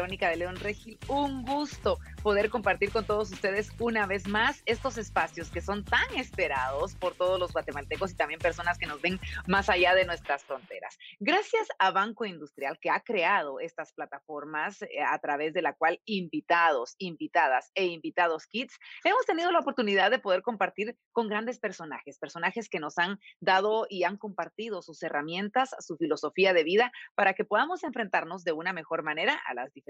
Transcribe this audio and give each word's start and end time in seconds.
Verónica 0.00 0.30
de 0.30 0.36
León 0.36 0.56
Regil. 0.56 0.98
Un 1.08 1.44
gusto 1.44 1.98
poder 2.22 2.48
compartir 2.48 2.90
con 2.90 3.04
todos 3.04 3.30
ustedes 3.32 3.70
una 3.78 4.06
vez 4.06 4.26
más 4.26 4.62
estos 4.64 4.96
espacios 4.96 5.50
que 5.50 5.60
son 5.60 5.84
tan 5.84 6.14
esperados 6.16 6.94
por 6.94 7.14
todos 7.14 7.38
los 7.38 7.52
guatemaltecos 7.52 8.12
y 8.12 8.16
también 8.16 8.40
personas 8.40 8.78
que 8.78 8.86
nos 8.86 9.02
ven 9.02 9.20
más 9.46 9.68
allá 9.68 9.94
de 9.94 10.06
nuestras 10.06 10.42
fronteras. 10.44 10.96
Gracias 11.18 11.68
a 11.78 11.90
Banco 11.90 12.24
Industrial 12.24 12.78
que 12.80 12.88
ha 12.88 13.00
creado 13.00 13.60
estas 13.60 13.92
plataformas 13.92 14.80
eh, 14.80 15.02
a 15.06 15.18
través 15.18 15.52
de 15.52 15.60
la 15.60 15.74
cual 15.74 16.00
invitados, 16.06 16.94
invitadas 16.96 17.70
e 17.74 17.84
invitados 17.84 18.46
kids 18.46 18.78
hemos 19.04 19.26
tenido 19.26 19.52
la 19.52 19.58
oportunidad 19.58 20.10
de 20.10 20.18
poder 20.18 20.40
compartir 20.40 20.96
con 21.12 21.28
grandes 21.28 21.58
personajes, 21.58 22.18
personajes 22.18 22.70
que 22.70 22.80
nos 22.80 22.96
han 22.96 23.18
dado 23.40 23.86
y 23.90 24.04
han 24.04 24.16
compartido 24.16 24.80
sus 24.80 25.02
herramientas, 25.02 25.74
su 25.80 25.98
filosofía 25.98 26.54
de 26.54 26.64
vida 26.64 26.90
para 27.14 27.34
que 27.34 27.44
podamos 27.44 27.84
enfrentarnos 27.84 28.44
de 28.44 28.52
una 28.52 28.72
mejor 28.72 29.02
manera 29.02 29.38
a 29.46 29.52
las 29.52 29.74
diferentes 29.74 29.89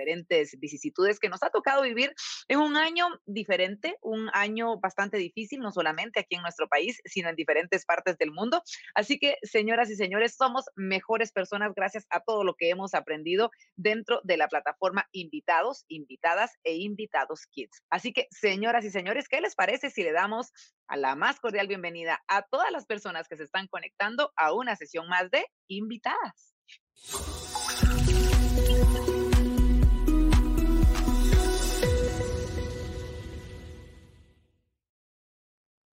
vicisitudes 0.59 1.18
que 1.18 1.28
nos 1.28 1.42
ha 1.42 1.50
tocado 1.50 1.82
vivir 1.82 2.14
en 2.48 2.59
un 2.59 2.77
año 2.77 3.06
diferente, 3.27 3.96
un 4.02 4.30
año 4.32 4.78
bastante 4.78 5.16
difícil, 5.16 5.60
no 5.60 5.73
solamente 5.73 6.20
aquí 6.20 6.36
en 6.36 6.42
nuestro 6.42 6.68
país, 6.68 7.00
sino 7.04 7.28
en 7.28 7.36
diferentes 7.36 7.84
partes 7.84 8.18
del 8.18 8.32
mundo. 8.32 8.62
Así 8.95 9.18
que, 9.18 9.36
señoras 9.42 9.90
y 9.90 9.96
señores, 9.96 10.36
somos 10.36 10.64
mejores 10.76 11.32
personas 11.32 11.73
gracias 11.74 12.06
a 12.10 12.20
todo 12.20 12.45
lo 12.45 12.54
que 12.54 12.70
hemos 12.70 12.95
aprendido 12.95 13.50
dentro 13.76 14.20
de 14.24 14.36
la 14.36 14.48
plataforma 14.48 15.09
Invitados, 15.12 15.84
Invitadas 15.88 16.52
e 16.64 16.76
Invitados 16.76 17.46
Kids. 17.46 17.82
Así 17.90 18.12
que, 18.12 18.26
señoras 18.30 18.84
y 18.84 18.90
señores, 18.90 19.28
¿qué 19.28 19.40
les 19.40 19.54
parece 19.54 19.90
si 19.90 20.02
le 20.02 20.12
damos 20.12 20.52
a 20.87 20.96
la 20.96 21.14
más 21.14 21.40
cordial 21.40 21.68
bienvenida 21.68 22.20
a 22.28 22.42
todas 22.42 22.70
las 22.73 22.87
personas 22.87 23.28
que 23.28 23.37
se 23.37 23.45
están 23.45 23.68
conectando 23.68 24.32
a 24.37 24.52
una 24.52 24.76
sesión 24.76 25.09
más 25.09 25.30
de 25.30 25.46
invitadas? 25.68 26.54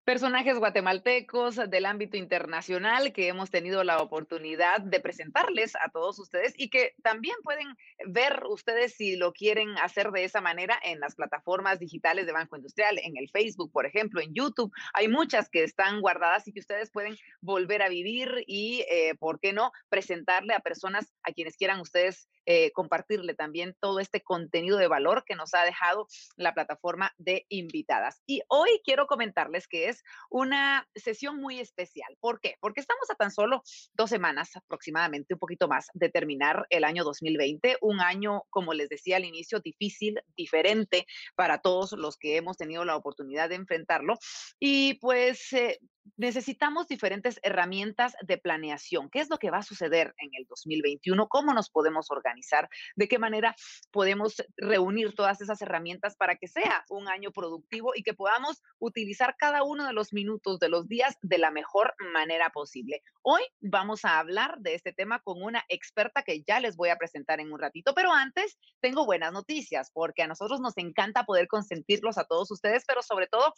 Personajes 0.04 0.58
guatemaltecos 0.58 1.56
del 1.56 1.86
ámbito 1.86 2.16
internacional 2.16 3.12
que 3.12 3.28
hemos 3.28 3.50
tenido 3.50 3.84
la 3.84 3.98
oportunidad 3.98 4.80
de 4.80 5.00
presentarles 5.00 5.74
a 5.76 5.88
todos 5.90 6.18
ustedes 6.18 6.52
y 6.56 6.68
que 6.68 6.94
también 7.02 7.36
pueden 7.42 7.74
ver 8.06 8.44
ustedes 8.48 8.94
si 8.94 9.16
lo 9.16 9.32
quieren 9.32 9.70
hacer 9.78 10.10
de 10.10 10.24
esa 10.24 10.42
manera 10.42 10.78
en 10.82 11.00
las 11.00 11.14
plataformas 11.14 11.78
digitales 11.78 12.26
de 12.26 12.32
Banco 12.32 12.56
Industrial, 12.56 12.98
en 13.02 13.16
el 13.16 13.30
Facebook, 13.30 13.72
por 13.72 13.86
ejemplo, 13.86 14.20
en 14.20 14.34
YouTube. 14.34 14.72
Hay 14.92 15.08
muchas 15.08 15.48
que 15.48 15.64
están 15.64 16.00
guardadas 16.00 16.46
y 16.46 16.52
que 16.52 16.60
ustedes 16.60 16.90
pueden 16.90 17.16
volver 17.40 17.82
a 17.82 17.88
vivir 17.88 18.44
y, 18.46 18.84
eh, 18.90 19.14
¿por 19.18 19.40
qué 19.40 19.52
no?, 19.52 19.72
presentarle 19.88 20.54
a 20.54 20.60
personas 20.60 21.12
a 21.22 21.32
quienes 21.32 21.56
quieran 21.56 21.80
ustedes 21.80 22.28
eh, 22.46 22.72
compartirle 22.72 23.34
también 23.34 23.76
todo 23.80 24.00
este 24.00 24.22
contenido 24.22 24.78
de 24.78 24.88
valor 24.88 25.24
que 25.24 25.34
nos 25.34 25.54
ha 25.54 25.64
dejado 25.64 26.06
la 26.36 26.54
plataforma 26.54 27.14
de 27.18 27.46
invitadas. 27.48 28.22
Y 28.26 28.42
hoy 28.48 28.80
quiero 28.84 29.06
comentarles 29.06 29.66
que 29.68 29.88
es 29.88 30.02
una 30.30 30.88
sesión 30.94 31.36
muy 31.36 31.60
especial. 31.60 32.16
¿Por 32.20 32.40
qué? 32.40 32.56
Porque 32.60 32.80
estamos 32.80 33.10
a 33.10 33.14
tan 33.14 33.30
solo 33.30 33.62
dos 33.94 34.10
semanas 34.10 34.56
aproximadamente, 34.56 35.34
un 35.34 35.40
poquito 35.40 35.68
más, 35.68 35.88
de 35.94 36.08
terminar 36.08 36.66
el 36.70 36.84
año 36.84 37.04
2020, 37.04 37.78
un 37.80 38.00
año, 38.00 38.42
como 38.50 38.74
les 38.74 38.88
decía 38.88 39.16
al 39.16 39.24
inicio, 39.24 39.60
difícil, 39.60 40.20
diferente 40.36 41.06
para 41.34 41.58
todos 41.58 41.92
los 41.92 42.16
que 42.16 42.36
hemos 42.36 42.56
tenido 42.56 42.84
la 42.84 42.96
oportunidad 42.96 43.48
de 43.48 43.56
enfrentarlo. 43.56 44.18
Y 44.58 44.94
pues 44.94 45.52
eh, 45.52 45.78
necesitamos 46.16 46.86
diferentes 46.88 47.40
herramientas 47.42 48.16
de 48.22 48.38
planeación. 48.38 49.10
¿Qué 49.10 49.20
es 49.20 49.30
lo 49.30 49.38
que 49.38 49.50
va 49.50 49.58
a 49.58 49.62
suceder 49.62 50.14
en 50.18 50.30
el 50.34 50.46
2021? 50.46 51.28
¿Cómo 51.28 51.52
nos 51.54 51.70
podemos 51.70 52.10
organizar? 52.10 52.68
¿De 52.96 53.08
qué 53.08 53.18
manera 53.18 53.54
podemos 53.90 54.36
reunir 54.56 55.14
todas 55.14 55.40
esas 55.40 55.60
herramientas 55.62 56.16
para 56.16 56.36
que 56.36 56.48
sea 56.48 56.84
un 56.90 57.08
año 57.08 57.32
productivo 57.32 57.92
y 57.94 58.02
que 58.02 58.14
podamos 58.14 58.62
utilizar 58.78 59.36
cada 59.38 59.62
uno 59.62 59.86
de 59.86 59.92
los 59.92 60.12
minutos 60.12 60.58
de 60.58 60.68
los 60.68 60.88
días 60.88 61.16
de 61.22 61.38
la 61.38 61.50
mejor 61.50 61.94
manera 62.12 62.50
posible? 62.50 63.02
Hoy 63.22 63.42
vamos 63.60 64.04
a 64.04 64.18
hablar 64.18 64.58
de 64.58 64.74
este 64.74 64.92
tema 64.92 65.20
con 65.20 65.42
una 65.42 65.64
experta 65.68 66.22
que 66.22 66.42
ya 66.42 66.60
les 66.60 66.76
voy 66.76 66.90
a 66.90 66.96
presentar 66.96 67.40
en 67.40 67.52
un 67.52 67.58
ratito, 67.58 67.94
pero 67.94 68.12
antes 68.12 68.58
tengo 68.80 69.06
buenas 69.06 69.32
noticias 69.32 69.90
porque 69.92 70.22
a 70.22 70.26
nosotros 70.26 70.60
nos 70.60 70.76
encanta 70.76 71.24
poder 71.24 71.48
consentirlos 71.48 72.18
a 72.18 72.24
todos 72.24 72.50
ustedes, 72.50 72.84
pero 72.86 73.02
sobre 73.02 73.26
todo 73.26 73.54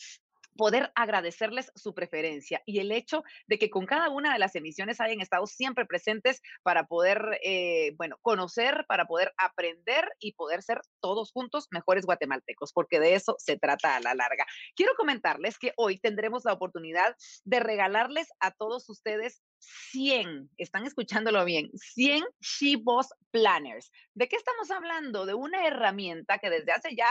poder 0.57 0.91
agradecerles 0.95 1.71
su 1.75 1.95
preferencia 1.95 2.63
y 2.67 2.81
el 2.81 2.93
hecho 2.93 3.23
de 3.47 3.59
que 3.59 3.71
con 3.71 3.87
cada 3.87 4.11
una 4.11 4.33
de 4.33 4.39
las 4.39 4.55
emisiones 4.55 5.01
hayan 5.01 5.21
estado 5.21 5.47
siempre 5.47 5.87
presentes 5.87 6.41
para 6.63 6.87
poder, 6.87 7.39
eh, 7.43 7.95
bueno, 7.97 8.17
conocer, 8.23 8.85
para 8.89 9.07
poder 9.07 9.33
aprender 9.39 10.09
y 10.19 10.33
poder 10.33 10.63
ser 10.63 10.81
todos 11.01 11.33
juntos 11.33 11.69
mejores 11.71 12.07
guatemaltecos, 12.07 12.73
porque 12.73 13.01
de 13.01 13.15
eso 13.15 13.37
se 13.39 13.59
trata 13.59 13.97
a 13.97 14.01
la 14.01 14.15
larga. 14.15 14.47
Quiero 14.75 14.95
comentarles 14.97 15.59
que 15.59 15.73
hoy 15.77 15.99
tendremos 15.99 16.45
la 16.45 16.53
oportunidad 16.53 17.15
de 17.45 17.61
regalarles 17.61 18.29
a 18.41 18.51
todos 18.51 18.89
ustedes 18.89 19.43
100, 19.59 20.51
están 20.57 20.87
escuchándolo 20.87 21.45
bien, 21.45 21.71
100 21.75 22.25
She-Boss 22.41 23.09
Planners. 23.31 23.91
¿De 24.15 24.29
qué 24.29 24.37
estamos 24.37 24.71
hablando? 24.71 25.27
De 25.27 25.35
una 25.35 25.67
herramienta 25.67 26.39
que 26.39 26.51
desde 26.51 26.73
hace 26.73 26.95
ya 26.95 27.07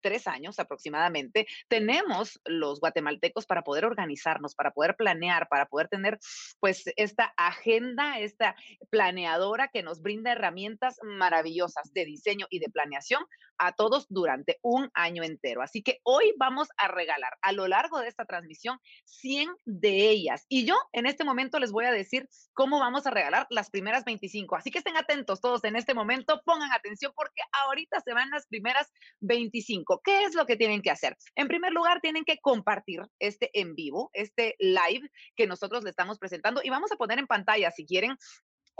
tres 0.00 0.26
años 0.26 0.58
aproximadamente 0.58 1.46
tenemos 1.68 2.40
los 2.44 2.80
guatemaltecos 2.80 3.46
para 3.46 3.62
poder 3.62 3.84
organizarnos, 3.84 4.54
para 4.54 4.72
poder 4.72 4.96
planear, 4.96 5.48
para 5.48 5.66
poder 5.66 5.88
tener 5.88 6.18
pues 6.58 6.84
esta 6.96 7.32
agenda, 7.36 8.18
esta 8.18 8.56
planeadora 8.90 9.68
que 9.68 9.82
nos 9.82 10.02
brinda 10.02 10.32
herramientas 10.32 10.98
maravillosas 11.02 11.92
de 11.92 12.04
diseño 12.04 12.46
y 12.50 12.58
de 12.58 12.70
planeación 12.70 13.24
a 13.58 13.72
todos 13.72 14.06
durante 14.08 14.58
un 14.62 14.90
año 14.94 15.22
entero. 15.22 15.62
Así 15.62 15.82
que 15.82 16.00
hoy 16.02 16.32
vamos 16.38 16.68
a 16.78 16.88
regalar 16.88 17.36
a 17.42 17.52
lo 17.52 17.68
largo 17.68 18.00
de 18.00 18.08
esta 18.08 18.24
transmisión 18.24 18.78
100 19.04 19.50
de 19.66 20.08
ellas. 20.08 20.46
Y 20.48 20.64
yo 20.64 20.76
en 20.92 21.04
este 21.04 21.24
momento 21.24 21.58
les 21.58 21.70
voy 21.70 21.79
a 21.86 21.92
decir 21.92 22.28
cómo 22.52 22.78
vamos 22.78 23.06
a 23.06 23.10
regalar 23.10 23.46
las 23.50 23.70
primeras 23.70 24.04
25. 24.04 24.56
Así 24.56 24.70
que 24.70 24.78
estén 24.78 24.96
atentos 24.96 25.40
todos 25.40 25.64
en 25.64 25.76
este 25.76 25.94
momento, 25.94 26.40
pongan 26.44 26.72
atención 26.72 27.12
porque 27.14 27.42
ahorita 27.64 28.00
se 28.00 28.14
van 28.14 28.30
las 28.30 28.46
primeras 28.46 28.90
25. 29.20 30.00
¿Qué 30.04 30.24
es 30.24 30.34
lo 30.34 30.46
que 30.46 30.56
tienen 30.56 30.82
que 30.82 30.90
hacer? 30.90 31.16
En 31.34 31.48
primer 31.48 31.72
lugar, 31.72 32.00
tienen 32.00 32.24
que 32.24 32.38
compartir 32.38 33.00
este 33.18 33.50
en 33.58 33.74
vivo, 33.74 34.10
este 34.12 34.56
live 34.58 35.10
que 35.36 35.46
nosotros 35.46 35.84
le 35.84 35.90
estamos 35.90 36.18
presentando 36.18 36.60
y 36.62 36.70
vamos 36.70 36.92
a 36.92 36.96
poner 36.96 37.18
en 37.18 37.26
pantalla, 37.26 37.70
si 37.70 37.86
quieren, 37.86 38.16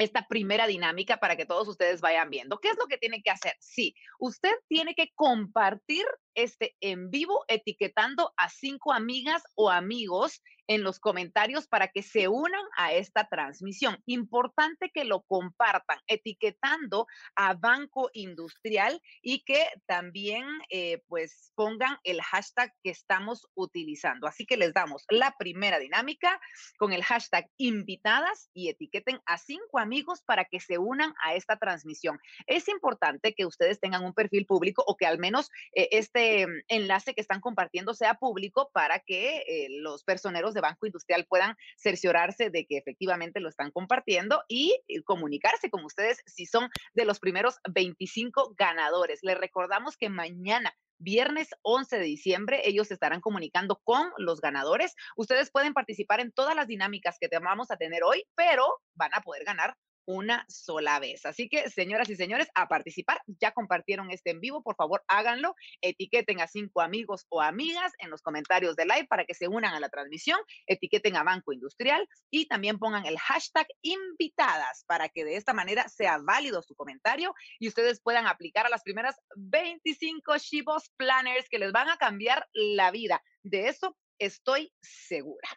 esta 0.00 0.26
primera 0.26 0.66
dinámica 0.66 1.18
para 1.18 1.36
que 1.36 1.46
todos 1.46 1.68
ustedes 1.68 2.00
vayan 2.00 2.30
viendo. 2.30 2.58
¿Qué 2.58 2.68
es 2.68 2.78
lo 2.78 2.86
que 2.86 2.96
tiene 2.96 3.22
que 3.22 3.30
hacer? 3.30 3.54
Sí, 3.60 3.94
usted 4.18 4.52
tiene 4.68 4.94
que 4.94 5.10
compartir 5.14 6.06
este 6.34 6.76
en 6.80 7.10
vivo 7.10 7.44
etiquetando 7.48 8.32
a 8.36 8.48
cinco 8.48 8.92
amigas 8.92 9.42
o 9.54 9.70
amigos 9.70 10.42
en 10.70 10.84
los 10.84 11.00
comentarios 11.00 11.66
para 11.66 11.88
que 11.88 12.00
se 12.00 12.28
unan 12.28 12.64
a 12.76 12.92
esta 12.92 13.26
transmisión. 13.28 14.00
Importante 14.06 14.92
que 14.94 15.04
lo 15.04 15.22
compartan 15.22 15.98
etiquetando 16.06 17.08
a 17.34 17.54
Banco 17.54 18.08
Industrial 18.12 19.02
y 19.20 19.42
que 19.42 19.66
también 19.86 20.46
eh, 20.70 21.02
pues 21.08 21.50
pongan 21.56 21.98
el 22.04 22.22
hashtag 22.22 22.72
que 22.84 22.90
estamos 22.90 23.48
utilizando. 23.54 24.28
Así 24.28 24.46
que 24.46 24.56
les 24.56 24.72
damos 24.72 25.04
la 25.08 25.34
primera 25.36 25.80
dinámica 25.80 26.40
con 26.78 26.92
el 26.92 27.02
hashtag 27.02 27.50
invitadas 27.56 28.48
y 28.54 28.68
etiqueten 28.68 29.20
a 29.26 29.38
cinco 29.38 29.80
amigos 29.80 30.22
para 30.22 30.44
que 30.44 30.60
se 30.60 30.78
unan 30.78 31.14
a 31.24 31.34
esta 31.34 31.56
transmisión. 31.56 32.20
Es 32.46 32.68
importante 32.68 33.34
que 33.34 33.44
ustedes 33.44 33.80
tengan 33.80 34.04
un 34.04 34.14
perfil 34.14 34.46
público 34.46 34.84
o 34.86 34.96
que 34.96 35.06
al 35.06 35.18
menos 35.18 35.50
eh, 35.74 35.88
este 35.90 36.29
Mm, 36.30 36.60
enlace 36.68 37.14
que 37.14 37.20
están 37.20 37.40
compartiendo 37.40 37.94
sea 37.94 38.14
público 38.14 38.70
para 38.72 39.00
que 39.00 39.38
eh, 39.38 39.68
los 39.70 40.04
personeros 40.04 40.54
de 40.54 40.60
Banco 40.60 40.86
Industrial 40.86 41.26
puedan 41.28 41.56
cerciorarse 41.76 42.50
de 42.50 42.66
que 42.66 42.78
efectivamente 42.78 43.40
lo 43.40 43.48
están 43.48 43.70
compartiendo 43.70 44.42
y 44.48 44.80
eh, 44.88 45.02
comunicarse 45.02 45.70
con 45.70 45.84
ustedes 45.84 46.22
si 46.26 46.46
son 46.46 46.68
de 46.94 47.04
los 47.04 47.18
primeros 47.18 47.58
25 47.68 48.54
ganadores. 48.56 49.20
Les 49.22 49.38
recordamos 49.38 49.96
que 49.96 50.08
mañana 50.08 50.74
viernes 50.98 51.48
11 51.62 51.98
de 51.98 52.04
diciembre. 52.04 52.60
Ellos 52.64 52.90
estarán 52.90 53.20
comunicando 53.20 53.80
con 53.82 54.12
los 54.18 54.40
ganadores. 54.40 54.94
Ustedes 55.16 55.50
pueden 55.50 55.72
participar 55.72 56.20
en 56.20 56.30
todas 56.30 56.54
las 56.54 56.66
dinámicas 56.66 57.16
que 57.18 57.28
vamos 57.42 57.70
a 57.70 57.76
tener 57.76 58.02
hoy, 58.04 58.24
pero 58.34 58.66
van 58.94 59.14
a 59.14 59.22
poder 59.22 59.44
ganar 59.44 59.76
una 60.06 60.44
sola 60.48 60.98
vez. 60.98 61.26
Así 61.26 61.48
que, 61.48 61.68
señoras 61.70 62.08
y 62.10 62.16
señores, 62.16 62.48
a 62.54 62.68
participar. 62.68 63.20
Ya 63.26 63.52
compartieron 63.52 64.10
este 64.10 64.30
en 64.30 64.40
vivo, 64.40 64.62
por 64.62 64.76
favor, 64.76 65.02
háganlo. 65.08 65.54
Etiqueten 65.80 66.40
a 66.40 66.46
cinco 66.46 66.80
amigos 66.80 67.26
o 67.28 67.40
amigas 67.40 67.92
en 67.98 68.10
los 68.10 68.22
comentarios 68.22 68.76
de 68.76 68.86
live 68.86 69.06
para 69.08 69.24
que 69.24 69.34
se 69.34 69.48
unan 69.48 69.74
a 69.74 69.80
la 69.80 69.88
transmisión. 69.88 70.38
Etiqueten 70.66 71.16
a 71.16 71.22
Banco 71.22 71.52
Industrial 71.52 72.06
y 72.30 72.46
también 72.46 72.78
pongan 72.78 73.06
el 73.06 73.18
hashtag 73.18 73.66
invitadas 73.82 74.84
para 74.86 75.08
que 75.08 75.24
de 75.24 75.36
esta 75.36 75.52
manera 75.52 75.88
sea 75.88 76.18
válido 76.18 76.62
su 76.62 76.74
comentario 76.74 77.34
y 77.58 77.68
ustedes 77.68 78.00
puedan 78.00 78.26
aplicar 78.26 78.66
a 78.66 78.70
las 78.70 78.82
primeras 78.82 79.16
25 79.36 80.38
Shibos 80.38 80.90
Planners 80.96 81.48
que 81.48 81.58
les 81.58 81.72
van 81.72 81.88
a 81.88 81.96
cambiar 81.96 82.46
la 82.52 82.90
vida. 82.90 83.22
De 83.42 83.68
eso 83.68 83.96
estoy 84.18 84.72
segura. 84.80 85.48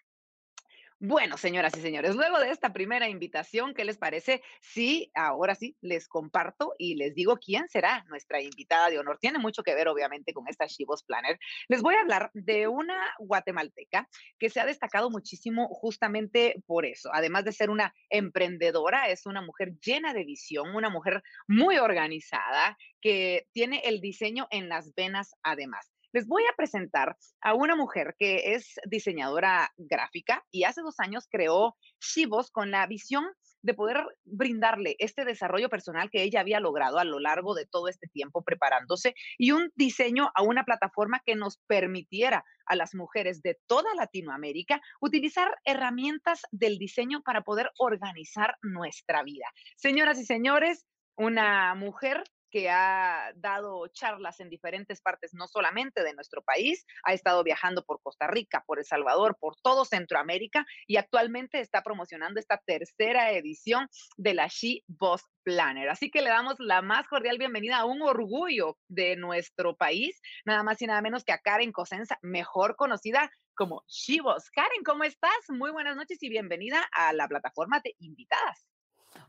Bueno, 1.06 1.36
señoras 1.36 1.76
y 1.76 1.82
señores, 1.82 2.16
luego 2.16 2.40
de 2.40 2.50
esta 2.50 2.72
primera 2.72 3.10
invitación, 3.10 3.74
¿qué 3.74 3.84
les 3.84 3.98
parece? 3.98 4.42
Sí, 4.62 5.12
ahora 5.16 5.54
sí, 5.54 5.76
les 5.82 6.08
comparto 6.08 6.76
y 6.78 6.96
les 6.96 7.14
digo 7.14 7.36
quién 7.36 7.68
será 7.68 8.06
nuestra 8.08 8.42
invitada 8.42 8.90
de 8.90 9.00
honor. 9.00 9.18
Tiene 9.20 9.38
mucho 9.38 9.64
que 9.64 9.76
ver, 9.76 9.90
obviamente, 9.90 10.32
con 10.34 10.48
esta 10.48 10.66
Shivos 10.66 11.04
Planner. 11.04 11.38
Les 11.68 11.82
voy 11.82 11.96
a 11.96 12.02
hablar 12.04 12.32
de 12.34 12.70
una 12.70 13.14
guatemalteca 13.20 14.08
que 14.40 14.50
se 14.50 14.62
ha 14.62 14.66
destacado 14.66 15.10
muchísimo 15.10 15.68
justamente 15.68 16.64
por 16.66 16.86
eso. 16.86 17.10
Además 17.14 17.44
de 17.44 17.52
ser 17.52 17.70
una 17.70 17.94
emprendedora, 18.10 19.10
es 19.10 19.26
una 19.26 19.42
mujer 19.42 19.74
llena 19.86 20.14
de 20.14 20.24
visión, 20.24 20.74
una 20.74 20.90
mujer 20.90 21.22
muy 21.50 21.80
organizada, 21.80 22.78
que 23.02 23.48
tiene 23.52 23.82
el 23.84 24.00
diseño 24.00 24.48
en 24.52 24.70
las 24.70 24.94
venas 24.96 25.34
además. 25.44 25.93
Les 26.14 26.28
voy 26.28 26.44
a 26.44 26.56
presentar 26.56 27.18
a 27.42 27.56
una 27.56 27.76
mujer 27.76 28.16
que 28.20 28.54
es 28.54 28.76
diseñadora 28.86 29.74
gráfica 29.78 30.46
y 30.52 30.64
hace 30.64 30.82
dos 30.82 31.00
años 31.00 31.28
creó 31.28 31.76
Shivos 32.00 32.52
con 32.52 32.70
la 32.70 32.86
visión 32.86 33.26
de 33.64 33.74
poder 33.74 34.06
brindarle 34.24 34.96
este 35.00 35.26
desarrollo 35.26 35.70
personal 35.70 36.12
que 36.12 36.22
ella 36.22 36.42
había 36.42 36.60
logrado 36.60 37.00
a 37.00 37.04
lo 37.04 37.20
largo 37.20 37.56
de 37.56 37.66
todo 37.66 37.88
este 37.88 38.08
tiempo 38.10 38.44
preparándose 38.44 39.16
y 39.40 39.54
un 39.54 39.72
diseño 39.76 40.30
a 40.36 40.44
una 40.44 40.66
plataforma 40.66 41.20
que 41.26 41.36
nos 41.36 41.58
permitiera 41.66 42.46
a 42.68 42.76
las 42.76 42.94
mujeres 42.94 43.42
de 43.42 43.58
toda 43.66 43.96
Latinoamérica 43.96 44.82
utilizar 45.02 45.50
herramientas 45.66 46.44
del 46.52 46.78
diseño 46.78 47.24
para 47.24 47.42
poder 47.42 47.72
organizar 47.80 48.56
nuestra 48.62 49.24
vida. 49.24 49.46
Señoras 49.78 50.20
y 50.20 50.26
señores, 50.26 50.86
una 51.16 51.74
mujer 51.74 52.24
que 52.54 52.70
ha 52.70 53.32
dado 53.36 53.88
charlas 53.88 54.40
en 54.40 54.48
diferentes 54.48 55.02
partes, 55.02 55.34
no 55.34 55.48
solamente 55.48 56.04
de 56.04 56.14
nuestro 56.14 56.44
país, 56.44 56.86
ha 57.04 57.12
estado 57.12 57.44
viajando 57.44 57.84
por 57.84 58.00
Costa 58.04 58.28
Rica, 58.28 58.64
por 58.68 58.78
El 58.78 58.86
Salvador, 58.86 59.38
por 59.40 59.56
todo 59.64 59.86
Centroamérica 59.86 60.64
y 60.86 60.98
actualmente 60.98 61.60
está 61.60 61.82
promocionando 61.82 62.40
esta 62.40 62.60
tercera 62.64 63.32
edición 63.32 63.88
de 64.18 64.36
la 64.36 64.50
She 64.50 64.84
Boss 64.86 65.24
Planner. 65.42 65.90
Así 65.90 66.12
que 66.12 66.22
le 66.22 66.30
damos 66.30 66.54
la 66.60 66.84
más 66.84 67.08
cordial 67.08 67.40
bienvenida 67.40 67.78
a 67.78 67.86
un 67.86 68.04
orgullo 68.04 68.78
de 68.88 69.16
nuestro 69.16 69.76
país, 69.76 70.22
nada 70.46 70.62
más 70.62 70.80
y 70.80 70.86
nada 70.86 71.02
menos 71.02 71.24
que 71.24 71.34
a 71.34 71.40
Karen 71.40 71.72
Cosenza, 71.72 72.20
mejor 72.22 72.76
conocida 72.76 73.32
como 73.56 73.84
She 73.88 74.22
Boss. 74.22 74.52
Karen, 74.52 74.84
¿cómo 74.86 75.06
estás? 75.06 75.32
Muy 75.50 75.72
buenas 75.72 75.96
noches 75.96 76.22
y 76.22 76.30
bienvenida 76.30 76.88
a 76.92 77.14
la 77.14 77.28
plataforma 77.28 77.80
de 77.84 77.96
invitadas. 77.98 78.73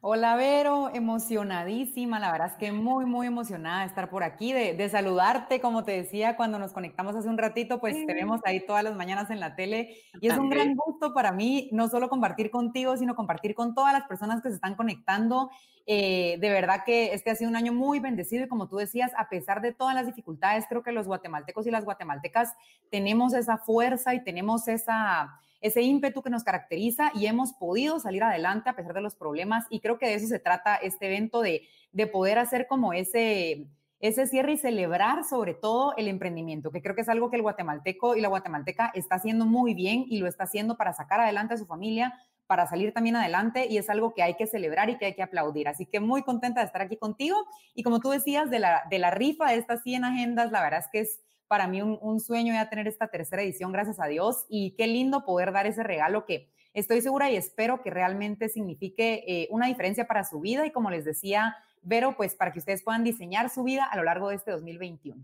Hola 0.00 0.36
Vero, 0.36 0.90
emocionadísima, 0.92 2.18
la 2.18 2.30
verdad 2.30 2.48
es 2.48 2.54
que 2.54 2.72
muy, 2.72 3.06
muy 3.06 3.26
emocionada 3.26 3.80
de 3.80 3.86
estar 3.86 4.10
por 4.10 4.22
aquí, 4.22 4.52
de, 4.52 4.88
saludarte, 4.88 5.60
como 5.60 5.84
te 5.84 5.92
decía 5.92 6.36
cuando 6.36 6.58
nos 6.58 6.72
conectamos 6.72 7.16
hace 7.16 7.28
un 7.28 7.38
ratito, 7.38 7.80
pues 7.80 7.94
te 8.06 8.14
vemos 8.14 8.40
ahí 8.44 8.64
todas 8.66 8.84
las 8.84 8.94
mañanas 8.96 9.30
en 9.30 9.40
la 9.40 9.56
tele 9.56 9.96
y 10.20 10.28
es 10.28 10.36
un 10.36 10.50
gran 10.50 10.74
gusto 10.76 11.14
para 11.14 11.32
mí 11.32 11.68
no 11.72 11.88
solo 11.88 12.08
compartir 12.08 12.50
contigo, 12.50 12.96
sino 12.96 13.14
compartir 13.14 13.54
con 13.54 13.74
todas 13.74 13.92
las 13.92 14.06
personas 14.06 14.42
que 14.42 14.50
se 14.50 14.56
están 14.56 14.74
conectando. 14.74 15.50
Eh, 15.86 16.38
de 16.40 16.50
verdad 16.50 16.84
que 16.84 17.12
este 17.12 17.30
ha 17.30 17.34
sido 17.34 17.50
un 17.50 17.56
año 17.56 17.72
muy 17.72 18.00
bendecido 18.00 18.44
y 18.44 18.48
como 18.48 18.68
tú 18.68 18.76
decías, 18.76 19.12
a 19.16 19.28
pesar 19.28 19.60
de 19.60 19.72
todas 19.72 19.94
las 19.94 20.06
dificultades, 20.06 20.64
creo 20.68 20.82
que 20.82 20.92
los 20.92 21.06
guatemaltecos 21.06 21.66
y 21.66 21.70
las 21.70 21.84
guatemaltecas 21.84 22.54
tenemos 22.90 23.34
esa 23.34 23.58
fuerza 23.58 24.14
y 24.14 24.24
tenemos 24.24 24.68
esa 24.68 25.40
ese 25.64 25.80
ímpetu 25.80 26.22
que 26.22 26.28
nos 26.28 26.44
caracteriza 26.44 27.10
y 27.14 27.24
hemos 27.24 27.54
podido 27.54 27.98
salir 27.98 28.22
adelante 28.22 28.68
a 28.68 28.76
pesar 28.76 28.92
de 28.92 29.00
los 29.00 29.16
problemas 29.16 29.64
y 29.70 29.80
creo 29.80 29.98
que 29.98 30.06
de 30.06 30.14
eso 30.14 30.26
se 30.26 30.38
trata 30.38 30.76
este 30.76 31.06
evento, 31.06 31.40
de, 31.40 31.62
de 31.90 32.06
poder 32.06 32.38
hacer 32.38 32.66
como 32.66 32.92
ese, 32.92 33.66
ese 33.98 34.26
cierre 34.26 34.52
y 34.52 34.56
celebrar 34.58 35.24
sobre 35.24 35.54
todo 35.54 35.94
el 35.96 36.08
emprendimiento, 36.08 36.70
que 36.70 36.82
creo 36.82 36.94
que 36.94 37.00
es 37.00 37.08
algo 37.08 37.30
que 37.30 37.36
el 37.36 37.42
guatemalteco 37.42 38.14
y 38.14 38.20
la 38.20 38.28
guatemalteca 38.28 38.92
está 38.94 39.14
haciendo 39.14 39.46
muy 39.46 39.72
bien 39.72 40.04
y 40.06 40.18
lo 40.18 40.26
está 40.26 40.44
haciendo 40.44 40.76
para 40.76 40.92
sacar 40.92 41.20
adelante 41.20 41.54
a 41.54 41.56
su 41.56 41.64
familia, 41.64 42.12
para 42.46 42.66
salir 42.66 42.92
también 42.92 43.16
adelante 43.16 43.66
y 43.66 43.78
es 43.78 43.88
algo 43.88 44.12
que 44.12 44.22
hay 44.22 44.34
que 44.34 44.46
celebrar 44.46 44.90
y 44.90 44.98
que 44.98 45.06
hay 45.06 45.14
que 45.14 45.22
aplaudir. 45.22 45.66
Así 45.68 45.86
que 45.86 45.98
muy 45.98 46.24
contenta 46.24 46.60
de 46.60 46.66
estar 46.66 46.82
aquí 46.82 46.98
contigo 46.98 47.38
y 47.74 47.82
como 47.82 48.00
tú 48.00 48.10
decías 48.10 48.50
de 48.50 48.58
la, 48.58 48.82
de 48.90 48.98
la 48.98 49.10
rifa 49.10 49.48
de 49.48 49.56
estas 49.56 49.82
100 49.82 50.04
agendas, 50.04 50.52
la 50.52 50.60
verdad 50.60 50.80
es 50.80 50.88
que 50.92 51.00
es 51.00 51.20
para 51.48 51.66
mí 51.66 51.82
un, 51.82 52.20
sueño 52.20 52.54
ya 52.54 52.68
tener 52.68 52.88
esta 52.88 53.08
tercera 53.08 53.42
edición, 53.42 53.72
gracias 53.72 54.00
a 54.00 54.06
Dios, 54.06 54.46
y 54.48 54.72
qué 54.72 54.86
lindo 54.86 55.24
poder 55.24 55.52
dar 55.52 55.66
ese 55.66 55.82
regalo 55.82 56.24
que 56.24 56.48
estoy 56.72 57.00
segura 57.00 57.30
y 57.30 57.36
espero 57.36 57.82
que 57.82 57.90
realmente 57.90 58.48
signifique 58.48 59.24
eh, 59.26 59.48
una 59.50 59.66
diferencia 59.66 60.06
para 60.06 60.24
su 60.24 60.40
vida 60.40 60.66
y 60.66 60.70
como 60.70 60.90
les 60.90 61.04
decía, 61.04 61.56
Vero, 61.82 62.14
pues 62.16 62.34
para 62.34 62.50
que 62.52 62.58
ustedes 62.58 62.82
puedan 62.82 63.04
diseñar 63.04 63.50
su 63.50 63.62
vida 63.62 63.84
a 63.84 63.96
lo 63.96 64.04
largo 64.04 64.30
de 64.30 64.36
este 64.36 64.50
2021. 64.50 65.22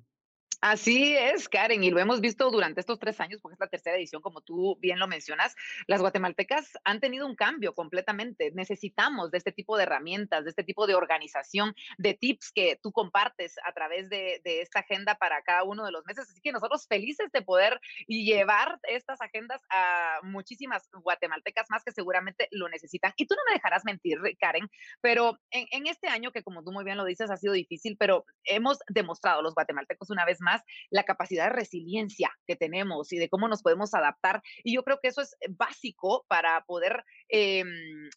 Así 0.62 1.16
es, 1.16 1.48
Karen, 1.48 1.82
y 1.82 1.90
lo 1.90 2.00
hemos 2.00 2.20
visto 2.20 2.50
durante 2.50 2.80
estos 2.80 2.98
tres 2.98 3.18
años, 3.18 3.40
porque 3.40 3.54
es 3.54 3.60
la 3.60 3.68
tercera 3.68 3.96
edición, 3.96 4.20
como 4.20 4.42
tú 4.42 4.76
bien 4.78 4.98
lo 4.98 5.08
mencionas. 5.08 5.56
Las 5.86 6.02
guatemaltecas 6.02 6.72
han 6.84 7.00
tenido 7.00 7.26
un 7.26 7.34
cambio 7.34 7.74
completamente. 7.74 8.50
Necesitamos 8.54 9.30
de 9.30 9.38
este 9.38 9.52
tipo 9.52 9.78
de 9.78 9.84
herramientas, 9.84 10.44
de 10.44 10.50
este 10.50 10.62
tipo 10.62 10.86
de 10.86 10.94
organización, 10.94 11.74
de 11.96 12.12
tips 12.12 12.52
que 12.52 12.78
tú 12.82 12.92
compartes 12.92 13.54
a 13.66 13.72
través 13.72 14.10
de, 14.10 14.42
esta 14.44 14.80
agenda 14.80 15.14
para 15.14 15.40
cada 15.40 15.62
uno 15.62 15.86
de 15.86 15.92
los 15.92 16.04
meses. 16.04 16.28
Así 16.28 16.42
que 16.42 16.52
nosotros 16.52 16.86
felices 16.86 17.32
de 17.32 17.40
poder 17.40 17.80
llevar 18.06 18.78
estas 18.82 19.22
agendas 19.22 19.62
a 19.70 20.20
muchísimas 20.24 20.90
guatemaltecas 20.92 21.70
más 21.70 21.82
que 21.84 21.92
seguramente 21.92 22.48
lo 22.50 22.68
necesitan. 22.68 23.14
Y 23.16 23.26
tú 23.26 23.34
no 23.34 23.42
me 23.48 23.54
dejarás 23.54 23.86
mentir, 23.86 24.18
Karen, 24.38 24.68
pero 25.00 25.38
en, 25.50 25.66
en 25.70 25.86
este 25.86 26.08
año, 26.08 26.32
que 26.32 26.42
como 26.42 26.62
tú 26.62 26.70
muy 26.70 26.84
bien 26.84 26.98
lo 26.98 27.06
dices, 27.06 27.30
ha 27.30 27.38
sido 27.38 27.54
difícil, 27.54 27.96
pero 27.98 28.26
hemos 28.44 28.78
demostrado 28.88 29.40
los 29.40 29.54
guatemaltecos 29.54 30.10
una 30.10 30.26
vez 30.26 30.38
más 30.42 30.49
la 30.90 31.04
capacidad 31.04 31.44
de 31.44 31.56
resiliencia 31.56 32.30
que 32.46 32.56
tenemos 32.56 33.12
y 33.12 33.18
de 33.18 33.28
cómo 33.28 33.48
nos 33.48 33.62
podemos 33.62 33.94
adaptar. 33.94 34.42
Y 34.64 34.74
yo 34.74 34.82
creo 34.82 34.98
que 35.02 35.08
eso 35.08 35.20
es 35.20 35.36
básico 35.50 36.24
para 36.28 36.64
poder, 36.66 37.04
em, 37.28 37.68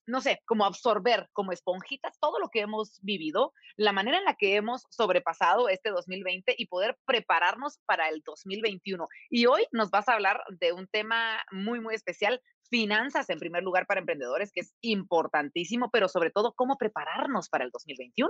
no 0.06 0.22
sé, 0.22 0.42
como 0.46 0.66
absorber 0.66 1.30
como 1.34 1.52
esponjitas 1.52 2.18
todo 2.20 2.40
lo 2.40 2.50
que 2.50 2.62
hemos 2.62 3.00
vivido, 3.02 3.54
la 3.76 3.92
manera 3.92 4.18
en 4.18 4.26
la 4.26 4.36
que 4.36 4.56
hemos 4.56 4.86
sobrepasado 4.90 5.70
este 5.70 5.90
2020 5.90 6.56
y 6.58 6.68
poder 6.68 6.98
prepararnos 7.06 7.80
para 7.86 8.10
el 8.10 8.22
2021. 8.26 9.08
Y 9.30 9.46
hoy 9.46 9.66
nos 9.72 9.90
vas 9.90 10.08
a 10.08 10.14
hablar 10.14 10.42
de 10.60 10.74
un 10.74 10.88
tema 10.88 11.44
muy, 11.52 11.80
muy 11.80 11.96
especial, 11.96 12.42
finanzas 12.70 13.30
en 13.30 13.40
primer 13.40 13.64
lugar 13.64 13.86
para 13.86 14.00
emprendedores, 14.00 14.52
que 14.52 14.62
es 14.62 14.74
importantísimo, 14.82 15.90
pero 15.92 16.08
sobre 16.08 16.32
todo 16.32 16.54
cómo 16.56 16.78
prepararnos 16.78 17.50
para 17.50 17.66
el 17.66 17.72
2021. 17.72 18.30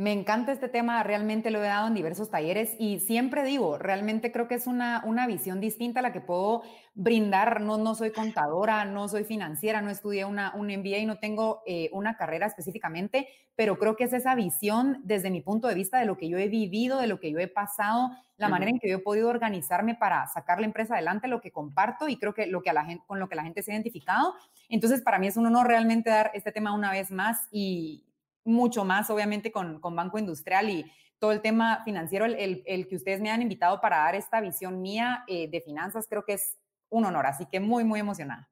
Me 0.00 0.14
encanta 0.14 0.50
este 0.50 0.70
tema, 0.70 1.02
realmente 1.02 1.50
lo 1.50 1.62
he 1.62 1.66
dado 1.66 1.86
en 1.86 1.92
diversos 1.92 2.30
talleres 2.30 2.74
y 2.78 3.00
siempre 3.00 3.44
digo, 3.44 3.76
realmente 3.76 4.32
creo 4.32 4.48
que 4.48 4.54
es 4.54 4.66
una, 4.66 5.02
una 5.04 5.26
visión 5.26 5.60
distinta 5.60 6.00
a 6.00 6.02
la 6.02 6.10
que 6.10 6.22
puedo 6.22 6.62
brindar. 6.94 7.60
No, 7.60 7.76
no 7.76 7.94
soy 7.94 8.10
contadora, 8.10 8.86
no 8.86 9.08
soy 9.08 9.24
financiera, 9.24 9.82
no 9.82 9.90
estudié 9.90 10.24
una, 10.24 10.54
un 10.54 10.68
MBA 10.68 11.00
y 11.00 11.04
no 11.04 11.18
tengo 11.18 11.60
eh, 11.66 11.90
una 11.92 12.16
carrera 12.16 12.46
específicamente, 12.46 13.28
pero 13.56 13.76
creo 13.76 13.94
que 13.94 14.04
es 14.04 14.14
esa 14.14 14.34
visión 14.34 15.02
desde 15.04 15.28
mi 15.28 15.42
punto 15.42 15.68
de 15.68 15.74
vista 15.74 15.98
de 15.98 16.06
lo 16.06 16.16
que 16.16 16.30
yo 16.30 16.38
he 16.38 16.48
vivido, 16.48 16.98
de 16.98 17.06
lo 17.06 17.20
que 17.20 17.30
yo 17.30 17.38
he 17.38 17.48
pasado, 17.48 18.08
la 18.38 18.48
manera 18.48 18.70
en 18.70 18.78
que 18.78 18.88
yo 18.88 18.96
he 18.96 19.00
podido 19.00 19.28
organizarme 19.28 19.96
para 19.96 20.26
sacar 20.28 20.60
la 20.60 20.66
empresa 20.66 20.94
adelante, 20.94 21.28
lo 21.28 21.42
que 21.42 21.52
comparto 21.52 22.08
y 22.08 22.16
creo 22.16 22.32
que, 22.32 22.46
lo 22.46 22.62
que 22.62 22.70
a 22.70 22.72
la 22.72 22.86
gente, 22.86 23.04
con 23.06 23.18
lo 23.18 23.28
que 23.28 23.34
la 23.34 23.42
gente 23.42 23.62
se 23.62 23.70
ha 23.70 23.74
identificado. 23.74 24.32
Entonces, 24.70 25.02
para 25.02 25.18
mí 25.18 25.26
es 25.26 25.36
un 25.36 25.44
honor 25.44 25.66
realmente 25.66 26.08
dar 26.08 26.30
este 26.32 26.52
tema 26.52 26.72
una 26.72 26.90
vez 26.90 27.10
más 27.10 27.46
y, 27.50 28.06
mucho 28.44 28.84
más, 28.84 29.10
obviamente, 29.10 29.52
con, 29.52 29.80
Banco 29.80 30.18
Industrial 30.18 30.68
y 30.68 30.90
todo 31.18 31.32
el 31.32 31.40
tema 31.40 31.82
financiero, 31.84 32.24
el, 32.24 32.88
que 32.88 32.96
ustedes 32.96 33.20
me 33.20 33.30
han 33.30 33.42
invitado 33.42 33.80
para 33.80 33.98
dar 33.98 34.14
esta 34.14 34.40
visión 34.40 34.80
mía 34.80 35.24
eh, 35.26 35.48
de 35.50 35.60
finanzas, 35.60 36.06
creo 36.08 36.24
que 36.24 36.34
es 36.34 36.58
un 36.88 37.04
honor. 37.04 37.26
Así 37.26 37.46
que 37.46 37.60
muy, 37.60 37.84
muy 37.84 38.00
emocionada. 38.00 38.49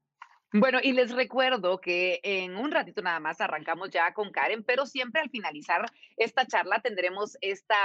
Bueno, 0.55 0.79
y 0.83 0.93
les 0.93 1.15
recuerdo 1.15 1.79
que 1.79 2.21
en 2.23 2.57
un 2.57 2.71
ratito 2.71 3.03
nada 3.03 3.21
más 3.21 3.39
arrancamos 3.39 3.91
ya 3.91 4.15
con 4.15 4.31
Karen, 4.33 4.65
pero 4.65 4.87
siempre 4.87 5.21
al 5.21 5.29
finalizar 5.29 5.85
esta 6.17 6.47
charla 6.47 6.81
tendremos 6.81 7.37
esta 7.43 7.77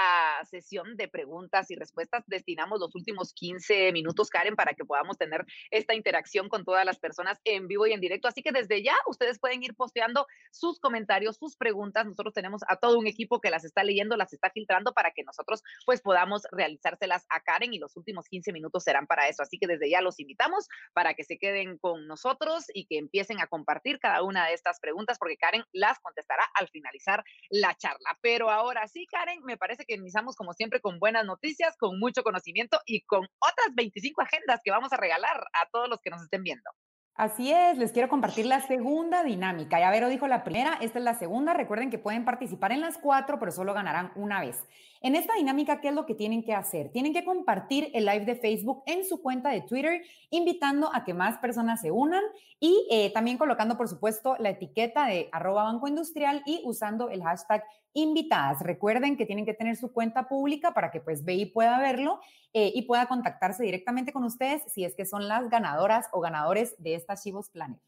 sesión 0.50 0.96
de 0.96 1.10
preguntas 1.10 1.70
y 1.72 1.76
respuestas. 1.76 2.24
Destinamos 2.26 2.80
los 2.80 2.96
últimos 2.96 3.34
15 3.34 3.92
minutos, 3.92 4.30
Karen, 4.30 4.56
para 4.56 4.76
que 4.76 4.86
podamos 4.86 5.18
tener 5.18 5.46
esta 5.72 5.94
interacción 5.94 6.48
con 6.48 6.64
todas 6.64 6.86
las 6.86 7.00
personas 7.00 7.38
en 7.44 7.68
vivo 7.68 7.86
y 7.86 7.92
en 7.92 8.00
directo. 8.00 8.30
Así 8.30 8.42
que 8.42 8.54
desde 8.54 8.82
ya 8.82 8.96
ustedes 9.08 9.40
pueden 9.40 9.62
ir 9.62 9.76
posteando 9.76 10.26
sus 10.50 10.80
comentarios, 10.80 11.36
sus 11.36 11.58
preguntas. 11.58 12.06
Nosotros 12.06 12.34
tenemos 12.34 12.62
a 12.70 12.78
todo 12.78 12.98
un 12.98 13.08
equipo 13.08 13.42
que 13.42 13.50
las 13.50 13.66
está 13.66 13.84
leyendo, 13.84 14.16
las 14.16 14.32
está 14.32 14.50
filtrando 14.52 14.94
para 14.94 15.12
que 15.12 15.24
nosotros 15.24 15.64
pues 15.86 16.00
podamos 16.00 16.44
realizárselas 16.50 17.26
a 17.28 17.42
Karen 17.42 17.74
y 17.74 17.80
los 17.80 17.98
últimos 17.98 18.30
15 18.30 18.54
minutos 18.54 18.86
serán 18.86 19.06
para 19.06 19.28
eso. 19.28 19.44
Así 19.44 19.60
que 19.60 19.68
desde 19.68 19.90
ya 19.90 20.00
los 20.00 20.18
invitamos 20.22 20.70
para 20.94 21.14
que 21.14 21.26
se 21.26 21.38
queden 21.38 21.78
con 21.78 22.08
nosotros 22.08 22.53
y 22.74 22.86
que 22.86 22.98
empiecen 22.98 23.40
a 23.40 23.48
compartir 23.48 24.00
cada 24.00 24.24
una 24.24 24.48
de 24.48 24.54
estas 24.54 24.80
preguntas 24.80 25.18
porque 25.18 25.38
Karen 25.38 25.64
las 25.72 26.00
contestará 26.00 26.44
al 26.54 26.68
finalizar 26.70 27.24
la 27.50 27.76
charla. 27.76 28.18
Pero 28.22 28.50
ahora 28.50 28.88
sí, 28.88 29.06
Karen, 29.08 29.44
me 29.44 29.58
parece 29.58 29.86
que 29.86 29.96
iniciamos 29.96 30.36
como 30.36 30.54
siempre 30.54 30.80
con 30.80 31.00
buenas 31.00 31.26
noticias, 31.26 31.76
con 31.78 32.00
mucho 32.00 32.24
conocimiento 32.24 32.80
y 32.86 33.02
con 33.02 33.22
otras 33.22 33.76
25 33.76 34.22
agendas 34.22 34.62
que 34.64 34.72
vamos 34.72 34.94
a 34.94 34.98
regalar 34.98 35.38
a 35.54 35.70
todos 35.72 35.90
los 35.90 36.00
que 36.02 36.10
nos 36.10 36.22
estén 36.22 36.44
viendo. 36.44 36.70
Así 37.16 37.52
es, 37.52 37.78
les 37.78 37.92
quiero 37.92 38.10
compartir 38.10 38.48
la 38.48 38.60
segunda 38.62 39.24
dinámica. 39.24 39.80
Ya 39.80 39.92
Vero 39.92 40.10
dijo 40.10 40.28
la 40.28 40.44
primera, 40.44 40.80
esta 40.82 40.98
es 40.98 41.06
la 41.06 41.14
segunda. 41.14 41.54
Recuerden 41.54 41.92
que 41.92 42.00
pueden 42.00 42.26
participar 42.26 42.72
en 42.72 42.82
las 42.82 42.98
cuatro, 42.98 43.38
pero 43.38 43.52
solo 43.52 43.76
ganarán 43.76 44.12
una 44.16 44.42
vez. 44.42 44.66
En 45.06 45.18
esta 45.18 45.36
dinámica, 45.36 45.82
¿qué 45.82 45.90
es 45.90 45.94
lo 45.94 46.06
que 46.06 46.16
tienen 46.16 46.46
que 46.46 46.54
hacer? 46.54 46.90
Tienen 46.90 47.12
que 47.12 47.26
compartir 47.26 47.92
el 47.94 48.06
live 48.06 48.24
de 48.24 48.38
Facebook 48.38 48.84
en 48.86 49.04
su 49.04 49.22
cuenta 49.22 49.50
de 49.50 49.60
Twitter, 49.60 50.02
invitando 50.30 50.90
a 50.96 51.04
que 51.04 51.14
más 51.14 51.40
personas 51.40 51.82
se 51.82 51.92
unan 51.92 52.24
y 52.58 52.88
eh, 52.90 53.12
también 53.12 53.38
colocando, 53.38 53.76
por 53.76 53.90
supuesto, 53.90 54.38
la 54.40 54.52
etiqueta 54.52 55.06
de 55.08 55.28
arroba 55.34 55.66
banco 55.66 55.90
industrial 55.90 56.42
y 56.46 56.62
usando 56.64 57.10
el 57.10 57.22
hashtag 57.22 57.66
invitadas. 57.92 58.62
Recuerden 58.62 59.18
que 59.18 59.26
tienen 59.26 59.46
que 59.46 59.54
tener 59.54 59.76
su 59.76 59.92
cuenta 59.92 60.30
pública 60.30 60.74
para 60.74 60.90
que 60.90 61.02
pues 61.02 61.26
BI 61.26 61.48
pueda 61.48 61.80
verlo 61.80 62.22
eh, 62.54 62.72
y 62.74 62.84
pueda 62.84 63.08
contactarse 63.08 63.62
directamente 63.62 64.14
con 64.14 64.24
ustedes 64.24 64.64
si 64.72 64.86
es 64.86 64.96
que 64.96 65.06
son 65.06 65.28
las 65.28 65.50
ganadoras 65.50 66.08
o 66.14 66.22
ganadores 66.22 66.82
de 66.82 66.96
esta 66.96 67.18
Chivos 67.18 67.50
Planet. 67.50 67.82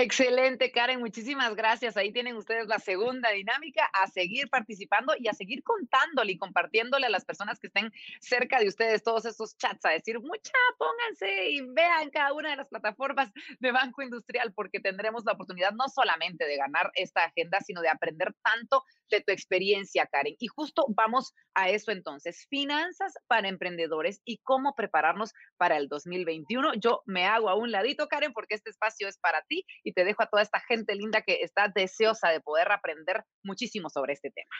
Excelente, 0.00 0.70
Karen, 0.70 1.00
muchísimas 1.00 1.56
gracias. 1.56 1.96
Ahí 1.96 2.12
tienen 2.12 2.36
ustedes 2.36 2.68
la 2.68 2.78
segunda 2.78 3.30
dinámica, 3.30 3.90
a 3.92 4.06
seguir 4.06 4.48
participando 4.48 5.12
y 5.18 5.26
a 5.26 5.32
seguir 5.32 5.64
contándole 5.64 6.30
y 6.30 6.38
compartiéndole 6.38 7.06
a 7.06 7.10
las 7.10 7.24
personas 7.24 7.58
que 7.58 7.66
estén 7.66 7.90
cerca 8.20 8.60
de 8.60 8.68
ustedes 8.68 9.02
todos 9.02 9.24
esos 9.24 9.56
chats, 9.56 9.84
a 9.86 9.90
decir, 9.90 10.20
mucha, 10.20 10.52
pónganse 10.78 11.50
y 11.50 11.62
vean 11.62 12.10
cada 12.10 12.32
una 12.32 12.50
de 12.50 12.56
las 12.58 12.68
plataformas 12.68 13.32
de 13.58 13.72
Banco 13.72 14.00
Industrial, 14.00 14.52
porque 14.54 14.78
tendremos 14.78 15.24
la 15.24 15.32
oportunidad 15.32 15.72
no 15.72 15.88
solamente 15.88 16.44
de 16.44 16.56
ganar 16.56 16.92
esta 16.94 17.24
agenda, 17.24 17.58
sino 17.66 17.80
de 17.80 17.88
aprender 17.88 18.32
tanto 18.44 18.84
de 19.10 19.20
tu 19.20 19.32
experiencia, 19.32 20.06
Karen. 20.06 20.36
Y 20.38 20.46
justo 20.46 20.86
vamos 20.90 21.34
a 21.54 21.70
eso 21.70 21.90
entonces, 21.90 22.46
finanzas 22.48 23.14
para 23.26 23.48
emprendedores 23.48 24.20
y 24.24 24.38
cómo 24.44 24.76
prepararnos 24.76 25.32
para 25.56 25.76
el 25.76 25.88
2021. 25.88 26.74
Yo 26.74 27.02
me 27.04 27.26
hago 27.26 27.48
a 27.48 27.56
un 27.56 27.72
ladito, 27.72 28.06
Karen, 28.06 28.32
porque 28.32 28.54
este 28.54 28.70
espacio 28.70 29.08
es 29.08 29.18
para 29.18 29.42
ti 29.42 29.64
y 29.88 29.92
te 29.92 30.04
dejo 30.04 30.22
a 30.22 30.26
toda 30.26 30.42
esta 30.42 30.60
gente 30.60 30.94
linda 30.94 31.22
que 31.22 31.40
está 31.40 31.68
deseosa 31.74 32.28
de 32.28 32.40
poder 32.40 32.70
aprender 32.70 33.24
muchísimo 33.42 33.88
sobre 33.88 34.12
este 34.12 34.30
tema. 34.30 34.54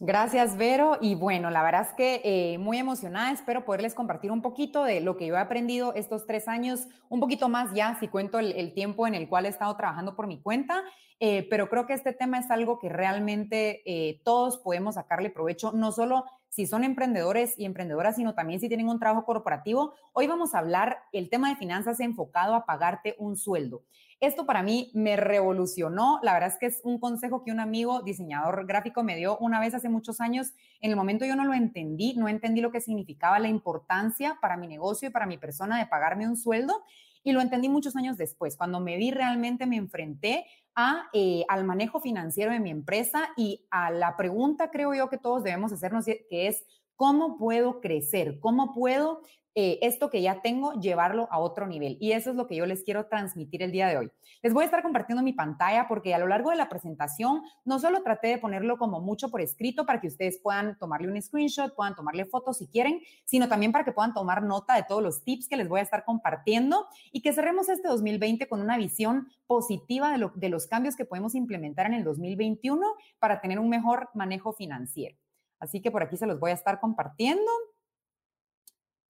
Gracias, 0.00 0.56
Vero. 0.56 0.96
Y 1.00 1.14
bueno, 1.16 1.50
la 1.50 1.62
verdad 1.62 1.82
es 1.82 1.92
que 1.94 2.22
eh, 2.24 2.58
muy 2.58 2.78
emocionada. 2.78 3.30
Espero 3.30 3.66
poderles 3.66 3.94
compartir 3.94 4.30
un 4.30 4.40
poquito 4.40 4.84
de 4.84 5.02
lo 5.02 5.18
que 5.18 5.26
yo 5.26 5.34
he 5.34 5.38
aprendido 5.38 5.92
estos 5.94 6.26
tres 6.26 6.48
años, 6.48 6.86
un 7.10 7.20
poquito 7.20 7.50
más 7.50 7.74
ya, 7.74 7.98
si 8.00 8.08
cuento 8.08 8.38
el, 8.38 8.72
tiempo 8.72 9.06
en 9.06 9.14
el 9.14 9.28
cual 9.28 9.44
he 9.44 9.48
estado 9.48 9.76
trabajando 9.76 10.16
por 10.16 10.26
mi 10.26 10.40
cuenta. 10.40 10.82
Eh, 11.20 11.46
pero 11.50 11.68
creo 11.68 11.86
que 11.86 11.92
este 11.92 12.14
tema 12.14 12.38
es 12.38 12.50
algo 12.50 12.78
que 12.78 12.88
realmente 12.88 13.82
eh, 13.84 14.20
todos 14.24 14.58
podemos 14.58 14.94
sacarle 14.94 15.30
provecho, 15.30 15.72
no 15.72 15.92
solo 15.92 16.24
si 16.48 16.66
son 16.66 16.84
emprendedores 16.84 17.58
y 17.58 17.64
emprendedoras, 17.64 18.16
sino 18.16 18.34
también 18.34 18.60
si 18.60 18.68
tienen 18.68 18.88
un 18.88 18.98
trabajo 18.98 19.24
corporativo. 19.24 19.94
Hoy 20.12 20.26
vamos 20.26 20.54
a 20.54 20.58
hablar 20.58 20.98
el 21.12 21.30
tema 21.30 21.48
de 21.48 21.56
finanzas 21.56 21.98
enfocado 22.00 22.54
a 22.54 22.66
pagarte 22.66 23.14
un 23.18 23.36
sueldo. 23.36 23.84
Esto 24.22 24.46
para 24.46 24.62
mí 24.62 24.92
me 24.94 25.16
revolucionó. 25.16 26.20
La 26.22 26.32
verdad 26.32 26.50
es 26.50 26.56
que 26.56 26.66
es 26.66 26.80
un 26.84 27.00
consejo 27.00 27.42
que 27.42 27.50
un 27.50 27.58
amigo 27.58 28.02
diseñador 28.02 28.68
gráfico 28.68 29.02
me 29.02 29.16
dio 29.16 29.36
una 29.38 29.58
vez 29.58 29.74
hace 29.74 29.88
muchos 29.88 30.20
años. 30.20 30.52
En 30.80 30.90
el 30.92 30.96
momento 30.96 31.24
yo 31.24 31.34
no 31.34 31.44
lo 31.44 31.54
entendí, 31.54 32.14
no 32.14 32.28
entendí 32.28 32.60
lo 32.60 32.70
que 32.70 32.80
significaba 32.80 33.40
la 33.40 33.48
importancia 33.48 34.38
para 34.40 34.56
mi 34.56 34.68
negocio 34.68 35.08
y 35.08 35.10
para 35.10 35.26
mi 35.26 35.38
persona 35.38 35.76
de 35.76 35.86
pagarme 35.86 36.28
un 36.28 36.36
sueldo. 36.36 36.84
Y 37.24 37.32
lo 37.32 37.40
entendí 37.40 37.68
muchos 37.68 37.96
años 37.96 38.16
después, 38.16 38.56
cuando 38.56 38.78
me 38.78 38.96
vi 38.96 39.10
realmente 39.10 39.66
me 39.66 39.74
enfrenté 39.74 40.46
a, 40.76 41.08
eh, 41.12 41.44
al 41.48 41.64
manejo 41.64 41.98
financiero 41.98 42.52
de 42.52 42.60
mi 42.60 42.70
empresa 42.70 43.30
y 43.36 43.66
a 43.72 43.90
la 43.90 44.16
pregunta, 44.16 44.70
creo 44.70 44.94
yo, 44.94 45.08
que 45.08 45.18
todos 45.18 45.42
debemos 45.42 45.72
hacernos, 45.72 46.04
que 46.04 46.46
es, 46.46 46.62
¿cómo 46.94 47.38
puedo 47.38 47.80
crecer? 47.80 48.38
¿Cómo 48.38 48.72
puedo 48.72 49.22
eh, 49.54 49.78
esto 49.82 50.08
que 50.08 50.22
ya 50.22 50.40
tengo, 50.40 50.72
llevarlo 50.80 51.28
a 51.30 51.38
otro 51.38 51.66
nivel. 51.66 51.98
Y 52.00 52.12
eso 52.12 52.30
es 52.30 52.36
lo 52.36 52.46
que 52.46 52.56
yo 52.56 52.64
les 52.64 52.82
quiero 52.84 53.06
transmitir 53.06 53.62
el 53.62 53.70
día 53.70 53.86
de 53.86 53.98
hoy. 53.98 54.10
Les 54.42 54.54
voy 54.54 54.62
a 54.62 54.64
estar 54.64 54.82
compartiendo 54.82 55.22
mi 55.22 55.32
pantalla 55.34 55.86
porque 55.88 56.14
a 56.14 56.18
lo 56.18 56.26
largo 56.26 56.50
de 56.50 56.56
la 56.56 56.68
presentación 56.68 57.42
no 57.64 57.78
solo 57.78 58.02
traté 58.02 58.28
de 58.28 58.38
ponerlo 58.38 58.78
como 58.78 59.00
mucho 59.00 59.30
por 59.30 59.40
escrito 59.40 59.84
para 59.84 60.00
que 60.00 60.06
ustedes 60.06 60.38
puedan 60.42 60.78
tomarle 60.78 61.08
un 61.08 61.20
screenshot, 61.20 61.74
puedan 61.74 61.94
tomarle 61.94 62.24
fotos 62.24 62.58
si 62.58 62.66
quieren, 62.66 63.00
sino 63.24 63.48
también 63.48 63.72
para 63.72 63.84
que 63.84 63.92
puedan 63.92 64.14
tomar 64.14 64.42
nota 64.42 64.74
de 64.74 64.84
todos 64.84 65.02
los 65.02 65.22
tips 65.22 65.48
que 65.48 65.56
les 65.56 65.68
voy 65.68 65.80
a 65.80 65.82
estar 65.82 66.04
compartiendo 66.04 66.86
y 67.12 67.20
que 67.20 67.32
cerremos 67.32 67.68
este 67.68 67.88
2020 67.88 68.48
con 68.48 68.60
una 68.60 68.78
visión 68.78 69.28
positiva 69.46 70.16
de, 70.16 70.30
de 70.34 70.48
los 70.48 70.66
cambios 70.66 70.96
que 70.96 71.04
podemos 71.04 71.34
implementar 71.34 71.86
en 71.86 71.94
el 71.94 72.04
2021 72.04 72.86
para 73.18 73.40
tener 73.40 73.58
un 73.58 73.68
mejor 73.68 74.08
manejo 74.14 74.52
financiero. 74.52 75.16
Así 75.62 75.80
que 75.80 75.92
por 75.92 76.02
aquí 76.02 76.16
se 76.16 76.26
los 76.26 76.40
voy 76.40 76.50
a 76.50 76.54
estar 76.54 76.80
compartiendo. 76.80 77.50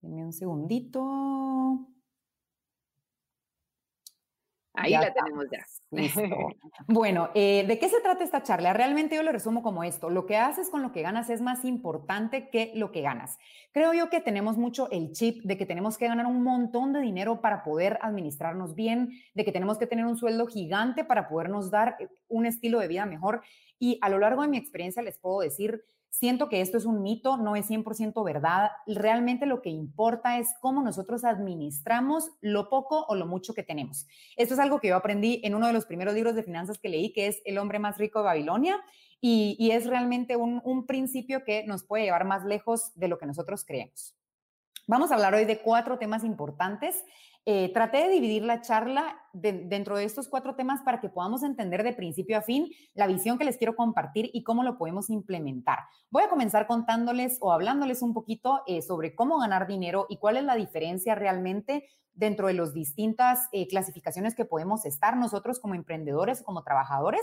Denme 0.03 0.25
un 0.25 0.33
segundito. 0.33 1.89
Ahí 4.75 4.93
la 4.93 5.13
tenemos 5.13 5.47
ya. 5.51 5.65
Bueno, 6.89 7.29
eh, 7.35 7.65
¿de 7.69 7.79
qué 7.79 7.89
se 7.89 8.01
trata 8.01 8.25
esta 8.25 8.43
charla? 8.43 8.73
Realmente 8.73 9.15
yo 9.15 9.23
lo 9.23 9.31
resumo 9.31 9.63
como 9.63 9.85
esto. 9.85 10.11
Lo 10.11 10.27
que 10.27 10.39
haces 10.39 10.71
con 10.71 10.83
lo 10.83 10.91
que 10.91 11.03
ganas 11.03 11.31
es 11.31 11.41
más 11.41 11.65
importante 11.65 12.49
que 12.49 12.73
lo 12.75 12.91
que 12.91 13.03
ganas. 13.03 13.39
Creo 13.73 13.93
yo 13.93 14.09
que 14.09 14.21
tenemos 14.21 14.57
mucho 14.57 14.91
el 14.91 15.13
chip 15.13 15.43
de 15.45 15.57
que 15.57 15.67
tenemos 15.67 15.99
que 15.99 16.09
ganar 16.09 16.27
un 16.27 16.43
montón 16.43 16.93
de 16.93 17.01
dinero 17.01 17.41
para 17.41 17.63
poder 17.63 17.99
administrarnos 18.03 18.75
bien, 18.75 19.13
de 19.35 19.45
que 19.45 19.53
tenemos 19.53 19.79
que 19.79 19.87
tener 19.87 20.07
un 20.07 20.17
sueldo 20.17 20.47
gigante 20.47 21.05
para 21.05 21.29
podernos 21.29 21.71
dar 21.71 21.97
eh, 22.01 22.09
un 22.29 22.47
estilo 22.47 22.81
de 22.81 22.89
vida 22.89 23.07
mejor. 23.07 23.43
Y 23.79 23.99
a 24.01 24.09
lo 24.09 24.19
largo 24.19 24.43
de 24.43 24.49
mi 24.49 24.57
experiencia 24.57 25.03
les 25.03 25.19
puedo 25.19 25.41
decir 25.41 25.85
Siento 26.13 26.51
que 26.51 26.61
esto 26.61 26.77
es 26.77 26.85
un 26.85 27.03
mito, 27.03 27.39
no 27.39 27.57
es 27.57 27.71
100% 27.71 28.23
verdad. 28.23 28.71
Realmente 28.87 29.47
lo 29.47 29.63
que 29.63 29.71
importa 29.71 30.39
es 30.39 30.55
cómo 30.61 30.83
nosotros 30.83 31.25
administramos 31.25 32.31
lo 32.43 32.69
poco 32.69 33.07
o 33.09 33.15
lo 33.15 33.27
mucho 33.27 33.55
que 33.55 33.63
tenemos. 33.63 34.07
Esto 34.37 34.53
es 34.53 34.61
algo 34.61 34.79
que 34.79 34.89
yo 34.89 34.97
aprendí 34.97 35.41
en 35.43 35.55
uno 35.55 35.67
de 35.67 35.73
los 35.73 35.87
primeros 35.87 36.13
libros 36.15 36.35
de 36.35 36.43
finanzas 36.43 36.79
que 36.79 36.91
leí, 36.91 37.15
que 37.15 37.29
es 37.29 37.41
El 37.47 37.57
hombre 37.57 37.79
más 37.79 37.97
rico 37.97 38.19
de 38.19 38.27
Babilonia, 38.27 38.79
y, 39.23 39.71
es 39.73 39.87
realmente 39.87 40.37
un, 40.37 40.61
un 40.65 40.85
principio 40.85 41.45
que 41.45 41.65
nos 41.65 41.83
puede 41.83 42.05
llevar 42.05 42.27
más 42.27 42.45
lejos 42.45 42.93
de 42.95 43.09
lo 43.09 43.19
que 43.19 43.27
nosotros 43.27 43.65
creemos. 43.65 44.15
Vamos 44.87 45.11
a 45.11 45.15
hablar 45.15 45.35
hoy 45.35 45.45
de 45.47 45.61
cuatro 45.61 45.99
temas 45.99 46.25
importantes 46.25 47.05
eh, 47.45 47.73
traté 47.73 47.99
de 47.99 48.09
dividir 48.09 48.45
la 48.45 48.61
charla 48.61 49.19
dentro 49.33 49.97
de 49.97 50.05
estos 50.05 50.29
cuatro 50.29 50.55
temas 50.55 50.83
para 50.83 51.01
que 51.01 51.09
podamos 51.09 51.43
entender 51.43 51.83
de 51.83 51.93
principio 51.93 52.39
a 52.39 52.43
fin 52.43 52.71
la 52.95 53.07
visión 53.07 53.39
que 53.39 53.45
les 53.45 53.57
quiero 53.57 53.75
compartir 53.75 54.31
y 54.33 54.45
cómo 54.45 54.63
lo 54.63 54.79
podemos 54.79 55.11
implementar. 55.11 55.81
Voy 56.11 56.23
a 56.23 56.29
comenzar 56.29 56.67
contándoles 56.67 57.39
o 57.41 57.51
hablándoles 57.53 58.03
un 58.03 58.15
poquito 58.15 58.63
eh, 58.67 58.81
sobre 58.83 59.15
cómo 59.15 59.39
ganar 59.39 59.67
dinero 59.67 60.07
y 60.09 60.19
cuál 60.19 60.37
es 60.37 60.45
la 60.45 60.55
diferencia 60.55 61.15
realmente 61.15 61.89
dentro 62.15 62.47
de 62.47 62.55
las 62.55 62.75
distintas 62.75 63.49
eh, 63.53 63.67
clasificaciones 63.67 64.35
que 64.35 64.45
podemos 64.45 64.85
estar 64.85 65.17
nosotros 65.17 65.59
como 65.59 65.75
emprendedores 65.75 66.43
o 66.43 66.45
como 66.45 66.63
trabajadores. 66.63 67.23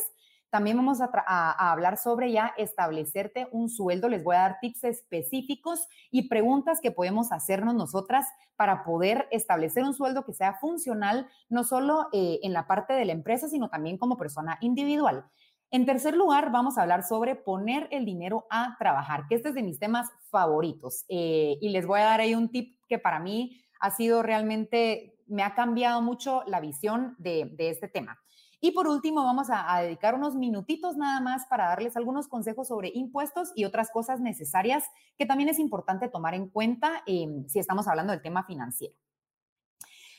También 0.50 0.78
vamos 0.78 1.00
a, 1.00 1.72
hablar 1.72 1.98
sobre 1.98 2.32
ya 2.32 2.54
establecerte 2.58 3.48
un 3.52 3.70
sueldo. 3.70 4.10
Les 4.10 4.24
voy 4.24 4.36
a 4.36 4.40
dar 4.40 4.58
tips 4.60 4.84
específicos 4.84 5.88
y 6.10 6.28
preguntas 6.28 6.80
que 6.82 6.92
podemos 6.92 7.32
hacernos 7.32 7.76
nosotras 7.76 8.26
para 8.56 8.84
poder 8.84 9.28
establecer 9.32 9.84
un 9.84 9.94
sueldo 9.94 10.26
que 10.26 10.34
sea 10.34 10.56
funcional, 10.56 11.28
no 11.50 11.64
solo 11.64 12.08
eh, 12.14 12.40
en 12.42 12.54
la 12.54 12.66
parte 12.66 12.94
de 12.94 13.06
la 13.06 13.12
empresa, 13.12 13.48
sino 13.48 13.70
también 13.70 13.98
como 13.98 14.18
persona 14.18 14.58
individual. 14.62 15.26
En 15.70 15.86
tercer 15.86 16.18
lugar, 16.18 16.52
vamos 16.52 16.78
a 16.78 16.82
hablar 16.82 17.04
sobre 17.04 17.36
poner 17.36 17.88
el 17.92 18.04
dinero 18.04 18.48
a 18.50 18.76
trabajar, 18.80 19.28
que 19.30 19.36
este 19.36 19.50
es 19.50 19.56
de 19.56 19.62
mis 19.62 19.78
temas 19.78 20.10
favoritos. 20.32 21.06
Eh, 21.10 21.58
y 21.62 21.70
les 21.70 21.86
voy 21.86 22.00
a 22.00 22.06
dar 22.06 22.22
ahí 22.22 22.34
un 22.34 22.50
tip 22.50 22.80
que 22.88 22.98
para 22.98 23.20
mí 23.20 23.62
ha 23.80 23.92
sido 23.92 24.24
realmente, 24.24 25.16
me 25.28 25.44
ha 25.44 25.54
cambiado 25.54 26.02
mucho 26.02 26.42
la 26.48 26.60
visión 26.60 27.16
de 27.20 27.54
este 27.60 27.88
tema. 27.88 28.18
Y 28.62 28.72
por 28.72 28.88
último, 28.88 29.24
vamos 29.24 29.48
a, 29.50 29.82
dedicar 29.82 30.16
unos 30.16 30.36
minutitos 30.36 30.98
nada 30.98 31.22
más 31.22 31.46
para 31.46 31.70
darles 31.70 31.96
algunos 31.96 32.28
consejos 32.28 32.68
sobre 32.68 32.92
impuestos 32.94 33.52
y 33.56 33.64
otras 33.66 33.90
cosas 33.92 34.20
necesarias 34.20 34.84
que 35.18 35.26
también 35.26 35.50
es 35.50 35.60
importante 35.60 36.10
tomar 36.10 36.34
en 36.34 36.50
cuenta 36.50 37.02
em, 37.06 37.48
si 37.48 37.60
estamos 37.60 37.88
hablando 37.88 38.12
del 38.12 38.22
tema 38.22 38.44
financiero. 38.44 38.96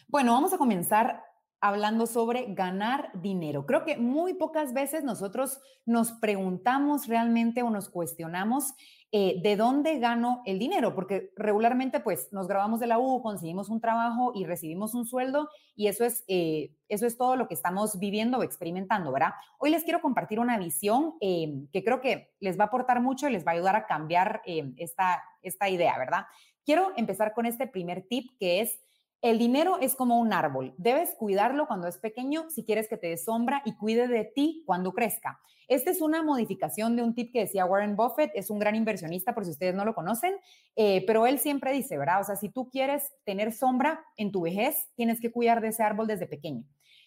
Bueno, 0.09 0.33
vamos 0.33 0.53
a 0.53 0.59
comenzar 0.59 1.23
hablando 1.61 2.07
sobre 2.07 2.47
ganar 2.55 3.11
dinero. 3.15 3.67
Creo 3.67 3.85
que 3.85 3.99
muy 3.99 4.35
pocas 4.35 4.73
veces 4.73 5.05
nosotros 5.05 5.61
nos 5.85 6.13
preguntamos 6.13 7.07
realmente 7.07 7.63
o 7.63 7.71
nos 7.71 7.91
cuestionamos 7.91 8.75
eh, 9.13 9.41
de 9.43 9.57
dónde 9.57 9.99
gano 9.99 10.41
el 10.47 10.61
dinero, 10.61 10.95
porque 10.95 11.33
regularmente 11.37 11.99
pues 11.99 12.33
nos 12.33 12.47
grabamos 12.47 12.79
de 12.79 12.87
la 12.87 13.01
U, 13.01 13.21
conseguimos 13.23 13.69
un 13.69 13.81
trabajo 13.81 14.31
y 14.37 14.45
recibimos 14.45 14.95
un 14.95 15.05
sueldo 15.05 15.49
y 15.75 15.89
eso 15.89 16.05
es, 16.05 16.25
eh, 16.29 16.71
eso 16.89 17.07
es 17.07 17.19
todo 17.19 17.35
lo 17.35 17.49
que 17.49 17.55
estamos 17.55 17.99
viviendo 17.99 18.39
o 18.39 18.43
experimentando, 18.45 19.11
¿verdad? 19.11 19.33
Hoy 19.59 19.71
les 19.71 19.83
quiero 19.83 20.01
compartir 20.01 20.39
una 20.39 20.59
visión 20.59 21.15
eh, 21.21 21.53
que 21.73 21.83
creo 21.83 22.01
que 22.01 22.31
les 22.39 22.57
va 22.57 22.65
a 22.65 22.67
aportar 22.69 23.03
mucho 23.03 23.29
y 23.29 23.33
les 23.33 23.45
va 23.45 23.51
a 23.51 23.55
ayudar 23.55 23.75
a 23.75 23.87
cambiar 23.87 24.43
esta, 24.45 25.25
esta 25.43 25.69
idea, 25.69 25.99
¿verdad? 25.99 26.27
Quiero 26.65 26.93
empezar 26.97 27.33
con 27.35 27.47
este 27.47 27.67
primer 27.67 28.07
tip 28.09 28.31
que 28.39 28.61
es 28.61 28.81
El 29.23 29.39
dinero 29.39 29.79
es 29.81 29.95
como 29.95 30.19
un 30.19 30.33
árbol. 30.33 30.73
Debes 30.79 31.15
cuidarlo 31.15 31.67
cuando 31.67 31.87
es 31.89 31.99
pequeño 31.99 32.49
si 32.49 32.65
quieres 32.65 32.89
que 32.89 32.97
te 32.97 33.09
dé 33.09 33.19
sombra 33.19 33.61
y 33.67 33.77
cuide 33.77 34.09
de 34.09 34.25
ti 34.25 34.63
cuando 34.65 34.93
crezca. 34.93 35.41
Esta 35.69 35.91
es 35.91 36.01
una 36.01 36.23
modificación 36.23 36.97
de 36.97 37.03
un 37.03 37.15
tip 37.15 37.33
que 37.33 37.41
decía 37.41 37.67
Warren 37.67 37.97
Buffett. 37.97 38.33
Es 38.35 38.49
un 38.49 38.59
gran 38.59 38.75
inversionista, 38.77 39.35
por 39.35 39.45
si 39.45 39.51
ustedes 39.51 39.75
no 39.75 39.85
lo 39.85 39.95
conocen, 39.95 40.35
eh, 40.75 41.05
pero 41.07 41.27
él 41.27 41.39
siempre 41.39 41.73
dice, 41.73 41.99
¿verdad? 41.99 42.23
O 42.23 42.25
sea, 42.25 42.37
si 42.37 42.49
tú 42.49 42.71
quieres 42.71 43.13
tener 43.25 43.53
sombra 43.53 44.03
en 44.17 44.33
tu 44.33 44.41
vejez, 44.41 44.89
tienes 44.97 45.21
que 45.21 45.31
cuidar 45.31 45.61
de 45.61 45.69
ese 45.69 45.83
árbol 45.83 46.07
desde 46.07 46.27
pequeño. 46.27 46.65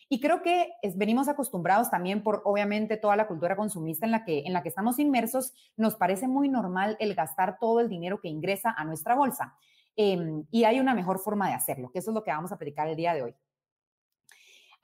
Y 0.07 0.19
creo 0.19 0.43
que 0.43 0.71
venimos 0.95 1.27
acostumbrados 1.27 1.89
también 1.89 2.21
por, 2.21 2.43
obviamente, 2.45 2.95
toda 2.95 3.15
la 3.15 3.27
cultura 3.27 3.55
consumista 3.55 4.05
en 4.05 4.11
la, 4.11 4.23
que, 4.23 4.43
en 4.45 4.53
la 4.53 4.61
que 4.61 4.69
estamos 4.69 4.99
inmersos, 4.99 5.53
nos 5.75 5.95
parece 5.95 6.27
muy 6.27 6.47
normal 6.47 6.95
el 6.99 7.15
gastar 7.15 7.57
todo 7.59 7.79
el 7.79 7.89
dinero 7.89 8.21
que 8.21 8.29
ingresa 8.29 8.75
a 8.77 8.85
nuestra 8.85 9.15
bolsa. 9.15 9.55
Em, 9.95 10.45
y 10.51 10.63
hay 10.63 10.79
una 10.79 10.95
mejor 10.95 11.19
forma 11.19 11.47
de 11.47 11.53
hacerlo, 11.53 11.91
que 11.91 11.99
eso 11.99 12.11
es 12.11 12.15
lo 12.15 12.23
que 12.23 12.31
vamos 12.31 12.51
a 12.51 12.57
predicar 12.57 12.87
el 12.87 12.95
día 12.95 13.13
de 13.13 13.23
hoy. 13.23 13.35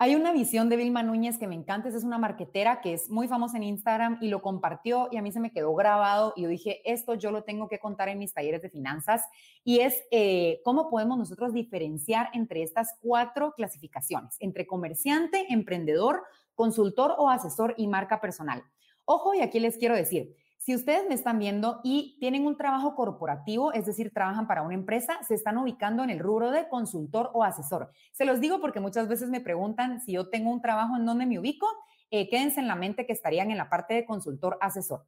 Hay 0.02 0.16
una 0.16 0.32
visión 0.32 0.70
de 0.70 0.78
Vilma 0.78 1.04
Núñez 1.04 1.38
que 1.38 1.46
me 1.46 1.56
encanta, 1.56 1.90
es 1.90 2.06
una 2.06 2.18
marquetera 2.18 2.80
que 2.80 2.94
es 2.94 3.10
muy 3.10 3.28
famosa 3.28 3.58
en 3.58 3.64
Instagram 3.64 4.18
y 4.22 4.30
lo 4.30 4.42
compartió 4.42 5.10
y 5.12 5.18
a 5.18 5.22
mí 5.22 5.30
se 5.34 5.42
me 5.42 5.52
quedó 5.52 5.76
grabado 5.76 6.32
y 6.38 6.44
yo 6.44 6.48
dije, 6.48 6.82
esto 6.90 7.16
yo 7.16 7.32
lo 7.32 7.44
tengo 7.44 7.68
que 7.68 7.80
contar 7.80 8.08
en 8.08 8.18
mis 8.18 8.34
talleres 8.34 8.62
de 8.62 8.70
finanzas 8.70 9.26
y 9.66 9.82
es 9.82 10.02
eh, 10.12 10.62
cómo 10.64 10.90
podemos 10.90 11.18
nosotros 11.18 11.54
diferenciar 11.54 12.30
entre 12.32 12.64
estas 12.64 12.96
cuatro 13.02 13.52
clasificaciones, 13.58 14.38
entre 14.40 14.66
comerciante, 14.66 15.48
emprendedor, 15.50 16.24
consultor 16.56 17.16
o 17.18 17.30
asesor 17.30 17.74
y 17.76 17.88
marca 17.88 18.22
personal. 18.22 18.64
Ojo, 19.04 19.34
y 19.34 19.42
aquí 19.42 19.60
les 19.60 19.76
quiero 19.76 19.96
decir, 19.96 20.34
si 20.60 20.76
ustedes 20.76 21.08
me 21.08 21.16
están 21.16 21.40
viendo 21.40 21.80
y 21.86 22.18
tienen 22.20 22.46
un 22.46 22.58
trabajo 22.58 22.94
corporativo, 22.94 23.72
es 23.72 23.86
decir, 23.86 24.12
trabajan 24.14 24.46
para 24.46 24.62
una 24.62 24.74
empresa, 24.74 25.18
se 25.26 25.34
están 25.34 25.58
ubicando 25.58 26.04
en 26.04 26.10
el 26.10 26.20
rubro 26.20 26.52
de 26.52 26.68
consultor 26.68 27.32
o 27.34 27.46
asesor. 27.46 27.92
Se 28.12 28.26
los 28.26 28.42
digo 28.42 28.60
porque 28.60 28.82
muchas 28.82 29.08
veces 29.08 29.30
me 29.30 29.40
preguntan 29.40 30.02
si 30.02 30.12
yo 30.12 30.30
tengo 30.30 30.52
un 30.52 30.62
trabajo 30.62 30.98
en 30.98 31.06
donde 31.06 31.26
me 31.26 31.40
ubico, 31.40 31.66
eh, 32.12 32.30
quédense 32.30 32.60
en 32.60 32.68
la 32.68 32.76
mente 32.76 33.06
que 33.06 33.14
estarían 33.14 33.52
en 33.52 33.58
la 33.58 33.70
parte 33.70 33.94
de 33.94 34.06
consultor 34.06 34.58
asesor. 34.60 35.06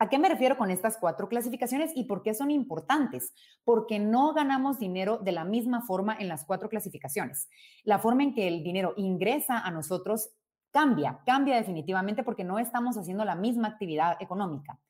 ¿A 0.00 0.08
qué 0.08 0.18
me 0.18 0.28
refiero 0.28 0.58
con 0.58 0.72
estas 0.72 0.96
cuatro 0.98 1.28
clasificaciones 1.28 1.92
y 1.94 2.04
por 2.04 2.24
qué 2.24 2.34
son 2.34 2.50
importantes? 2.50 3.32
Porque 3.62 4.00
no 4.00 4.34
ganamos 4.34 4.80
dinero 4.80 5.18
de 5.18 5.30
la 5.30 5.44
misma 5.44 5.82
forma 5.82 6.16
en 6.18 6.26
las 6.26 6.44
cuatro 6.44 6.68
clasificaciones. 6.68 7.48
La 7.84 8.00
forma 8.00 8.24
en 8.24 8.34
que 8.34 8.48
el 8.48 8.64
dinero 8.64 8.94
ingresa 8.96 9.60
a 9.60 9.70
nosotros 9.70 10.30
Cambia, 10.72 11.20
cambia 11.26 11.56
definitivamente 11.56 12.24
porque 12.24 12.44
no 12.44 12.58
estamos 12.58 12.96
haciendo 12.96 13.24
la 13.24 13.34
misma 13.34 13.68
actividad 13.68 14.16
económica. 14.20 14.80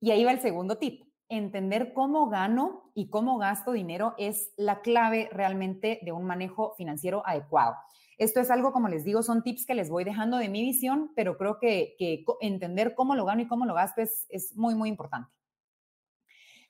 Y 0.00 0.10
ahí 0.10 0.24
va 0.24 0.32
el 0.32 0.40
segundo 0.40 0.78
tip. 0.78 1.04
Entender 1.28 1.92
cómo 1.94 2.28
gano 2.28 2.90
y 2.94 3.08
cómo 3.08 3.38
gasto 3.38 3.72
dinero 3.72 4.14
es 4.18 4.52
la 4.56 4.80
clave 4.80 5.28
realmente 5.32 6.00
de 6.02 6.12
un 6.12 6.24
manejo 6.24 6.74
financiero 6.76 7.22
adecuado. 7.24 7.76
Esto 8.18 8.40
es 8.40 8.50
algo, 8.50 8.72
como 8.72 8.88
les 8.88 9.04
digo, 9.04 9.22
son 9.22 9.42
tips 9.42 9.66
que 9.66 9.74
les 9.74 9.90
voy 9.90 10.02
dejando 10.02 10.38
de 10.38 10.48
mi 10.48 10.62
visión, 10.62 11.12
pero 11.14 11.36
creo 11.36 11.58
que, 11.60 11.96
entender 12.40 12.94
cómo 12.94 13.14
lo 13.14 13.24
gano 13.24 13.42
y 13.42 13.48
cómo 13.48 13.64
lo 13.64 13.74
gasto 13.74 14.00
es, 14.00 14.26
es 14.28 14.56
muy, 14.56 14.74
muy 14.74 14.88
importante. 14.88 15.35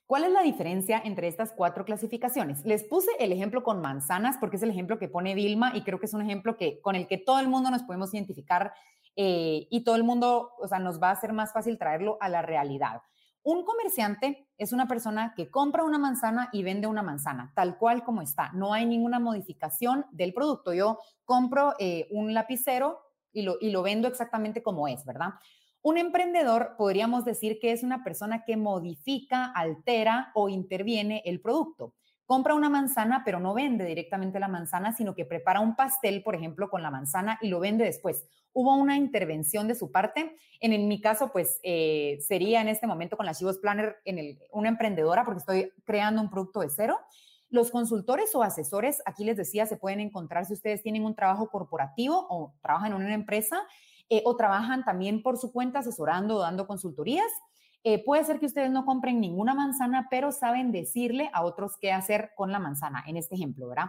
¿Cuál 0.07 0.23
es 0.23 0.31
la 0.31 0.41
diferencia 0.41 1.01
entre 1.03 1.27
estas 1.27 1.51
cuatro 1.51 1.83
clasificaciones? 1.83 2.65
Les 2.65 2.85
puse 2.85 3.11
el 3.19 3.33
ejemplo 3.33 3.61
con 3.61 3.81
manzanas 3.81 4.37
porque 4.39 4.55
es 4.55 4.63
el 4.63 4.69
ejemplo 4.69 4.97
que 4.97 5.09
pone 5.09 5.35
Vilma 5.35 5.73
y 5.75 5.81
creo 5.81 5.99
que 5.99 6.05
es 6.05 6.13
un 6.13 6.21
ejemplo 6.21 6.55
que, 6.55 6.79
con 6.79 6.95
el 6.95 7.07
que 7.07 7.17
todo 7.17 7.41
el 7.41 7.49
mundo 7.49 7.69
nos 7.71 7.83
podemos 7.83 8.13
identificar 8.13 8.71
eh, 9.17 9.67
y 9.69 9.83
todo 9.83 9.97
el 9.97 10.05
mundo, 10.05 10.53
o 10.59 10.67
sea, 10.69 10.79
nos 10.79 11.03
va 11.03 11.11
a 11.11 11.19
ser 11.19 11.33
más 11.33 11.51
fácil 11.51 11.77
traerlo 11.77 12.17
a 12.21 12.29
la 12.29 12.41
realidad. 12.41 13.01
Un 13.43 13.65
comerciante 13.65 14.47
es 14.57 14.71
una 14.71 14.87
persona 14.87 15.33
que 15.35 15.51
compra 15.51 15.83
una 15.83 15.97
manzana 15.97 16.47
y 16.53 16.63
vende 16.63 16.87
una 16.87 17.03
manzana, 17.03 17.51
tal 17.53 17.77
cual 17.77 18.05
como 18.05 18.21
está. 18.21 18.51
No 18.53 18.73
hay 18.73 18.85
ninguna 18.85 19.19
modificación 19.19 20.05
del 20.11 20.33
producto. 20.33 20.73
Yo 20.73 20.99
compro 21.25 21.73
eh, 21.79 22.07
un 22.11 22.33
lapicero 22.33 23.01
y 23.33 23.41
lo, 23.41 23.57
y 23.59 23.71
lo 23.71 23.83
vendo 23.83 24.07
exactamente 24.07 24.63
como 24.63 24.87
es, 24.87 25.03
¿verdad? 25.03 25.31
Un 25.81 25.97
emprendedor 25.97 26.75
podríamos 26.77 27.23
decir 27.23 27.59
que 27.59 27.71
es 27.71 27.83
una 27.83 28.03
persona 28.03 28.43
que 28.43 28.57
modifica, 28.57 29.45
altera 29.45 30.31
o 30.33 30.49
interviene 30.49 31.21
el 31.25 31.39
producto. 31.39 31.93
Compra 32.25 32.55
una 32.55 32.69
manzana, 32.69 33.21
pero 33.23 33.39
no 33.39 33.53
vende 33.53 33.85
directamente 33.85 34.39
la 34.39 34.49
manzana, 34.49 34.93
sino 34.93 35.15
que 35.15 35.23
prepara 35.23 35.61
un 35.61 35.77
pastel, 35.77 36.23
por 36.23 36.35
ejemplo, 36.35 36.69
con 36.69 36.83
la 36.83 36.91
manzana 36.91 37.37
y 37.41 37.47
lo 37.47 37.61
vende 37.61 37.85
después. 37.85 38.25
Hubo 38.51 38.75
una 38.75 38.97
intervención 38.97 39.67
de 39.67 39.75
su 39.75 39.91
parte. 39.91 40.35
En, 40.59 40.87
mi 40.89 40.99
caso, 40.99 41.31
pues 41.31 41.59
eh, 41.63 42.17
sería 42.19 42.59
en 42.59 42.67
este 42.67 42.85
momento 42.85 43.15
con 43.15 43.25
la 43.25 43.33
Chivos 43.33 43.59
Planner 43.59 43.95
en 44.03 44.37
una 44.51 44.67
emprendedora 44.67 45.23
porque 45.23 45.39
estoy 45.39 45.71
creando 45.85 46.21
un 46.21 46.29
producto 46.29 46.59
de 46.59 46.69
cero. 46.69 46.99
Los 47.49 47.71
consultores 47.71 48.35
o 48.35 48.43
asesores, 48.43 49.01
aquí 49.05 49.23
les 49.23 49.37
decía, 49.37 49.65
se 49.65 49.77
pueden 49.77 50.01
encontrar 50.01 50.45
si 50.45 50.51
ustedes 50.51 50.81
tienen 50.83 51.05
un 51.05 51.15
trabajo 51.15 51.49
corporativo 51.49 52.27
o 52.29 52.55
trabajan 52.61 52.91
en 52.91 52.97
una 52.97 53.13
empresa 53.13 53.61
eh, 54.09 54.21
o 54.25 54.35
trabajan 54.35 54.83
también 54.85 55.21
por 55.21 55.37
su 55.37 55.51
cuenta 55.51 55.79
asesorando 55.79 56.37
o 56.37 56.39
dando 56.39 56.67
consultorías. 56.67 57.31
Eh, 57.83 58.03
puede 58.03 58.23
ser 58.23 58.39
que 58.39 58.45
ustedes 58.45 58.71
no 58.71 58.85
compren 58.85 59.21
ninguna 59.21 59.53
manzana, 59.53 60.07
pero 60.09 60.31
saben 60.31 60.71
decirle 60.71 61.29
a 61.33 61.43
otros 61.43 61.77
qué 61.79 61.91
hacer 61.91 62.31
con 62.35 62.51
la 62.51 62.59
manzana, 62.59 63.03
en 63.07 63.17
este 63.17 63.35
ejemplo, 63.35 63.67
¿verdad? 63.67 63.87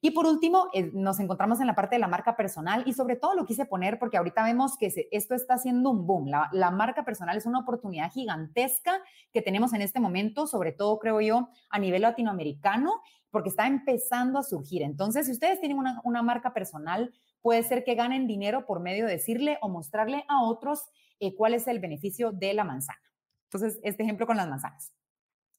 Y 0.00 0.12
por 0.12 0.26
último, 0.26 0.68
eh, 0.74 0.90
nos 0.94 1.18
encontramos 1.18 1.60
en 1.60 1.66
la 1.66 1.74
parte 1.74 1.96
de 1.96 2.00
la 2.00 2.06
marca 2.06 2.36
personal 2.36 2.84
y 2.86 2.92
sobre 2.92 3.16
todo 3.16 3.34
lo 3.34 3.46
quise 3.46 3.64
poner 3.64 3.98
porque 3.98 4.16
ahorita 4.16 4.44
vemos 4.44 4.76
que 4.76 4.92
esto 5.10 5.34
está 5.34 5.54
haciendo 5.54 5.90
un 5.90 6.06
boom. 6.06 6.28
La, 6.28 6.48
la, 6.52 6.70
marca 6.70 7.04
personal 7.04 7.36
es 7.36 7.46
una 7.46 7.58
oportunidad 7.60 8.12
gigantesca 8.12 9.00
que 9.32 9.42
tenemos 9.42 9.72
en 9.72 9.82
este 9.82 9.98
momento, 9.98 10.46
sobre 10.46 10.70
todo 10.70 10.98
creo 11.00 11.20
yo 11.20 11.48
a 11.68 11.78
nivel 11.80 12.02
latinoamericano, 12.02 13.00
porque 13.30 13.48
está 13.48 13.66
empezando 13.66 14.38
a 14.38 14.44
surgir. 14.44 14.82
Entonces, 14.82 15.26
si 15.26 15.32
ustedes 15.32 15.58
tienen 15.58 15.78
una, 15.78 16.00
una 16.04 16.22
marca 16.22 16.54
personal, 16.54 17.12
Puede 17.42 17.62
ser 17.62 17.84
que 17.84 17.94
ganen 17.94 18.26
dinero 18.26 18.66
por 18.66 18.80
medio 18.80 19.06
de 19.06 19.12
decirle 19.12 19.58
o 19.60 19.68
mostrarle 19.68 20.24
a 20.28 20.42
otros 20.42 20.84
eh, 21.20 21.34
cuál 21.34 21.54
es 21.54 21.66
el 21.66 21.80
beneficio 21.80 22.32
de 22.32 22.54
la 22.54 22.64
manzana. 22.64 23.00
Entonces, 23.44 23.80
este 23.82 24.02
ejemplo 24.02 24.26
con 24.26 24.36
las 24.36 24.48
manzanas. 24.48 24.92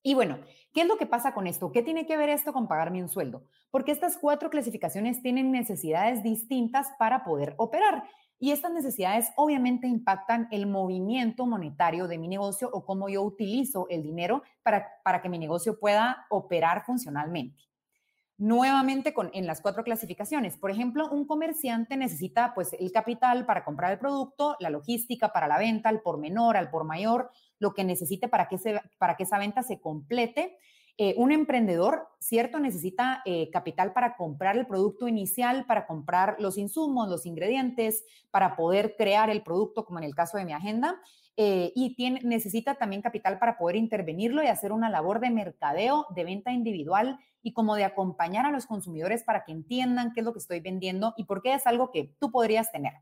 Y 0.02 0.14
bueno, 0.14 0.40
¿qué 0.74 0.82
es 0.82 0.88
lo 0.88 0.98
que 0.98 1.06
pasa 1.06 1.34
con 1.34 1.48
esto? 1.48 1.72
¿Qué 1.72 1.82
tiene 1.82 2.06
que 2.06 2.16
ver 2.16 2.30
esto 2.30 2.54
con 2.54 2.68
pagarme 2.68 3.02
un 3.02 3.10
sueldo? 3.10 3.46
Porque 3.70 3.92
estas 3.92 4.18
cuatro 4.18 4.50
clasificaciones 4.50 5.22
tienen 5.22 5.52
necesidades 5.52 6.24
distintas 6.24 6.88
para 6.98 7.24
poder 7.24 7.56
operar. 7.58 8.04
Y 8.42 8.52
estas 8.52 8.72
necesidades 8.72 9.32
obviamente 9.36 9.88
impactan 9.88 10.48
el 10.52 10.66
movimiento 10.66 11.46
monetario 11.46 12.08
de 12.08 12.18
mi 12.18 12.30
negocio 12.30 12.70
o 12.72 12.86
cómo 12.86 13.10
yo 13.10 13.22
utilizo 13.24 13.88
el 13.90 14.02
dinero 14.02 14.44
para, 14.64 14.88
para 15.04 15.22
que 15.22 15.28
mi 15.28 15.38
negocio 15.38 15.78
pueda 15.78 16.26
operar 16.30 16.86
funcionalmente 16.86 17.69
nuevamente 18.40 19.14
con, 19.14 19.30
en 19.34 19.46
las 19.46 19.62
cuatro 19.62 19.84
clasificaciones. 19.84 20.58
Por 20.58 20.72
ejemplo, 20.72 21.10
un 21.12 21.28
comerciante 21.28 21.98
necesita 21.98 22.54
pues 22.56 22.74
el 22.74 22.92
capital 22.92 23.46
para 23.46 23.64
comprar 23.66 23.92
el 23.92 24.00
producto, 24.00 24.56
la 24.60 24.70
logística 24.70 25.32
para 25.34 25.48
la 25.48 25.60
venta, 25.60 25.90
al 25.90 26.02
por 26.02 26.18
menor, 26.18 26.56
al 26.56 26.72
por 26.72 26.86
mayor, 26.86 27.30
lo 27.60 27.74
que 27.74 27.84
necesite 27.84 28.30
para 28.30 28.48
que, 28.48 28.58
se, 28.58 28.82
para 28.98 29.18
que 29.18 29.24
esa 29.24 29.38
venta 29.38 29.62
se 29.62 29.82
complete. 29.82 30.58
Eh, 30.98 31.16
un 31.18 31.32
emprendedor, 31.32 32.08
cierto, 32.20 32.60
necesita 32.60 33.22
eh, 33.26 33.50
capital 33.52 33.94
para 33.94 34.16
comprar 34.16 34.58
el 34.58 34.68
producto 34.68 35.08
inicial, 35.08 35.66
para 35.66 35.86
comprar 35.86 36.38
los 36.40 36.58
insumos, 36.58 37.10
los 37.10 37.26
ingredientes, 37.26 38.06
para 38.32 38.56
poder 38.56 38.96
crear 38.98 39.30
el 39.30 39.44
producto, 39.44 39.86
como 39.86 40.00
en 40.00 40.06
el 40.06 40.16
caso 40.16 40.38
de 40.38 40.46
mi 40.46 40.54
agenda. 40.54 41.00
Eh, 41.38 41.72
y 41.76 41.96
tiene, 41.96 42.20
necesita 42.24 42.76
también 42.76 43.02
capital 43.02 43.40
para 43.40 43.58
poder 43.58 43.78
intervenirlo 43.78 44.44
y 44.44 44.48
hacer 44.48 44.72
una 44.72 44.90
labor 44.90 45.20
de 45.20 45.30
mercadeo, 45.30 46.06
de 46.14 46.26
venta 46.26 46.52
individual 46.52 47.18
y 47.42 47.54
como 47.54 47.76
de 47.76 47.86
acompañar 47.86 48.46
a 48.46 48.52
los 48.52 48.66
consumidores 48.66 49.24
para 49.24 49.46
que 49.46 49.54
entiendan 49.54 50.12
qué 50.14 50.20
es 50.20 50.26
lo 50.26 50.34
que 50.34 50.40
estoy 50.40 50.60
vendiendo 50.60 51.14
y 51.16 51.24
por 51.24 51.42
qué 51.42 51.54
es 51.54 51.66
algo 51.66 51.92
que 51.92 52.14
tú 52.20 52.32
podrías 52.32 52.72
tener. 52.72 52.94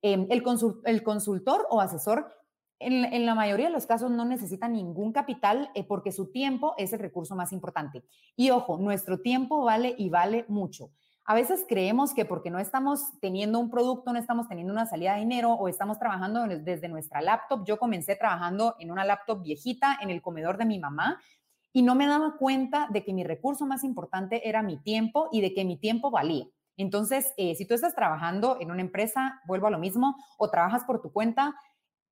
Em, 0.00 0.26
el, 0.30 0.42
el, 0.84 1.02
consultor 1.02 1.66
o 1.70 1.80
asesor 1.80 2.30
en, 2.78 3.24
la 3.24 3.34
mayoría 3.34 3.66
de 3.66 3.72
los 3.72 3.86
casos 3.86 4.10
no 4.10 4.24
necesita 4.24 4.68
ningún 4.68 5.12
capital 5.12 5.70
eh, 5.74 5.84
porque 5.84 6.12
su 6.12 6.30
tiempo 6.30 6.74
es 6.76 6.92
el 6.92 6.98
recurso 6.98 7.34
más 7.36 7.52
importante. 7.52 8.04
Y 8.36 8.50
ojo, 8.50 8.78
nuestro 8.78 9.20
tiempo 9.20 9.64
vale 9.64 9.94
y 9.96 10.10
vale 10.10 10.44
mucho. 10.48 10.90
A 11.26 11.34
veces 11.34 11.64
creemos 11.66 12.12
que 12.12 12.26
porque 12.26 12.50
no 12.50 12.58
estamos 12.58 13.00
teniendo 13.20 13.58
un 13.58 13.70
producto, 13.70 14.12
no 14.12 14.18
estamos 14.18 14.46
teniendo 14.46 14.74
una 14.74 14.84
salida 14.84 15.14
de 15.14 15.20
dinero 15.20 15.54
o 15.54 15.68
estamos 15.68 15.98
trabajando 15.98 16.46
desde 16.46 16.88
nuestra 16.88 17.22
laptop. 17.22 17.64
Yo 17.64 17.78
comencé 17.78 18.14
trabajando 18.14 18.76
en 18.78 18.90
una 18.90 19.06
laptop 19.06 19.42
viejita 19.42 19.98
en 20.02 20.10
el 20.10 20.20
comedor 20.20 20.58
de 20.58 20.66
mi 20.66 20.78
mamá 20.78 21.18
y 21.72 21.82
no 21.82 21.94
me 21.94 22.06
daba 22.06 22.36
cuenta 22.36 22.88
de 22.90 23.04
que 23.04 23.14
mi 23.14 23.24
recurso 23.24 23.64
más 23.64 23.84
importante 23.84 24.46
era 24.46 24.62
mi 24.62 24.76
tiempo 24.76 25.30
y 25.32 25.40
de 25.40 25.54
que 25.54 25.64
mi 25.64 25.78
tiempo 25.78 26.10
valía. 26.10 26.44
Entonces, 26.76 27.32
eh, 27.38 27.54
si 27.54 27.66
tú 27.66 27.72
estás 27.72 27.94
trabajando 27.94 28.58
en 28.60 28.70
una 28.70 28.82
empresa, 28.82 29.40
vuelvo 29.46 29.68
a 29.68 29.70
lo 29.70 29.78
mismo, 29.78 30.16
o 30.36 30.50
trabajas 30.50 30.84
por 30.84 31.00
tu 31.00 31.10
cuenta, 31.10 31.54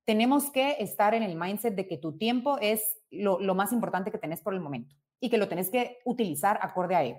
tenemos 0.06 0.50
que 0.50 0.76
estar 0.78 1.14
en 1.14 1.22
el 1.22 1.36
mindset 1.36 1.74
de 1.74 1.86
que 1.86 1.98
tu 1.98 2.16
tiempo 2.16 2.56
es 2.60 2.82
lo, 3.10 3.38
lo 3.40 3.54
más 3.54 3.72
importante 3.72 4.10
que 4.10 4.18
tenés 4.18 4.40
por 4.40 4.54
el 4.54 4.60
momento 4.60 4.94
y 5.20 5.28
que 5.28 5.38
lo 5.38 5.48
tenés 5.48 5.68
que 5.68 5.98
utilizar 6.06 6.58
acorde 6.62 6.94
a 6.94 7.04
él. 7.04 7.16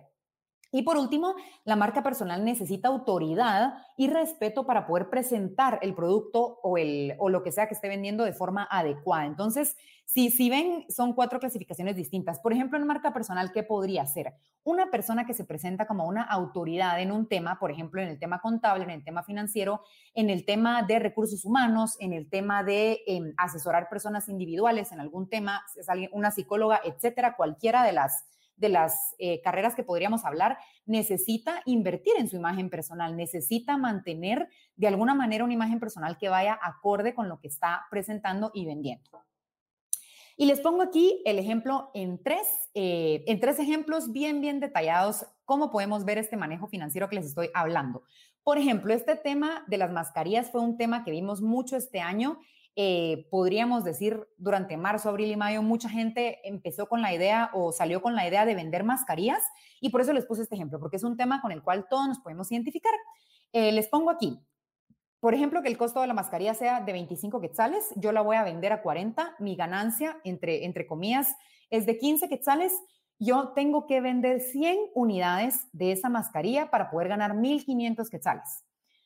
Y 0.76 0.82
por 0.82 0.98
último, 0.98 1.36
la 1.66 1.76
marca 1.76 2.02
personal 2.02 2.44
necesita 2.44 2.88
autoridad 2.88 3.76
y 3.96 4.10
respeto 4.10 4.66
para 4.66 4.88
poder 4.88 5.08
presentar 5.08 5.78
el 5.84 5.94
producto 5.94 6.60
o, 6.64 6.80
el, 6.80 7.14
o 7.20 7.30
lo 7.30 7.44
que 7.44 7.52
sea 7.52 7.68
que 7.68 7.76
esté 7.76 7.90
vendiendo 7.90 8.24
de 8.24 8.34
forma 8.34 8.68
adecuada. 8.72 9.28
Entonces, 9.28 9.78
si, 10.06 10.32
si 10.32 10.50
ven, 10.50 10.84
son 10.90 11.14
cuatro 11.14 11.40
clasificaciones 11.40 11.96
distintas. 11.96 12.40
Por 12.40 12.54
ejemplo, 12.54 12.80
en 12.80 12.88
marca 12.88 13.14
personal, 13.14 13.52
¿qué 13.52 13.62
podría 13.62 14.04
ser? 14.08 14.34
Una 14.64 14.90
persona 14.90 15.28
que 15.28 15.36
se 15.36 15.46
presenta 15.46 15.86
como 15.86 16.08
una 16.08 16.24
autoridad 16.24 17.00
en 17.00 17.12
un 17.12 17.28
tema, 17.28 17.60
por 17.60 17.70
ejemplo, 17.70 18.02
en 18.02 18.08
el 18.08 18.18
tema 18.18 18.42
contable, 18.42 18.84
en 18.84 18.90
el 18.90 19.04
tema 19.04 19.22
financiero, 19.22 19.82
en 20.16 20.32
el 20.32 20.44
tema 20.44 20.82
de 20.82 20.98
recursos 20.98 21.46
humanos, 21.46 21.98
en 22.00 22.14
el 22.14 22.28
tema 22.32 22.64
de 22.64 23.04
em, 23.06 23.36
asesorar 23.38 23.90
personas 23.90 24.28
individuales 24.28 24.92
en 24.92 25.00
algún 25.00 25.30
tema, 25.30 25.64
es 25.78 25.88
alguien, 25.88 26.10
una 26.14 26.32
psicóloga, 26.32 26.82
etcétera, 26.84 27.36
cualquiera 27.36 27.84
de 27.84 27.92
las 27.92 28.26
de 28.56 28.70
las 28.70 29.16
eh, 29.18 29.42
carreras 29.42 29.76
que 29.76 29.84
podríamos 29.84 30.26
hablar, 30.26 30.58
necesita 30.86 31.62
invertir 31.66 32.14
en 32.18 32.28
su 32.28 32.36
imagen 32.36 32.70
personal, 32.70 33.16
necesita 33.16 33.78
mantener 33.78 34.48
de 34.76 34.88
alguna 34.88 35.16
manera 35.16 35.44
una 35.44 35.54
imagen 35.54 35.80
personal 35.80 36.18
que 36.18 36.30
vaya 36.30 36.58
acorde 36.62 37.14
con 37.14 37.30
lo 37.30 37.40
que 37.40 37.48
está 37.48 37.86
presentando 37.90 38.52
y 38.54 38.66
vendiendo. 38.66 39.10
Y 40.36 40.46
les 40.46 40.62
pongo 40.62 40.82
aquí 40.82 41.22
el 41.26 41.38
ejemplo 41.38 41.92
en 41.94 42.22
tres, 42.22 42.48
eh, 42.74 43.24
en 43.28 43.40
tres 43.40 43.60
ejemplos 43.60 44.12
bien, 44.12 44.42
bien 44.42 44.60
detallados, 44.60 45.28
cómo 45.46 45.72
podemos 45.72 46.06
ver 46.06 46.18
este 46.18 46.38
manejo 46.38 46.68
financiero 46.68 47.08
que 47.08 47.18
les 47.18 47.26
estoy 47.26 47.50
hablando. 47.54 48.04
Por 48.44 48.58
ejemplo, 48.58 48.94
este 48.94 49.16
tema 49.16 49.64
de 49.68 49.78
las 49.78 49.92
mascarillas 49.92 50.52
fue 50.52 50.62
un 50.62 50.76
tema 50.76 51.04
que 51.04 51.12
vimos 51.12 51.42
mucho 51.42 51.78
este 51.78 52.02
año 52.02 52.40
eh, 52.76 53.28
podríamos 53.30 53.84
decir, 53.84 54.28
durante 54.38 54.78
marzo, 54.78 55.10
abril 55.10 55.32
y 55.32 55.36
mayo, 55.36 55.62
mucha 55.62 55.90
gente 55.90 56.40
empezó 56.48 56.88
con 56.88 57.02
la 57.02 57.14
idea 57.14 57.52
o 57.54 57.72
salió 57.72 58.02
con 58.02 58.16
la 58.16 58.28
idea 58.28 58.46
de 58.46 58.56
vender 58.56 58.84
mascarillas 58.84 59.44
y 59.80 59.90
por 59.90 60.02
eso 60.02 60.14
les 60.14 60.26
puse 60.26 60.42
este 60.42 60.56
ejemplo, 60.56 60.80
porque 60.80 60.98
es 60.98 61.04
un 61.04 61.16
tema 61.16 61.42
con 61.42 61.52
el 61.52 61.62
cual 61.62 61.88
todos 61.90 62.08
nos 62.08 62.20
podemos 62.20 62.52
identificar. 62.52 62.94
Eh, 63.52 63.72
les 63.72 63.88
pongo 63.88 64.10
aquí, 64.10 64.40
por 65.24 65.34
ejemplo, 65.34 65.62
que 65.62 65.70
el 65.70 65.78
costo 65.78 66.02
de 66.02 66.08
la 66.08 66.14
mascarilla 66.14 66.54
sea 66.54 66.82
de 66.82 66.92
25 66.92 67.40
quetzales, 67.40 67.94
yo 67.96 68.12
la 68.12 68.20
voy 68.20 68.36
a 68.36 68.44
vender 68.44 68.74
a 68.74 68.82
40, 68.82 69.36
mi 69.40 69.56
ganancia, 69.56 70.20
entre, 70.26 70.66
entre 70.66 70.86
comillas, 70.86 71.34
es 71.70 71.86
de 71.86 71.98
15 71.98 72.28
quetzales, 72.28 72.74
yo 73.20 73.54
tengo 73.56 73.88
que 73.88 74.02
vender 74.02 74.42
100 74.42 74.78
unidades 74.96 75.68
de 75.72 75.94
esa 75.94 76.10
mascarilla 76.10 76.70
para 76.70 76.90
poder 76.90 77.08
ganar 77.08 77.36
1.500 77.36 78.10
quetzales. 78.10 78.66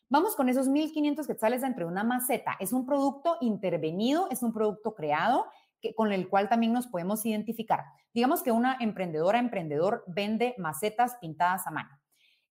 Vamos 0.09 0.37
con 0.37 0.47
esos 0.47 0.69
1.500 0.69 1.27
quetzales 1.27 1.61
dentro 1.61 1.85
de 1.85 1.91
una 1.91 2.05
maceta. 2.05 2.55
Es 2.61 2.71
un 2.71 2.85
producto 2.85 3.35
intervenido, 3.41 4.29
es 4.31 4.41
un 4.41 4.53
producto 4.53 4.95
creado 4.95 5.47
que, 5.81 5.93
con 5.93 6.13
el 6.13 6.29
cual 6.29 6.47
también 6.47 6.71
nos 6.71 6.87
podemos 6.87 7.25
identificar. 7.25 7.83
Digamos 8.13 8.41
que 8.41 8.53
una 8.53 8.77
emprendedora, 8.79 9.37
emprendedor 9.37 10.05
vende 10.07 10.55
macetas 10.57 11.17
pintadas 11.19 11.67
a 11.67 11.71
mano. 11.71 11.89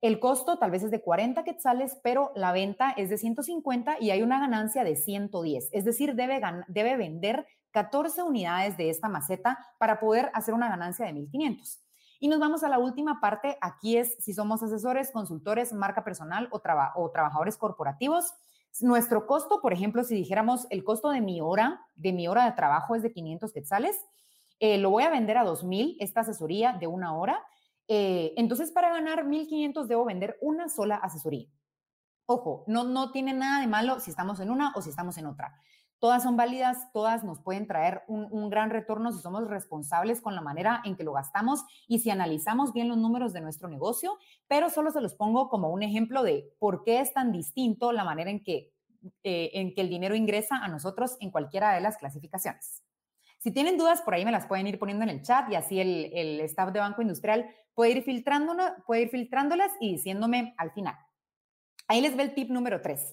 El 0.02 0.20
costo 0.20 0.58
tal 0.58 0.70
vez 0.70 0.82
es 0.82 0.90
de 0.90 1.00
40 1.00 1.44
quetzales, 1.44 1.98
pero 2.02 2.30
la 2.36 2.52
venta 2.52 2.90
es 2.90 3.08
de 3.08 3.16
150 3.16 3.96
y 4.00 4.10
hay 4.10 4.22
una 4.22 4.38
ganancia 4.38 4.84
de 4.84 4.94
110. 4.94 5.70
Es 5.72 5.84
decir, 5.86 6.14
debe, 6.14 6.42
debe 6.68 6.96
vender 6.98 7.46
14 7.70 8.22
unidades 8.22 8.76
de 8.76 8.90
esta 8.90 9.08
maceta 9.08 9.58
para 9.78 9.98
poder 9.98 10.30
hacer 10.34 10.52
una 10.52 10.68
ganancia 10.68 11.06
de 11.06 11.14
1.500. 11.14 11.85
Y 12.20 12.28
nos 12.28 12.38
vamos 12.38 12.62
a 12.62 12.68
la 12.68 12.78
última 12.78 13.20
parte. 13.20 13.58
Aquí 13.60 13.96
es 13.96 14.16
si 14.18 14.32
somos 14.32 14.62
asesores, 14.62 15.10
consultores, 15.10 15.72
marca 15.72 16.04
personal 16.04 16.48
o, 16.50 16.60
o 16.94 17.10
trabajadores 17.10 17.56
corporativos. 17.56 18.32
Nuestro 18.80 19.26
costo, 19.26 19.60
por 19.60 19.72
ejemplo, 19.72 20.04
si 20.04 20.14
dijéramos 20.14 20.66
el 20.70 20.84
costo 20.84 21.10
de 21.10 21.20
mi 21.20 21.40
hora, 21.40 21.80
de 21.94 22.12
mi 22.12 22.28
hora 22.28 22.44
de 22.44 22.52
trabajo 22.52 22.94
es 22.94 23.02
de 23.02 23.12
500 23.12 23.52
quetzales, 23.52 23.96
eh, 24.58 24.78
lo 24.78 24.90
voy 24.90 25.04
a 25.04 25.10
vender 25.10 25.38
a 25.38 25.44
2000, 25.44 25.96
esta 26.00 26.20
asesoría 26.20 26.72
de 26.74 26.86
una 26.86 27.16
hora. 27.16 27.42
Eh, 27.88 28.34
entonces, 28.36 28.70
para 28.72 28.90
ganar 28.90 29.24
1500 29.24 29.88
debo 29.88 30.04
vender 30.04 30.36
una 30.40 30.68
sola 30.68 30.96
asesoría. 30.96 31.48
Ojo, 32.26 32.64
no, 32.66 32.84
no 32.84 33.12
tiene 33.12 33.32
nada 33.32 33.60
de 33.60 33.66
malo 33.66 34.00
si 34.00 34.10
estamos 34.10 34.40
en 34.40 34.50
una 34.50 34.72
o 34.74 34.82
si 34.82 34.90
estamos 34.90 35.16
en 35.18 35.26
otra. 35.26 35.54
Todas 36.06 36.22
son 36.22 36.36
válidas, 36.36 36.92
todas 36.92 37.24
nos 37.24 37.40
pueden 37.40 37.66
traer 37.66 38.04
un, 38.06 38.48
gran 38.48 38.70
retorno 38.70 39.10
si 39.10 39.20
somos 39.20 39.48
responsables 39.48 40.20
con 40.20 40.36
la 40.36 40.40
manera 40.40 40.80
en 40.84 40.94
que 40.94 41.02
lo 41.02 41.12
gastamos 41.12 41.64
y 41.88 41.98
si 41.98 42.10
analizamos 42.10 42.72
bien 42.72 42.88
los 42.88 42.96
números 42.96 43.32
de 43.32 43.40
nuestro 43.40 43.68
negocio, 43.68 44.16
pero 44.46 44.70
solo 44.70 44.92
se 44.92 45.00
los 45.00 45.16
pongo 45.16 45.48
como 45.48 45.68
un 45.68 45.82
ejemplo 45.82 46.22
de 46.22 46.48
por 46.60 46.84
qué 46.84 47.00
es 47.00 47.12
tan 47.12 47.32
distinto 47.32 47.90
la 47.90 48.04
manera 48.04 48.30
en 48.30 48.44
que, 48.44 48.72
eh, 49.24 49.50
en 49.54 49.74
que 49.74 49.80
el 49.80 49.88
dinero 49.88 50.14
ingresa 50.14 50.58
a 50.58 50.68
nosotros 50.68 51.16
en 51.18 51.32
cualquiera 51.32 51.74
de 51.74 51.80
las 51.80 51.96
clasificaciones. 51.96 52.84
Si 53.38 53.50
tienen 53.50 53.76
dudas, 53.76 54.00
por 54.02 54.14
ahí 54.14 54.24
me 54.24 54.30
las 54.30 54.46
pueden 54.46 54.68
ir 54.68 54.78
poniendo 54.78 55.02
en 55.02 55.10
el 55.10 55.22
chat 55.22 55.50
y 55.50 55.56
así 55.56 55.80
el, 55.80 56.12
el 56.14 56.38
staff 56.42 56.72
de 56.72 56.78
Banco 56.78 57.02
Industrial 57.02 57.50
puede 57.74 57.90
ir, 57.90 58.04
puede 58.86 59.02
ir 59.02 59.08
filtrándolas 59.08 59.72
y 59.80 59.94
diciéndome 59.94 60.54
al 60.56 60.70
final. 60.70 60.94
Ahí 61.88 62.00
les 62.00 62.16
ve 62.16 62.22
el 62.22 62.34
tip 62.34 62.48
número 62.50 62.80
tres, 62.80 63.12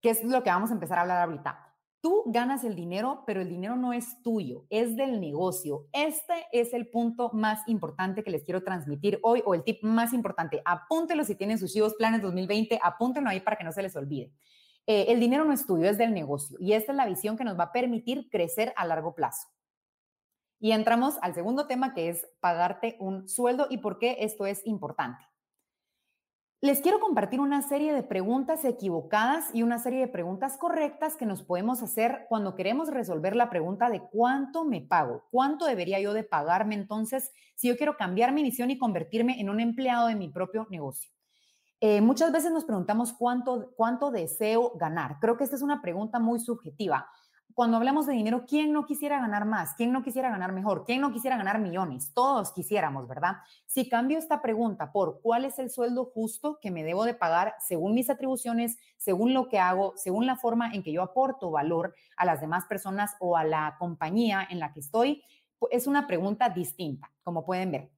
que 0.00 0.08
es 0.08 0.24
lo 0.24 0.42
que 0.42 0.48
vamos 0.48 0.70
a 0.70 0.72
empezar 0.72 0.96
a 0.96 1.02
hablar 1.02 1.28
ahorita. 1.28 1.71
Tú 2.02 2.24
ganas 2.26 2.64
el 2.64 2.74
dinero, 2.74 3.22
pero 3.28 3.40
el 3.40 3.48
dinero 3.48 3.76
no 3.76 3.92
es 3.92 4.20
tuyo, 4.24 4.66
es 4.70 4.96
del 4.96 5.20
negocio. 5.20 5.86
Este 5.92 6.34
es 6.50 6.74
el 6.74 6.88
punto 6.88 7.30
más 7.32 7.60
importante 7.68 8.24
que 8.24 8.30
les 8.32 8.42
quiero 8.42 8.64
transmitir 8.64 9.20
hoy 9.22 9.40
o 9.46 9.54
el 9.54 9.62
tip 9.62 9.84
más 9.84 10.12
importante. 10.12 10.60
Apúntelo 10.64 11.22
si 11.22 11.36
tienen 11.36 11.58
sus 11.58 11.72
Chivos 11.72 11.94
Planes 11.94 12.20
2020, 12.20 12.80
apúntenlo 12.82 13.30
ahí 13.30 13.38
para 13.38 13.56
que 13.56 13.62
no 13.62 13.70
se 13.70 13.82
les 13.82 13.94
olvide. 13.94 14.32
Eh, 14.88 15.06
el 15.10 15.20
dinero 15.20 15.44
no 15.44 15.52
es 15.52 15.64
tuyo, 15.64 15.88
es 15.88 15.96
del 15.96 16.12
negocio 16.12 16.56
y 16.58 16.72
esta 16.72 16.90
es 16.90 16.96
la 16.96 17.06
visión 17.06 17.36
que 17.36 17.44
nos 17.44 17.56
va 17.56 17.64
a 17.64 17.72
permitir 17.72 18.28
crecer 18.30 18.72
a 18.74 18.84
largo 18.84 19.14
plazo. 19.14 19.46
Y 20.58 20.72
entramos 20.72 21.18
al 21.22 21.34
segundo 21.34 21.68
tema 21.68 21.94
que 21.94 22.08
es 22.08 22.26
pagarte 22.40 22.96
un 22.98 23.28
sueldo 23.28 23.68
y 23.70 23.78
por 23.78 24.00
qué 24.00 24.16
esto 24.18 24.46
es 24.46 24.66
importante. 24.66 25.24
Les 26.64 26.80
quiero 26.80 27.00
compartir 27.00 27.40
una 27.40 27.60
serie 27.60 27.92
de 27.92 28.04
preguntas 28.04 28.64
equivocadas 28.64 29.52
y 29.52 29.64
una 29.64 29.80
serie 29.80 29.98
de 29.98 30.06
preguntas 30.06 30.56
correctas 30.56 31.16
que 31.16 31.26
nos 31.26 31.42
podemos 31.42 31.82
hacer 31.82 32.26
cuando 32.28 32.54
queremos 32.54 32.88
resolver 32.88 33.34
la 33.34 33.50
pregunta 33.50 33.90
de 33.90 34.00
cuánto 34.00 34.64
me 34.64 34.80
pago, 34.80 35.24
cuánto 35.32 35.66
debería 35.66 35.98
yo 35.98 36.12
de 36.12 36.22
pagarme 36.22 36.76
entonces 36.76 37.32
si 37.56 37.66
yo 37.66 37.76
quiero 37.76 37.96
cambiar 37.96 38.32
mi 38.32 38.44
visión 38.44 38.70
y 38.70 38.78
convertirme 38.78 39.40
en 39.40 39.50
un 39.50 39.58
empleado 39.58 40.06
de 40.06 40.14
mi 40.14 40.28
propio 40.28 40.68
negocio. 40.70 41.10
Eh, 41.80 42.00
muchas 42.00 42.30
veces 42.30 42.52
nos 42.52 42.64
preguntamos 42.64 43.12
cuánto, 43.12 43.72
cuánto 43.74 44.12
deseo 44.12 44.74
ganar. 44.76 45.16
Creo 45.20 45.36
que 45.36 45.42
esta 45.42 45.56
es 45.56 45.62
una 45.62 45.82
pregunta 45.82 46.20
muy 46.20 46.38
subjetiva 46.38 47.08
cuando 47.54 47.76
hablamos 47.76 48.06
de 48.06 48.12
dinero, 48.12 48.44
¿quién 48.46 48.72
no 48.72 48.86
quisiera 48.86 49.18
ganar 49.18 49.44
más? 49.44 49.74
¿Quién 49.74 49.92
no 49.92 50.02
quisiera 50.02 50.30
ganar 50.30 50.52
mejor? 50.52 50.84
¿Quién 50.84 51.00
no 51.00 51.12
quisiera 51.12 51.36
ganar 51.36 51.60
millones? 51.60 52.12
Todos 52.14 52.52
quisiéramos, 52.52 53.08
¿verdad? 53.08 53.36
Si 53.66 53.88
cambio 53.88 54.18
esta 54.18 54.42
pregunta 54.42 54.92
por 54.92 55.20
cuál 55.20 55.44
es 55.44 55.58
el 55.58 55.70
sueldo 55.70 56.04
justo 56.04 56.58
que 56.60 56.70
me 56.70 56.84
debo 56.84 57.04
de 57.04 57.14
pagar 57.14 57.54
según 57.60 57.94
mis 57.94 58.10
atribuciones, 58.10 58.78
según 58.96 59.34
lo 59.34 59.48
que 59.48 59.58
hago, 59.58 59.94
según 59.96 60.26
la 60.26 60.36
forma 60.36 60.72
en 60.72 60.82
que 60.82 60.92
yo 60.92 61.02
aporto 61.02 61.50
valor 61.50 61.94
a 62.16 62.24
las 62.24 62.40
demás 62.40 62.64
personas 62.66 63.16
o 63.20 63.36
a 63.36 63.44
la 63.44 63.76
compañía 63.78 64.46
en 64.48 64.58
la 64.58 64.72
que 64.72 64.80
estoy, 64.80 65.22
es 65.70 65.86
una 65.86 66.06
pregunta 66.06 66.48
distinta, 66.48 67.10
como 67.22 67.44
pueden 67.44 67.72
ver. 67.72 67.90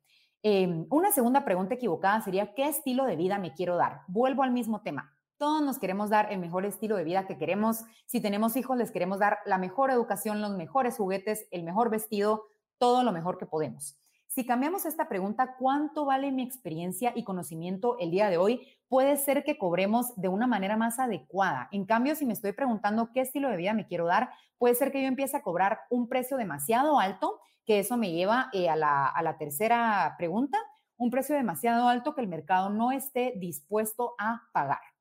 Em, 0.42 0.86
una 0.90 1.10
segunda 1.10 1.44
pregunta 1.44 1.74
equivocada 1.74 2.20
sería, 2.20 2.52
¿qué 2.54 2.68
estilo 2.68 3.06
de 3.06 3.16
vida 3.16 3.38
me 3.38 3.54
quiero 3.54 3.76
dar? 3.76 4.02
Vuelvo 4.08 4.42
al 4.42 4.50
mismo 4.50 4.82
tema. 4.82 5.13
Todos 5.36 5.62
nos 5.62 5.78
queremos 5.78 6.10
dar 6.10 6.32
el 6.32 6.38
mejor 6.38 6.64
estilo 6.64 6.96
de 6.96 7.02
vida 7.02 7.26
que 7.26 7.36
queremos. 7.36 7.84
Si 8.06 8.20
tenemos 8.20 8.56
hijos, 8.56 8.76
les 8.76 8.92
queremos 8.92 9.18
dar 9.18 9.38
la 9.46 9.58
mejor 9.58 9.90
educación, 9.90 10.40
los 10.40 10.52
mejores 10.52 10.96
juguetes, 10.96 11.48
el 11.50 11.64
mejor 11.64 11.90
vestido, 11.90 12.44
todo 12.78 13.02
lo 13.02 13.10
mejor 13.10 13.36
que 13.36 13.46
podemos. 13.46 13.98
Si 14.28 14.46
cambiamos 14.46 14.86
esta 14.86 15.08
pregunta, 15.08 15.56
¿cuánto 15.58 16.04
vale 16.04 16.30
mi 16.30 16.42
experiencia 16.42 17.12
y 17.14 17.24
conocimiento 17.24 17.96
el 17.98 18.12
día 18.12 18.30
de 18.30 18.36
hoy? 18.36 18.66
Puede 18.88 19.16
ser 19.16 19.42
que 19.42 19.58
cobremos 19.58 20.14
de 20.16 20.28
una 20.28 20.46
manera 20.46 20.76
más 20.76 21.00
adecuada. 21.00 21.68
En 21.72 21.84
cambio, 21.84 22.14
si 22.14 22.26
me 22.26 22.32
estoy 22.32 22.52
preguntando 22.52 23.10
qué 23.12 23.20
estilo 23.20 23.48
de 23.48 23.56
vida 23.56 23.74
me 23.74 23.86
quiero 23.86 24.06
dar, 24.06 24.30
puede 24.58 24.76
ser 24.76 24.92
que 24.92 25.02
yo 25.02 25.08
empiece 25.08 25.36
a 25.36 25.42
cobrar 25.42 25.80
un 25.90 26.08
precio 26.08 26.36
demasiado 26.36 26.98
alto, 27.00 27.40
que 27.64 27.80
eso 27.80 27.96
me 27.96 28.12
lleva 28.12 28.50
eh, 28.52 28.68
a, 28.68 28.76
la, 28.76 29.06
a 29.06 29.22
la 29.22 29.36
tercera 29.36 30.14
pregunta, 30.16 30.58
un 30.96 31.10
precio 31.10 31.34
demasiado 31.34 31.88
alto 31.88 32.14
que 32.14 32.20
el 32.20 32.28
mercado 32.28 32.70
no 32.70 32.92
esté 32.92 33.34
dispuesto 33.36 34.14
a 34.18 34.42
pagar. 34.52 34.93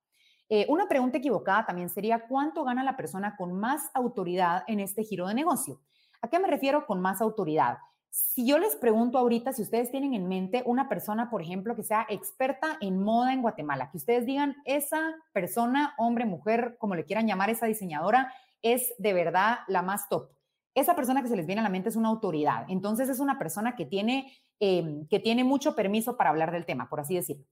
Eh, 0.55 0.67
una 0.69 0.87
pregunta 0.87 1.17
equivocada 1.17 1.65
también 1.65 1.89
sería, 1.89 2.27
¿cuánto 2.27 2.63
gana 2.63 2.83
la 2.83 2.95
persona 2.95 3.35
con 3.35 3.53
más 3.53 3.89
autoridad 3.95 4.63
en 4.67 4.81
este 4.81 5.03
giro 5.03 5.27
de 5.27 5.33
negocio? 5.33 5.81
¿A 6.21 6.27
qué 6.27 6.37
me 6.37 6.47
refiero 6.47 6.85
con 6.85 7.01
más 7.01 7.23
autoridad? 7.23 7.79
Si 8.11 8.45
yo 8.45 8.59
les 8.59 8.75
pregunto 8.75 9.17
ahorita, 9.17 9.51
si 9.51 9.63
ustedes 9.63 9.89
tienen 9.89 10.13
en 10.13 10.27
mente 10.27 10.61
una 10.67 10.87
persona, 10.87 11.31
por 11.31 11.41
ejemplo, 11.41 11.75
que 11.75 11.81
sea 11.81 12.05
experta 12.07 12.77
en 12.81 13.01
moda 13.01 13.33
en 13.33 13.41
Guatemala, 13.41 13.89
que 13.89 13.97
ustedes 13.97 14.27
digan, 14.27 14.55
esa 14.65 15.15
persona, 15.31 15.95
hombre, 15.97 16.25
mujer, 16.25 16.77
como 16.77 16.93
le 16.93 17.05
quieran 17.05 17.25
llamar, 17.25 17.49
esa 17.49 17.65
diseñadora, 17.65 18.31
es 18.61 18.93
de 18.99 19.13
verdad 19.13 19.61
la 19.67 19.81
más 19.81 20.07
top. 20.07 20.29
Esa 20.75 20.95
persona 20.95 21.23
que 21.23 21.29
se 21.29 21.35
les 21.35 21.47
viene 21.47 21.61
a 21.61 21.63
la 21.63 21.69
mente 21.69 21.89
es 21.89 21.95
una 21.95 22.09
autoridad. 22.09 22.67
Entonces 22.69 23.09
es 23.09 23.19
una 23.19 23.39
persona 23.39 23.75
que 23.75 23.87
tiene, 23.87 24.31
em, 24.59 25.07
que 25.07 25.17
tiene 25.17 25.43
mucho 25.43 25.75
permiso 25.75 26.15
para 26.15 26.29
hablar 26.29 26.51
del 26.51 26.67
tema, 26.67 26.89
por 26.89 26.99
así 26.99 27.15
decirlo. 27.15 27.47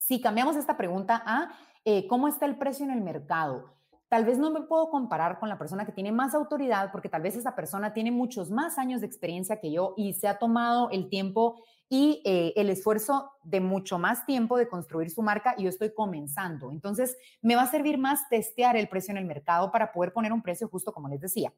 Si 0.00 0.20
cambiamos 0.20 0.56
esta 0.56 0.76
pregunta 0.76 1.22
a 1.24 1.50
eh, 1.84 2.06
cómo 2.08 2.28
está 2.28 2.46
el 2.46 2.56
precio 2.56 2.84
en 2.84 2.90
el 2.90 3.00
mercado, 3.00 3.74
tal 4.08 4.24
vez 4.24 4.38
no 4.38 4.50
me 4.50 4.62
puedo 4.62 4.90
comparar 4.90 5.38
con 5.38 5.48
la 5.48 5.58
persona 5.58 5.84
que 5.84 5.92
tiene 5.92 6.12
más 6.12 6.34
autoridad 6.34 6.92
porque 6.92 7.08
tal 7.08 7.22
vez 7.22 7.36
esa 7.36 7.54
persona 7.56 7.92
tiene 7.92 8.10
muchos 8.10 8.50
más 8.50 8.78
años 8.78 9.00
de 9.00 9.06
experiencia 9.06 9.60
que 9.60 9.72
yo 9.72 9.94
y 9.96 10.12
se 10.14 10.28
ha 10.28 10.38
tomado 10.38 10.88
el 10.90 11.08
tiempo 11.08 11.62
y 11.88 12.22
eh, 12.24 12.52
el 12.56 12.70
esfuerzo 12.70 13.32
de 13.42 13.60
mucho 13.60 13.98
más 13.98 14.24
tiempo 14.24 14.56
de 14.56 14.68
construir 14.68 15.10
su 15.10 15.22
marca 15.22 15.54
y 15.58 15.64
yo 15.64 15.68
estoy 15.68 15.92
comenzando. 15.92 16.72
Entonces, 16.72 17.16
me 17.42 17.56
va 17.56 17.62
a 17.62 17.70
servir 17.70 17.98
más 17.98 18.28
testear 18.28 18.76
el 18.76 18.88
precio 18.88 19.12
en 19.12 19.18
el 19.18 19.26
mercado 19.26 19.70
para 19.70 19.92
poder 19.92 20.12
poner 20.12 20.32
un 20.32 20.42
precio 20.42 20.68
justo 20.68 20.92
como 20.92 21.08
les 21.08 21.20
decía. 21.20 21.52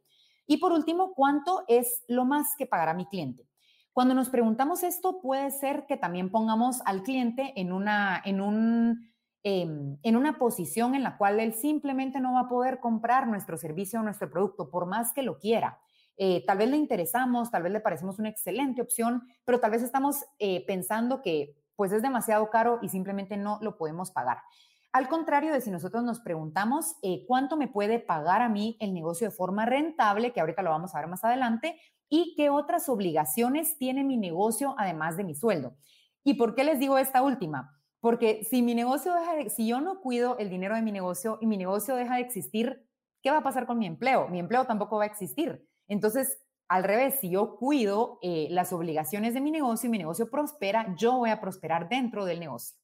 Y 0.47 0.59
por 0.59 0.73
último, 0.73 1.13
¿cuánto 1.15 1.65
es 1.69 2.05
lo 2.09 2.25
más 2.25 2.55
que 2.57 2.67
pagará 2.67 2.95
mi 2.95 3.07
cliente? 3.07 3.49
Cuando 3.93 4.15
nos 4.15 4.29
preguntamos 4.29 4.83
esto, 4.83 5.21
puede 5.21 5.51
ser 5.51 5.87
que 5.87 5.97
también 5.97 6.31
pongamos 6.31 6.83
al 6.85 7.03
cliente 7.03 7.53
en 7.57 7.73
una, 7.73 8.21
en 8.25 8.41
un, 8.41 9.11
em, 9.49 9.97
en 10.03 10.17
una 10.17 10.39
posición 10.39 10.97
en 10.97 11.05
la 11.05 11.17
cual 11.17 11.39
él 11.39 11.55
simplemente 11.55 12.19
no 12.19 12.33
va 12.33 12.41
a 12.41 12.49
poder 12.49 12.81
comprar 12.81 13.29
nuestro 13.29 13.57
servicio 13.57 14.01
o 14.01 14.03
nuestro 14.03 14.29
producto, 14.29 14.71
por 14.71 14.87
más 14.87 15.13
que 15.13 15.23
lo 15.23 15.39
quiera. 15.39 15.79
Eh, 16.17 16.45
tal 16.45 16.59
vez 16.59 16.69
le 16.69 16.77
interesamos, 16.77 17.53
tal 17.53 17.63
vez 17.63 17.73
le 17.73 17.79
parecemos 17.79 18.19
una 18.19 18.29
excelente 18.29 18.83
opción, 18.83 19.23
pero 19.45 19.61
tal 19.61 19.71
vez 19.71 19.85
estamos 19.85 20.25
eh, 20.41 20.67
pensando 20.67 21.23
que 21.23 21.55
pues 21.77 21.93
es 21.93 22.03
demasiado 22.03 22.51
caro 22.51 22.81
y 22.83 22.89
simplemente 22.89 23.37
no 23.37 23.61
lo 23.63 23.77
podemos 23.77 24.11
pagar. 24.11 24.39
Al 24.93 25.09
contrario 25.09 25.53
de 25.53 25.61
si 25.61 25.71
nosotros 25.71 26.03
nos 26.03 26.19
preguntamos 26.19 26.97
eh, 27.03 27.25
cuánto 27.29 27.57
me 27.57 27.69
puede 27.69 28.01
pagar 28.01 28.43
a 28.43 28.49
mí 28.49 28.77
el 28.81 28.93
negocio 28.95 29.29
de 29.29 29.37
forma 29.37 29.65
rentable, 29.65 30.33
que 30.33 30.41
ahorita 30.41 30.63
lo 30.63 30.71
vamos 30.71 30.93
a 30.93 30.99
ver 30.99 31.09
más 31.09 31.23
adelante, 31.23 31.79
y 32.09 32.35
qué 32.37 32.51
otras 32.51 32.89
obligaciones 32.89 33.79
tiene 33.79 34.03
mi 34.03 34.17
negocio 34.17 34.75
además 34.77 35.17
de 35.17 35.23
mi 35.23 35.37
sueldo. 35.37 35.77
¿Y 36.25 36.35
por 36.35 36.57
qué 36.57 36.65
les 36.65 36.81
digo 36.81 36.99
esta 36.99 37.23
última? 37.23 37.77
Porque 38.07 38.45
si 38.45 38.63
mi 38.63 38.77
negocio 38.77 39.13
deja 39.15 39.35
de, 39.35 39.51
si 39.51 39.67
yo 39.67 39.81
no 39.81 40.01
cuido 40.01 40.39
el 40.39 40.49
dinero 40.49 40.77
de 40.77 40.83
mi 40.83 40.93
negocio 40.93 41.39
y 41.41 41.47
mi 41.47 41.57
negocio 41.57 41.97
deja 41.97 42.15
de 42.15 42.21
existir, 42.21 42.87
¿qué 43.21 43.33
va 43.33 43.39
a 43.39 43.43
pasar 43.43 43.67
con 43.67 43.81
mi 43.81 43.87
empleo? 43.87 44.29
Mi 44.29 44.39
empleo 44.39 44.65
tampoco 44.65 44.99
va 44.99 45.03
a 45.03 45.09
existir. 45.09 45.67
Entonces, 45.89 46.39
al 46.69 46.85
revés, 46.85 47.19
si 47.19 47.31
yo 47.31 47.57
cuido 47.57 48.21
eh, 48.23 48.47
las 48.53 48.73
obligaciones 48.73 49.35
de 49.35 49.41
mi 49.41 49.51
negocio 49.51 49.89
y 49.89 49.91
mi 49.91 49.99
negocio 49.99 50.31
prospera, 50.31 50.95
yo 50.97 51.19
voy 51.19 51.31
a 51.31 51.41
prosperar 51.41 51.89
dentro 51.89 52.25
del 52.25 52.39
negocio. 52.39 52.77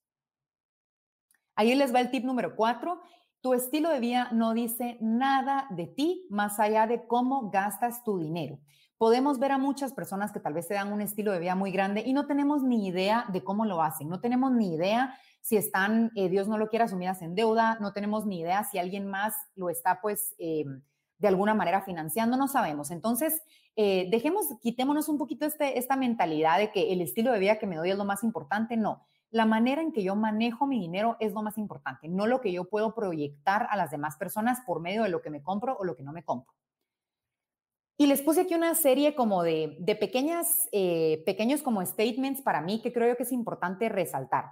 Ahí 1.54 1.72
les 1.76 1.94
va 1.94 2.00
el 2.00 2.10
tip 2.10 2.24
número 2.24 2.56
cuatro. 2.56 3.00
Tu 3.42 3.54
estilo 3.54 3.90
de 3.90 4.00
vida 4.00 4.28
no 4.32 4.54
dice 4.54 4.98
nada 5.00 5.68
de 5.70 5.86
ti 5.86 6.26
más 6.30 6.58
allá 6.58 6.88
de 6.88 7.06
cómo 7.06 7.48
gastas 7.48 8.02
tu 8.02 8.18
dinero. 8.18 8.58
Podemos 9.02 9.40
ver 9.40 9.50
a 9.50 9.58
muchas 9.58 9.92
personas 9.92 10.30
que 10.30 10.38
tal 10.38 10.52
vez 10.52 10.68
se 10.68 10.74
dan 10.74 10.92
un 10.92 11.00
estilo 11.00 11.32
de 11.32 11.40
vida 11.40 11.56
muy 11.56 11.72
grande 11.72 12.04
y 12.06 12.12
no 12.12 12.28
tenemos 12.28 12.62
ni 12.62 12.86
idea 12.86 13.24
de 13.32 13.42
cómo 13.42 13.64
lo 13.64 13.82
hacen, 13.82 14.08
no 14.08 14.20
tenemos 14.20 14.52
ni 14.52 14.72
idea 14.72 15.18
si 15.40 15.56
están, 15.56 16.12
eh, 16.14 16.28
Dios 16.28 16.46
no 16.46 16.56
lo 16.56 16.68
quiera, 16.68 16.86
sumidas 16.86 17.20
en 17.20 17.34
deuda, 17.34 17.78
no 17.80 17.92
tenemos 17.92 18.26
ni 18.26 18.38
idea 18.38 18.62
si 18.62 18.78
alguien 18.78 19.08
más 19.08 19.34
lo 19.56 19.70
está 19.70 20.00
pues 20.00 20.36
em, 20.38 20.82
de 21.18 21.26
alguna 21.26 21.52
manera 21.52 21.82
financiando, 21.82 22.36
no 22.36 22.46
sabemos. 22.46 22.92
Entonces, 22.92 23.42
eh, 23.74 24.06
dejemos, 24.08 24.46
quitémonos 24.60 25.08
un 25.08 25.18
poquito 25.18 25.46
este, 25.46 25.80
esta 25.80 25.96
mentalidad 25.96 26.58
de 26.58 26.70
que 26.70 26.92
el 26.92 27.00
estilo 27.00 27.32
de 27.32 27.40
vida 27.40 27.58
que 27.58 27.66
me 27.66 27.78
doy 27.78 27.90
es 27.90 27.98
lo 27.98 28.04
más 28.04 28.22
importante. 28.22 28.76
No, 28.76 29.02
la 29.32 29.46
manera 29.46 29.82
en 29.82 29.90
que 29.90 30.04
yo 30.04 30.14
manejo 30.14 30.68
mi 30.68 30.78
dinero 30.78 31.16
es 31.18 31.32
lo 31.32 31.42
más 31.42 31.58
importante, 31.58 32.06
no 32.06 32.28
lo 32.28 32.40
que 32.40 32.52
yo 32.52 32.70
puedo 32.70 32.94
proyectar 32.94 33.66
a 33.68 33.76
las 33.76 33.90
demás 33.90 34.16
personas 34.16 34.60
por 34.64 34.80
medio 34.80 35.02
de 35.02 35.08
lo 35.08 35.22
que 35.22 35.30
me 35.30 35.42
compro 35.42 35.76
o 35.76 35.82
lo 35.82 35.96
que 35.96 36.04
no 36.04 36.12
me 36.12 36.22
compro. 36.22 36.54
Y 37.96 38.06
les 38.06 38.22
puse 38.22 38.42
aquí 38.42 38.54
una 38.54 38.74
serie 38.74 39.14
como 39.14 39.42
de, 39.42 39.76
pequeñas, 40.00 40.68
eh, 40.72 41.22
pequeños 41.26 41.62
como 41.62 41.84
statements 41.84 42.42
para 42.42 42.60
mí 42.60 42.80
que 42.80 42.92
creo 42.92 43.08
yo 43.08 43.16
que 43.16 43.22
es 43.24 43.32
importante 43.32 43.88
resaltar. 43.88 44.46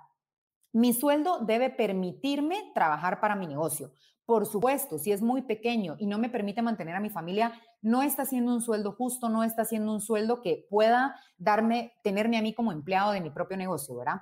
Mi 0.73 0.93
sueldo 0.93 1.41
debe 1.41 1.71
permitirme 1.71 2.71
trabajar 2.75 3.21
para 3.21 3.35
mi 3.35 3.47
negocio. 3.47 3.93
Por 4.25 4.47
supuesto, 4.47 4.99
si 4.99 5.11
es 5.11 5.23
muy 5.23 5.43
pequeño 5.43 5.97
y 5.99 6.07
no 6.07 6.17
me 6.19 6.29
permite 6.29 6.63
mantener 6.63 6.95
a 6.95 7.01
mi 7.01 7.11
familia, 7.11 7.53
no 7.83 8.03
está 8.03 8.25
siendo 8.25 8.55
un 8.55 8.61
sueldo 8.61 8.93
justo, 8.93 9.29
no 9.29 9.43
está 9.43 9.65
siendo 9.65 9.93
un 9.93 10.01
sueldo 10.01 10.43
que 10.43 10.67
pueda 10.71 11.17
darme, 11.37 11.95
tenerme 12.05 12.39
a 12.39 12.43
mí 12.43 12.55
como 12.55 12.71
empleado 12.71 13.11
de 13.11 13.21
mi 13.21 13.31
propio 13.31 13.57
negocio, 13.57 13.97
¿verdad? 13.97 14.21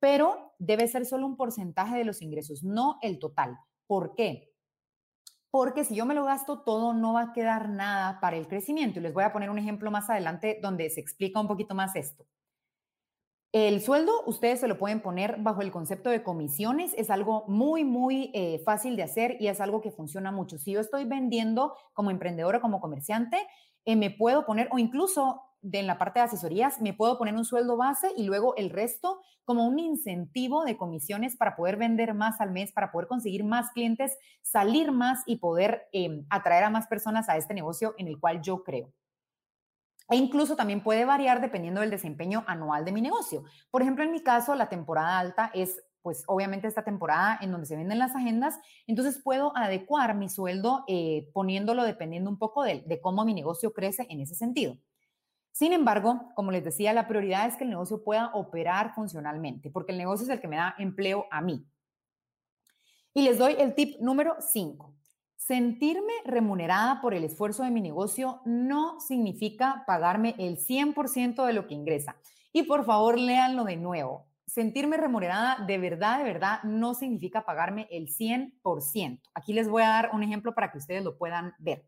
Pero 0.00 0.54
debe 0.58 0.88
ser 0.88 1.06
solo 1.06 1.26
un 1.26 1.36
porcentaje 1.36 1.96
de 1.96 2.04
los 2.04 2.22
ingresos, 2.22 2.64
no 2.64 2.98
el 3.02 3.20
total. 3.20 3.56
¿Por 3.86 4.16
qué? 4.16 4.52
Porque 5.50 5.84
si 5.84 5.94
yo 5.94 6.04
me 6.04 6.14
lo 6.14 6.24
gasto 6.24 6.60
todo, 6.60 6.92
no 6.92 7.14
va 7.14 7.22
a 7.22 7.32
quedar 7.32 7.68
nada 7.70 8.20
para 8.20 8.36
el 8.36 8.48
crecimiento. 8.48 8.98
Y 8.98 9.02
les 9.02 9.14
voy 9.14 9.24
a 9.24 9.32
poner 9.32 9.50
un 9.50 9.58
ejemplo 9.58 9.90
más 9.90 10.10
adelante 10.10 10.58
donde 10.62 10.90
se 10.90 11.00
explica 11.00 11.40
un 11.40 11.48
poquito 11.48 11.74
más 11.74 11.96
esto. 11.96 12.26
El 13.52 13.80
sueldo 13.80 14.12
ustedes 14.26 14.60
se 14.60 14.68
lo 14.68 14.78
pueden 14.78 15.00
poner 15.00 15.36
bajo 15.38 15.62
el 15.62 15.70
concepto 15.70 16.10
de 16.10 16.22
comisiones, 16.22 16.92
es 16.98 17.08
algo 17.08 17.44
muy, 17.48 17.82
muy 17.82 18.30
eh, 18.34 18.60
fácil 18.62 18.94
de 18.94 19.04
hacer 19.04 19.38
y 19.40 19.46
es 19.46 19.62
algo 19.62 19.80
que 19.80 19.90
funciona 19.90 20.30
mucho. 20.30 20.58
Si 20.58 20.72
yo 20.72 20.80
estoy 20.80 21.06
vendiendo 21.06 21.74
como 21.94 22.10
emprendedora, 22.10 22.60
como 22.60 22.78
comerciante, 22.78 23.38
eh, 23.86 23.96
me 23.96 24.10
puedo 24.10 24.44
poner, 24.44 24.68
o 24.70 24.78
incluso 24.78 25.47
en 25.62 25.86
la 25.86 25.98
parte 25.98 26.20
de 26.20 26.24
asesorías, 26.24 26.80
me 26.80 26.94
puedo 26.94 27.18
poner 27.18 27.34
un 27.34 27.44
sueldo 27.44 27.76
base 27.76 28.12
y 28.16 28.24
luego 28.24 28.54
el 28.56 28.70
resto 28.70 29.20
como 29.44 29.66
un 29.66 29.78
incentivo 29.78 30.64
de 30.64 30.76
comisiones 30.76 31.36
para 31.36 31.56
poder 31.56 31.76
vender 31.76 32.14
más 32.14 32.40
al 32.40 32.50
mes, 32.50 32.72
para 32.72 32.92
poder 32.92 33.08
conseguir 33.08 33.44
más 33.44 33.70
clientes, 33.70 34.16
salir 34.42 34.92
más 34.92 35.22
y 35.26 35.36
poder 35.36 35.88
em, 35.92 36.26
atraer 36.30 36.64
a 36.64 36.70
más 36.70 36.86
personas 36.86 37.28
a 37.28 37.36
este 37.36 37.54
negocio 37.54 37.94
en 37.98 38.08
el 38.08 38.20
cual 38.20 38.42
yo 38.42 38.62
creo. 38.62 38.92
E 40.10 40.16
incluso 40.16 40.56
también 40.56 40.82
puede 40.82 41.04
variar 41.04 41.40
dependiendo 41.40 41.80
del 41.80 41.90
desempeño 41.90 42.44
anual 42.46 42.84
de 42.84 42.92
mi 42.92 43.02
negocio. 43.02 43.44
Por 43.70 43.82
ejemplo, 43.82 44.04
en 44.04 44.12
mi 44.12 44.22
caso, 44.22 44.54
la 44.54 44.68
temporada 44.68 45.18
alta 45.18 45.50
es 45.54 45.82
pues 46.02 46.24
obviamente 46.26 46.66
esta 46.66 46.84
temporada 46.84 47.38
en 47.40 47.50
donde 47.50 47.66
se 47.66 47.76
venden 47.76 47.98
las 47.98 48.14
agendas, 48.14 48.58
entonces 48.86 49.20
puedo 49.22 49.54
adecuar 49.56 50.14
mi 50.14 50.28
sueldo 50.28 50.84
eh, 50.88 51.28
poniéndolo 51.34 51.84
dependiendo 51.84 52.30
un 52.30 52.38
poco 52.38 52.62
de, 52.62 52.82
de 52.86 53.00
cómo 53.00 53.24
mi 53.24 53.34
negocio 53.34 53.72
crece 53.72 54.06
en 54.08 54.20
ese 54.20 54.34
sentido. 54.34 54.78
Sin 55.58 55.72
embargo, 55.72 56.30
como 56.36 56.52
les 56.52 56.62
decía, 56.62 56.92
la 56.92 57.08
prioridad 57.08 57.48
es 57.48 57.56
que 57.56 57.64
el 57.64 57.70
negocio 57.70 58.04
pueda 58.04 58.30
operar 58.32 58.94
funcionalmente, 58.94 59.70
porque 59.70 59.90
el 59.90 59.98
negocio 59.98 60.22
es 60.22 60.30
el 60.30 60.40
que 60.40 60.46
me 60.46 60.54
da 60.54 60.76
empleo 60.78 61.26
a 61.32 61.40
mí. 61.40 61.66
Y 63.12 63.22
les 63.22 63.38
doy 63.38 63.56
el 63.58 63.74
tip 63.74 63.98
número 64.00 64.36
5. 64.38 64.94
Sentirme 65.36 66.12
remunerada 66.24 67.00
por 67.00 67.12
el 67.12 67.24
esfuerzo 67.24 67.64
de 67.64 67.72
mi 67.72 67.80
negocio 67.80 68.40
no 68.44 69.00
significa 69.00 69.82
pagarme 69.84 70.36
el 70.38 70.58
100% 70.58 71.44
de 71.44 71.52
lo 71.52 71.66
que 71.66 71.74
ingresa. 71.74 72.14
Y 72.52 72.62
por 72.62 72.84
favor, 72.84 73.18
léanlo 73.18 73.64
de 73.64 73.78
nuevo. 73.78 74.28
Sentirme 74.46 74.96
remunerada 74.96 75.64
de 75.66 75.76
verdad, 75.78 76.18
de 76.18 76.24
verdad, 76.24 76.62
no 76.62 76.94
significa 76.94 77.44
pagarme 77.44 77.88
el 77.90 78.06
100%. 78.06 79.20
Aquí 79.34 79.52
les 79.52 79.68
voy 79.68 79.82
a 79.82 79.88
dar 79.88 80.10
un 80.12 80.22
ejemplo 80.22 80.54
para 80.54 80.70
que 80.70 80.78
ustedes 80.78 81.02
lo 81.02 81.18
puedan 81.18 81.54
ver. 81.58 81.84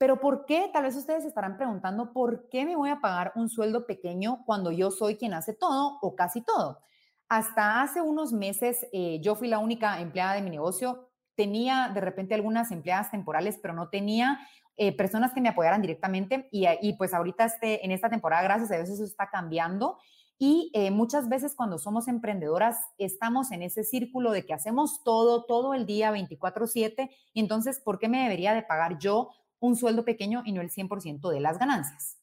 Pero 0.00 0.18
¿por 0.18 0.46
qué? 0.46 0.70
Tal 0.72 0.84
vez 0.84 0.96
ustedes 0.96 1.26
estarán 1.26 1.58
preguntando, 1.58 2.14
¿por 2.14 2.48
qué 2.48 2.64
me 2.64 2.74
voy 2.74 2.88
a 2.88 3.02
pagar 3.02 3.32
un 3.34 3.50
sueldo 3.50 3.84
pequeño 3.84 4.42
cuando 4.46 4.72
yo 4.72 4.90
soy 4.90 5.16
quien 5.16 5.34
hace 5.34 5.52
todo 5.52 5.98
o 6.00 6.16
casi 6.16 6.40
todo? 6.40 6.80
Hasta 7.28 7.82
hace 7.82 8.00
unos 8.00 8.32
meses 8.32 8.86
eh, 8.94 9.20
yo 9.20 9.34
fui 9.34 9.46
la 9.46 9.58
única 9.58 10.00
empleada 10.00 10.32
de 10.32 10.40
mi 10.40 10.48
negocio 10.48 11.10
tenía 11.36 11.90
de 11.92 12.00
repente 12.00 12.34
algunas 12.34 12.70
empleadas 12.70 13.10
temporales, 13.10 13.58
pero 13.60 13.74
no 13.74 13.90
tenía 13.90 14.40
eh, 14.78 14.96
personas 14.96 15.34
que 15.34 15.42
me 15.42 15.50
apoyaran 15.50 15.82
directamente 15.82 16.48
y, 16.50 16.66
y, 16.80 16.94
pues 16.94 17.12
ahorita 17.12 17.44
este, 17.44 17.84
en 17.84 17.92
esta 17.92 18.08
temporada, 18.08 18.42
gracias 18.42 18.70
a 18.72 18.76
Dios, 18.76 18.88
eso 18.88 19.04
está 19.04 19.28
cambiando. 19.28 19.98
Y 20.38 20.70
eh, 20.72 20.90
muchas 20.90 21.28
veces 21.28 21.54
cuando 21.54 21.76
somos 21.76 22.08
emprendedoras 22.08 22.78
estamos 22.96 23.52
en 23.52 23.62
ese 23.62 23.84
círculo 23.84 24.32
de 24.32 24.46
que 24.46 24.54
hacemos 24.54 25.04
todo, 25.04 25.44
todo 25.44 25.74
el 25.74 25.84
día, 25.84 26.10
24/7, 26.10 27.10
y 27.34 27.40
entonces, 27.40 27.80
¿por 27.80 27.98
qué 27.98 28.08
me 28.08 28.22
debería 28.22 28.54
de 28.54 28.62
pagar 28.62 28.98
yo 28.98 29.30
un 29.60 29.76
sueldo 29.76 30.04
pequeño 30.04 30.42
y 30.44 30.52
no 30.52 30.60
el 30.60 30.70
100% 30.70 31.30
de 31.30 31.40
las 31.40 31.58
ganancias? 31.58 32.18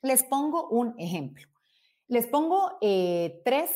Les 0.00 0.22
pongo 0.24 0.68
un 0.68 0.94
ejemplo. 0.98 1.46
Les 2.08 2.26
pongo 2.26 2.78
eh, 2.80 3.40
tres 3.44 3.70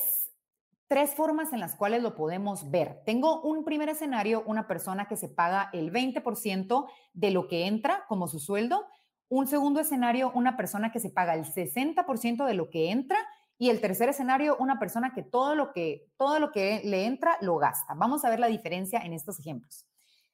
tres 0.88 1.14
formas 1.14 1.52
en 1.52 1.60
las 1.60 1.74
cuales 1.74 2.02
lo 2.02 2.14
podemos 2.14 2.70
ver. 2.70 3.02
Tengo 3.04 3.40
un 3.42 3.64
primer 3.64 3.88
escenario, 3.88 4.42
una 4.46 4.68
persona 4.68 5.06
que 5.06 5.16
se 5.16 5.28
paga 5.28 5.70
el 5.72 5.92
20% 5.92 6.86
de 7.12 7.30
lo 7.30 7.48
que 7.48 7.66
entra 7.66 8.04
como 8.08 8.28
su 8.28 8.38
sueldo. 8.38 8.86
Un 9.28 9.48
segundo 9.48 9.80
escenario, 9.80 10.30
una 10.34 10.56
persona 10.56 10.92
que 10.92 11.00
se 11.00 11.10
paga 11.10 11.34
el 11.34 11.44
60% 11.44 12.44
de 12.44 12.54
lo 12.54 12.70
que 12.70 12.90
entra. 12.90 13.18
Y 13.58 13.70
el 13.70 13.80
tercer 13.80 14.10
escenario, 14.10 14.56
una 14.58 14.78
persona 14.78 15.12
que 15.14 15.22
todo 15.22 15.54
lo 15.54 15.72
que, 15.72 16.12
todo 16.18 16.38
lo 16.38 16.52
que 16.52 16.82
le 16.84 17.06
entra 17.06 17.38
lo 17.40 17.56
gasta. 17.56 17.94
Vamos 17.94 18.24
a 18.24 18.30
ver 18.30 18.38
la 18.38 18.48
diferencia 18.48 19.00
en 19.00 19.12
estos 19.12 19.40
ejemplos. 19.40 19.86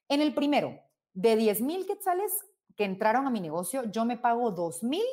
En 0.09 0.21
el 0.21 0.33
primero, 0.35 0.77
de 1.13 1.35
10 1.35 1.61
mil 1.61 1.85
quetzales 1.85 2.31
que 2.75 2.85
entraron 2.85 3.27
a 3.27 3.29
mi 3.29 3.39
negocio, 3.39 3.83
yo 3.91 4.05
me 4.05 4.17
pago 4.17 4.51
2 4.51 4.83
mil, 4.83 5.05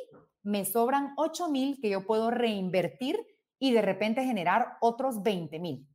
me 0.43 0.65
sobran 0.65 1.13
8 1.17 1.49
mil 1.49 1.79
que 1.79 1.89
yo 1.89 2.05
puedo 2.05 2.31
reinvertir 2.31 3.19
y 3.59 3.71
de 3.71 3.81
repente 3.81 4.25
generar 4.25 4.77
otros 4.81 5.21
20 5.21 5.59
mil. 5.59 5.87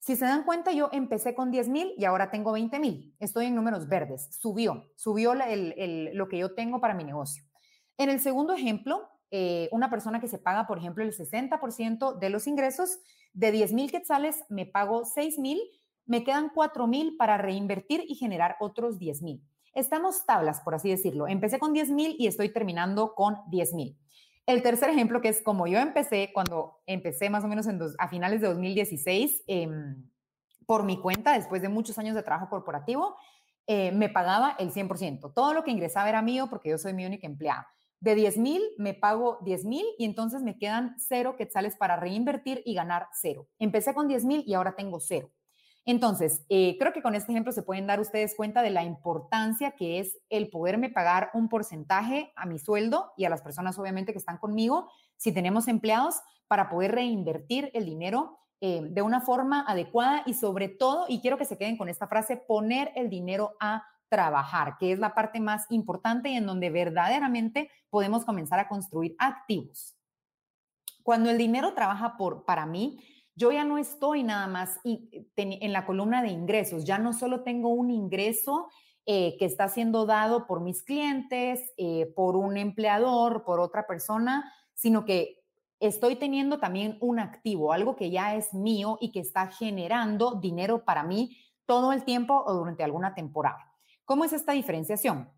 Si 0.00 0.16
se 0.16 0.24
dan 0.24 0.42
cuenta, 0.42 0.72
yo 0.72 0.88
empecé 0.90 1.32
con 1.36 1.52
10 1.52 1.68
mil 1.68 1.94
y 1.96 2.04
ahora 2.04 2.32
tengo 2.32 2.50
20 2.50 2.80
mil. 2.80 3.14
Estoy 3.20 3.46
en 3.46 3.54
números 3.54 3.88
verdes. 3.88 4.34
Subió, 4.36 4.90
subió 4.96 5.32
lo 5.34 6.28
que 6.28 6.38
yo 6.38 6.54
tengo 6.56 6.80
para 6.80 6.94
mi 6.94 7.04
negocio. 7.04 7.44
En 7.98 8.10
el 8.10 8.18
segundo 8.18 8.52
ejemplo, 8.52 9.08
eh, 9.30 9.68
una 9.70 9.90
persona 9.90 10.20
que 10.20 10.26
se 10.26 10.38
paga, 10.38 10.66
por 10.66 10.78
ejemplo, 10.78 11.04
el 11.04 11.12
60% 11.12 12.18
de 12.18 12.30
los 12.30 12.48
ingresos, 12.48 12.98
de 13.32 13.52
10 13.52 13.72
mil 13.74 13.92
quetzales 13.92 14.44
me 14.48 14.66
pago 14.66 15.04
6 15.04 15.38
mil, 15.38 15.60
me 16.04 16.24
quedan 16.24 16.50
4 16.52 16.88
mil 16.88 17.16
para 17.16 17.38
reinvertir 17.38 18.04
y 18.08 18.16
generar 18.16 18.56
otros 18.58 18.98
10 18.98 19.22
mil. 19.22 19.42
Estamos 19.74 20.26
tablas, 20.26 20.60
por 20.60 20.74
así 20.74 20.90
decirlo. 20.90 21.26
Empecé 21.26 21.58
con 21.58 21.72
10 21.72 21.90
mil 21.90 22.16
y 22.18 22.26
estoy 22.26 22.52
terminando 22.52 23.14
con 23.14 23.38
10 23.48 23.72
mil. 23.74 23.98
El 24.44 24.62
tercer 24.62 24.90
ejemplo, 24.90 25.20
que 25.20 25.28
es 25.28 25.40
como 25.40 25.66
yo 25.66 25.78
empecé, 25.78 26.30
cuando 26.34 26.80
empecé 26.86 27.30
más 27.30 27.44
o 27.44 27.48
menos 27.48 27.66
en 27.66 27.80
a 27.98 28.08
finales 28.08 28.40
de 28.40 28.48
2016, 28.48 29.44
em, 29.46 30.10
por 30.66 30.84
mi 30.84 31.00
cuenta, 31.00 31.32
después 31.32 31.62
de 31.62 31.68
muchos 31.68 31.98
años 31.98 32.14
de 32.14 32.22
trabajo 32.22 32.50
corporativo, 32.50 33.16
eh, 33.66 33.92
me 33.92 34.08
pagaba 34.08 34.56
el 34.58 34.72
100%. 34.72 35.32
Todo 35.32 35.54
lo 35.54 35.62
que 35.62 35.70
ingresaba 35.70 36.08
era 36.08 36.22
mío 36.22 36.48
porque 36.50 36.70
yo 36.70 36.78
soy 36.78 36.92
mi 36.92 37.06
única 37.06 37.26
empleada. 37.26 37.68
De 38.00 38.16
10 38.16 38.36
mil 38.36 38.60
me 38.78 38.94
pago 38.94 39.38
10 39.42 39.64
mil 39.64 39.86
y 39.96 40.04
entonces 40.04 40.42
me 40.42 40.58
quedan 40.58 40.96
cero 40.98 41.36
quetzales 41.38 41.76
para 41.76 41.96
reinvertir 41.96 42.62
y 42.64 42.74
ganar 42.74 43.06
cero. 43.12 43.46
Empecé 43.60 43.94
con 43.94 44.08
10 44.08 44.24
mil 44.24 44.42
y 44.44 44.54
ahora 44.54 44.74
tengo 44.74 44.98
cero. 44.98 45.30
Entonces, 45.84 46.44
eh, 46.48 46.76
creo 46.78 46.92
que 46.92 47.02
con 47.02 47.14
este 47.14 47.32
ejemplo 47.32 47.52
se 47.52 47.62
pueden 47.62 47.86
dar 47.86 48.00
ustedes 48.00 48.36
cuenta 48.36 48.62
de 48.62 48.70
la 48.70 48.84
importancia 48.84 49.72
que 49.72 49.98
es 49.98 50.16
el 50.28 50.48
poderme 50.48 50.90
pagar 50.90 51.30
un 51.34 51.48
porcentaje 51.48 52.32
a 52.36 52.46
mi 52.46 52.58
sueldo 52.58 53.12
y 53.16 53.24
a 53.24 53.30
las 53.30 53.42
personas 53.42 53.78
obviamente 53.78 54.12
que 54.12 54.18
están 54.18 54.38
conmigo, 54.38 54.88
si 55.16 55.32
tenemos 55.32 55.66
empleados, 55.66 56.20
para 56.46 56.68
poder 56.68 56.92
reinvertir 56.92 57.70
el 57.74 57.84
dinero 57.84 58.38
eh, 58.60 58.82
de 58.84 59.02
una 59.02 59.20
forma 59.20 59.64
adecuada 59.66 60.22
y 60.24 60.34
sobre 60.34 60.68
todo, 60.68 61.06
y 61.08 61.20
quiero 61.20 61.36
que 61.36 61.46
se 61.46 61.58
queden 61.58 61.76
con 61.76 61.88
esta 61.88 62.06
frase, 62.06 62.36
poner 62.36 62.92
el 62.94 63.10
dinero 63.10 63.56
a 63.58 63.84
trabajar, 64.08 64.76
que 64.78 64.92
es 64.92 64.98
la 64.98 65.14
parte 65.14 65.40
más 65.40 65.66
importante 65.70 66.28
y 66.28 66.36
en 66.36 66.46
donde 66.46 66.70
verdaderamente 66.70 67.70
podemos 67.90 68.24
comenzar 68.24 68.60
a 68.60 68.68
construir 68.68 69.16
activos. 69.18 69.96
Cuando 71.02 71.30
el 71.30 71.38
dinero 71.38 71.74
trabaja 71.74 72.16
por, 72.16 72.44
para 72.44 72.66
mí, 72.66 73.02
yo 73.34 73.50
ya 73.52 73.64
no 73.64 73.78
estoy 73.78 74.22
nada 74.22 74.46
más 74.46 74.78
en 74.84 75.72
la 75.72 75.86
columna 75.86 76.22
de 76.22 76.28
ingresos, 76.28 76.84
ya 76.84 76.98
no 76.98 77.12
solo 77.12 77.42
tengo 77.42 77.70
un 77.70 77.90
ingreso 77.90 78.68
eh, 79.04 79.36
que 79.38 79.46
está 79.46 79.68
siendo 79.68 80.06
dado 80.06 80.46
por 80.46 80.60
mis 80.60 80.82
clientes, 80.82 81.72
eh, 81.76 82.12
por 82.14 82.36
un 82.36 82.56
empleador, 82.56 83.44
por 83.44 83.58
otra 83.58 83.86
persona, 83.86 84.52
sino 84.74 85.04
que 85.04 85.42
estoy 85.80 86.14
teniendo 86.16 86.60
también 86.60 86.98
un 87.00 87.18
activo, 87.18 87.72
algo 87.72 87.96
que 87.96 88.10
ya 88.10 88.36
es 88.36 88.54
mío 88.54 88.98
y 89.00 89.10
que 89.10 89.18
está 89.18 89.48
generando 89.48 90.36
dinero 90.36 90.84
para 90.84 91.02
mí 91.02 91.36
todo 91.66 91.92
el 91.92 92.04
tiempo 92.04 92.44
o 92.46 92.52
durante 92.52 92.84
alguna 92.84 93.14
temporada. 93.14 93.72
¿Cómo 94.04 94.24
es 94.24 94.32
esta 94.32 94.52
diferenciación? 94.52 95.28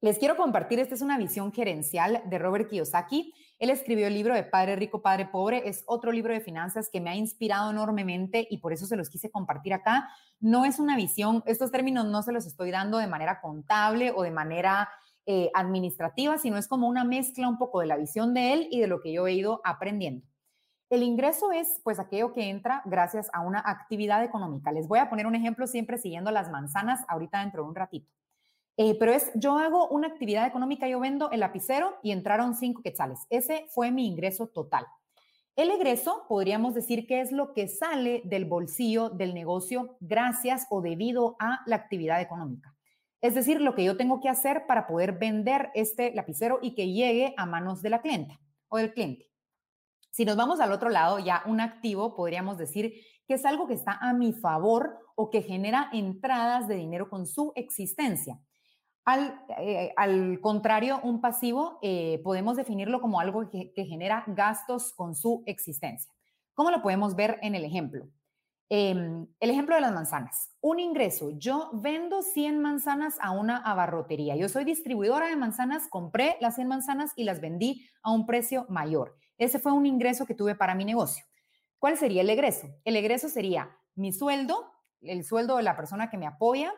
Les 0.00 0.18
quiero 0.18 0.36
compartir, 0.36 0.78
esta 0.78 0.94
es 0.94 1.02
una 1.02 1.18
visión 1.18 1.52
gerencial 1.52 2.22
de 2.26 2.38
Robert 2.38 2.70
Kiyosaki 2.70 3.34
él 3.60 3.68
escribió 3.68 4.06
el 4.06 4.14
libro 4.14 4.34
de 4.34 4.42
Padre 4.42 4.74
Rico, 4.74 5.02
Padre 5.02 5.26
Pobre. 5.26 5.68
Es 5.68 5.84
otro 5.86 6.12
libro 6.12 6.32
de 6.32 6.40
finanzas 6.40 6.88
que 6.90 6.98
me 6.98 7.10
ha 7.10 7.14
inspirado 7.14 7.70
enormemente 7.70 8.48
y 8.50 8.56
por 8.56 8.72
eso 8.72 8.86
se 8.86 8.96
los 8.96 9.10
quise 9.10 9.30
compartir 9.30 9.74
acá. 9.74 10.08
No 10.40 10.64
es 10.64 10.78
una 10.78 10.96
visión, 10.96 11.42
estos 11.44 11.70
términos 11.70 12.06
no 12.06 12.22
se 12.22 12.32
los 12.32 12.46
estoy 12.46 12.70
dando 12.70 12.96
de 12.96 13.06
manera 13.06 13.42
contable 13.42 14.12
o 14.16 14.22
de 14.22 14.30
manera 14.30 14.88
eh, 15.26 15.50
administrativa, 15.52 16.38
sino 16.38 16.56
es 16.56 16.68
como 16.68 16.88
una 16.88 17.04
mezcla 17.04 17.50
un 17.50 17.58
poco 17.58 17.80
de 17.80 17.86
la 17.86 17.98
visión 17.98 18.32
de 18.32 18.54
él 18.54 18.68
y 18.70 18.80
de 18.80 18.86
lo 18.86 19.02
que 19.02 19.12
yo 19.12 19.26
he 19.26 19.34
ido 19.34 19.60
aprendiendo. 19.62 20.26
El 20.88 21.02
ingreso 21.02 21.52
es 21.52 21.82
pues 21.84 21.98
aquello 21.98 22.32
que 22.32 22.48
entra 22.48 22.80
gracias 22.86 23.28
a 23.34 23.42
una 23.42 23.62
actividad 23.64 24.24
económica. 24.24 24.72
Les 24.72 24.88
voy 24.88 25.00
a 25.00 25.10
poner 25.10 25.26
un 25.26 25.34
ejemplo 25.34 25.66
siempre 25.66 25.98
siguiendo 25.98 26.30
las 26.30 26.50
manzanas 26.50 27.04
ahorita 27.08 27.40
dentro 27.40 27.62
de 27.62 27.68
un 27.68 27.74
ratito. 27.74 28.10
Eh, 28.82 28.96
pero 28.98 29.12
es, 29.12 29.30
yo 29.34 29.58
hago 29.58 29.88
una 29.88 30.06
actividad 30.06 30.46
económica, 30.46 30.88
yo 30.88 31.00
vendo 31.00 31.30
el 31.32 31.40
lapicero 31.40 31.98
y 32.02 32.12
entraron 32.12 32.54
cinco 32.54 32.80
quetzales. 32.80 33.26
Ese 33.28 33.66
fue 33.68 33.90
mi 33.90 34.06
ingreso 34.06 34.46
total. 34.46 34.86
El 35.54 35.70
egreso, 35.70 36.24
podríamos 36.30 36.72
decir 36.72 37.06
que 37.06 37.20
es 37.20 37.30
lo 37.30 37.52
que 37.52 37.68
sale 37.68 38.22
del 38.24 38.46
bolsillo 38.46 39.10
del 39.10 39.34
negocio 39.34 39.98
gracias 40.00 40.66
o 40.70 40.80
debido 40.80 41.36
a 41.38 41.60
la 41.66 41.76
actividad 41.76 42.22
económica. 42.22 42.74
Es 43.20 43.34
decir, 43.34 43.60
lo 43.60 43.74
que 43.74 43.84
yo 43.84 43.98
tengo 43.98 44.18
que 44.22 44.30
hacer 44.30 44.64
para 44.66 44.86
poder 44.86 45.18
vender 45.18 45.68
este 45.74 46.14
lapicero 46.14 46.58
y 46.62 46.74
que 46.74 46.90
llegue 46.90 47.34
a 47.36 47.44
manos 47.44 47.82
de 47.82 47.90
la 47.90 48.00
clienta 48.00 48.40
o 48.68 48.78
del 48.78 48.94
cliente. 48.94 49.30
Si 50.10 50.24
nos 50.24 50.36
vamos 50.36 50.58
al 50.58 50.72
otro 50.72 50.88
lado, 50.88 51.18
ya 51.18 51.42
un 51.44 51.60
activo, 51.60 52.16
podríamos 52.16 52.56
decir 52.56 52.94
que 53.28 53.34
es 53.34 53.44
algo 53.44 53.66
que 53.66 53.74
está 53.74 53.98
a 54.00 54.14
mi 54.14 54.32
favor 54.32 54.96
o 55.16 55.28
que 55.28 55.42
genera 55.42 55.90
entradas 55.92 56.66
de 56.66 56.76
dinero 56.76 57.10
con 57.10 57.26
su 57.26 57.52
existencia. 57.56 58.40
Eh, 59.58 59.92
al, 59.96 60.40
contrario, 60.40 61.00
un 61.02 61.20
pasivo 61.20 61.78
eh, 61.82 62.20
podemos 62.22 62.56
definirlo 62.56 63.00
como 63.00 63.20
algo 63.20 63.48
que, 63.50 63.72
genera 63.84 64.24
gastos 64.26 64.92
con 64.92 65.14
su 65.14 65.42
existencia. 65.46 66.12
¿Cómo 66.54 66.70
lo 66.70 66.82
podemos 66.82 67.16
ver 67.16 67.38
en 67.42 67.54
el 67.54 67.64
ejemplo? 67.64 68.08
Em, 68.68 69.26
el 69.40 69.50
ejemplo 69.50 69.74
de 69.74 69.80
las 69.80 69.92
manzanas. 69.92 70.52
Un 70.60 70.78
ingreso. 70.78 71.30
Yo 71.38 71.70
vendo 71.72 72.22
100 72.22 72.60
manzanas 72.60 73.16
a 73.20 73.32
una 73.32 73.56
abarrotería. 73.56 74.36
Yo 74.36 74.48
soy 74.48 74.64
distribuidora 74.64 75.26
de 75.26 75.36
manzanas, 75.36 75.88
compré 75.88 76.36
las 76.40 76.54
100 76.54 76.68
manzanas 76.68 77.12
y 77.16 77.24
las 77.24 77.40
vendí 77.40 77.84
a 78.02 78.12
un 78.12 78.26
precio 78.26 78.66
mayor. 78.68 79.16
Ese 79.38 79.58
fue 79.58 79.72
un 79.72 79.86
ingreso 79.86 80.26
que 80.26 80.34
tuve 80.34 80.54
para 80.54 80.74
mi 80.74 80.84
negocio. 80.84 81.24
¿Cuál 81.80 81.96
sería 81.96 82.20
el 82.20 82.30
egreso? 82.30 82.68
El 82.84 82.94
egreso 82.94 83.28
sería 83.28 83.76
mi 83.94 84.12
sueldo, 84.12 84.70
el 85.00 85.24
sueldo 85.24 85.56
de 85.56 85.62
la 85.62 85.76
persona 85.76 86.10
que 86.10 86.18
me 86.18 86.26
apoya, 86.26 86.72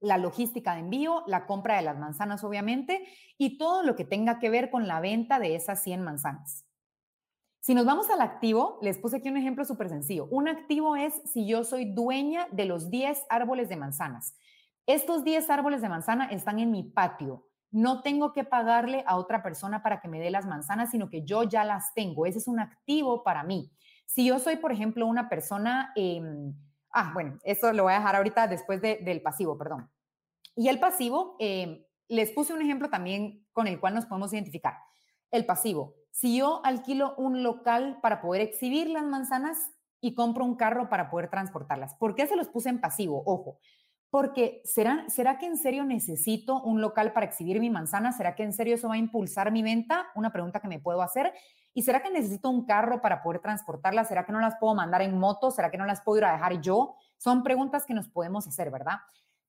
la 0.00 0.18
logística 0.18 0.74
de 0.74 0.80
envío, 0.80 1.22
la 1.26 1.46
compra 1.46 1.76
de 1.76 1.82
las 1.82 1.98
manzanas, 1.98 2.44
obviamente, 2.44 3.06
y 3.38 3.58
todo 3.58 3.82
lo 3.82 3.96
que 3.96 4.04
tenga 4.04 4.38
que 4.38 4.50
ver 4.50 4.70
con 4.70 4.86
la 4.86 5.00
venta 5.00 5.38
de 5.38 5.54
esas 5.54 5.82
100 5.82 6.02
manzanas. 6.02 6.66
Si 7.60 7.74
nos 7.74 7.86
vamos 7.86 8.10
al 8.10 8.20
activo, 8.20 8.78
les 8.82 8.98
puse 8.98 9.16
aquí 9.16 9.30
un 9.30 9.38
ejemplo 9.38 9.64
súper 9.64 9.88
sencillo. 9.88 10.26
Un 10.30 10.48
activo 10.48 10.96
es 10.96 11.14
si 11.24 11.46
yo 11.46 11.64
soy 11.64 11.86
dueña 11.86 12.46
de 12.52 12.66
los 12.66 12.90
10 12.90 13.24
árboles 13.30 13.70
de 13.70 13.76
manzanas. 13.76 14.36
Estos 14.86 15.24
10 15.24 15.48
árboles 15.48 15.80
de 15.80 15.88
manzana 15.88 16.26
están 16.26 16.58
en 16.58 16.70
mi 16.70 16.82
patio. 16.82 17.46
No 17.70 18.02
tengo 18.02 18.34
que 18.34 18.44
pagarle 18.44 19.02
a 19.06 19.16
otra 19.16 19.42
persona 19.42 19.82
para 19.82 20.02
que 20.02 20.08
me 20.08 20.20
dé 20.20 20.30
las 20.30 20.44
manzanas, 20.44 20.90
sino 20.90 21.08
que 21.08 21.24
yo 21.24 21.44
ya 21.44 21.64
las 21.64 21.94
tengo. 21.94 22.26
Ese 22.26 22.38
es 22.38 22.48
un 22.48 22.60
activo 22.60 23.24
para 23.24 23.42
mí. 23.44 23.72
Si 24.04 24.26
yo 24.26 24.38
soy, 24.38 24.56
por 24.56 24.70
ejemplo, 24.70 25.06
una 25.06 25.30
persona... 25.30 25.92
Em, 25.96 26.54
ah, 26.94 27.10
bueno, 27.12 27.38
eso 27.44 27.72
lo 27.72 27.84
voy 27.84 27.92
a 27.92 27.96
dejar 27.98 28.16
ahorita 28.16 28.46
después 28.46 28.80
del 28.80 29.22
pasivo, 29.22 29.58
perdón. 29.58 29.90
Y 30.56 30.68
el 30.68 30.78
pasivo, 30.78 31.36
eh, 31.40 31.86
les 32.08 32.30
puse 32.30 32.54
un 32.54 32.62
ejemplo 32.62 32.88
también 32.88 33.46
con 33.52 33.66
el 33.66 33.80
cual 33.80 33.94
nos 33.94 34.06
podemos 34.06 34.32
identificar. 34.32 34.74
El 35.30 35.46
pasivo, 35.46 35.94
si 36.10 36.36
yo 36.36 36.64
alquilo 36.64 37.14
un 37.16 37.42
local 37.42 37.98
para 38.00 38.20
poder 38.20 38.42
exhibir 38.42 38.88
las 38.88 39.04
manzanas 39.04 39.58
y 40.00 40.14
compro 40.14 40.44
un 40.44 40.54
carro 40.54 40.88
para 40.88 41.10
poder 41.10 41.28
transportarlas, 41.28 41.94
¿por 41.96 42.14
qué 42.14 42.26
se 42.26 42.36
los 42.36 42.48
puse 42.48 42.68
en 42.68 42.80
pasivo? 42.80 43.22
Ojo, 43.26 43.58
porque 44.10 44.60
¿será, 44.64 45.08
¿será 45.08 45.38
que 45.38 45.46
en 45.46 45.56
serio 45.56 45.84
necesito 45.84 46.62
un 46.62 46.80
local 46.80 47.12
para 47.12 47.26
exhibir 47.26 47.58
mi 47.58 47.68
manzana? 47.68 48.12
¿Será 48.12 48.36
que 48.36 48.44
en 48.44 48.52
serio 48.52 48.76
eso 48.76 48.88
va 48.88 48.94
a 48.94 48.98
impulsar 48.98 49.50
mi 49.50 49.64
venta? 49.64 50.06
Una 50.14 50.30
pregunta 50.30 50.60
que 50.60 50.68
me 50.68 50.78
puedo 50.78 51.02
hacer. 51.02 51.32
¿Y 51.74 51.82
será 51.82 52.02
que 52.02 52.10
necesito 52.10 52.48
un 52.48 52.64
carro 52.64 53.02
para 53.02 53.22
poder 53.22 53.40
transportarlas? 53.40 54.06
¿Será 54.08 54.24
que 54.24 54.32
no 54.32 54.40
las 54.40 54.56
puedo 54.60 54.74
mandar 54.74 55.02
en 55.02 55.18
moto? 55.18 55.50
¿Será 55.50 55.70
que 55.72 55.76
no 55.76 55.86
las 55.86 56.00
puedo 56.02 56.18
ir 56.18 56.24
a 56.24 56.32
dejar 56.32 56.60
yo? 56.60 56.94
Son 57.18 57.42
preguntas 57.42 57.84
que 57.84 57.94
nos 57.94 58.08
podemos 58.08 58.46
hacer, 58.46 58.70
¿verdad? 58.70 58.98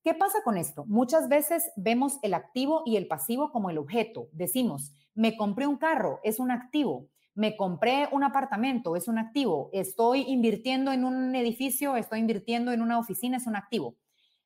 ¿Qué 0.03 0.15
pasa 0.15 0.39
con 0.43 0.57
esto? 0.57 0.85
Muchas 0.85 1.29
veces 1.29 1.71
vemos 1.75 2.19
el 2.23 2.33
activo 2.33 2.81
y 2.85 2.97
el 2.97 3.07
pasivo 3.07 3.51
como 3.51 3.69
el 3.69 3.77
objeto. 3.77 4.27
Decimos, 4.31 4.91
me 5.13 5.37
compré 5.37 5.67
un 5.67 5.77
carro, 5.77 6.19
es 6.23 6.39
un 6.39 6.51
activo. 6.51 7.09
Me 7.35 7.57
compré 7.57 8.07
un 8.11 8.23
apartamento, 8.23 8.95
es 8.95 9.07
un 9.07 9.17
activo. 9.17 9.69
Estoy 9.71 10.21
invirtiendo 10.27 10.91
en 10.91 11.05
un 11.05 11.35
edificio, 11.35 11.95
estoy 11.95 12.19
invirtiendo 12.19 12.71
en 12.71 12.81
una 12.81 12.97
oficina, 12.97 13.37
es 13.37 13.45
un 13.45 13.55
activo. 13.55 13.97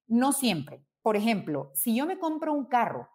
No 0.08 0.32
siempre. 0.34 0.84
Por 1.02 1.16
ejemplo, 1.16 1.72
si 1.76 1.96
yo 1.96 2.06
me 2.06 2.20
compro 2.20 2.54
un 2.54 2.66
carro, 2.66 3.10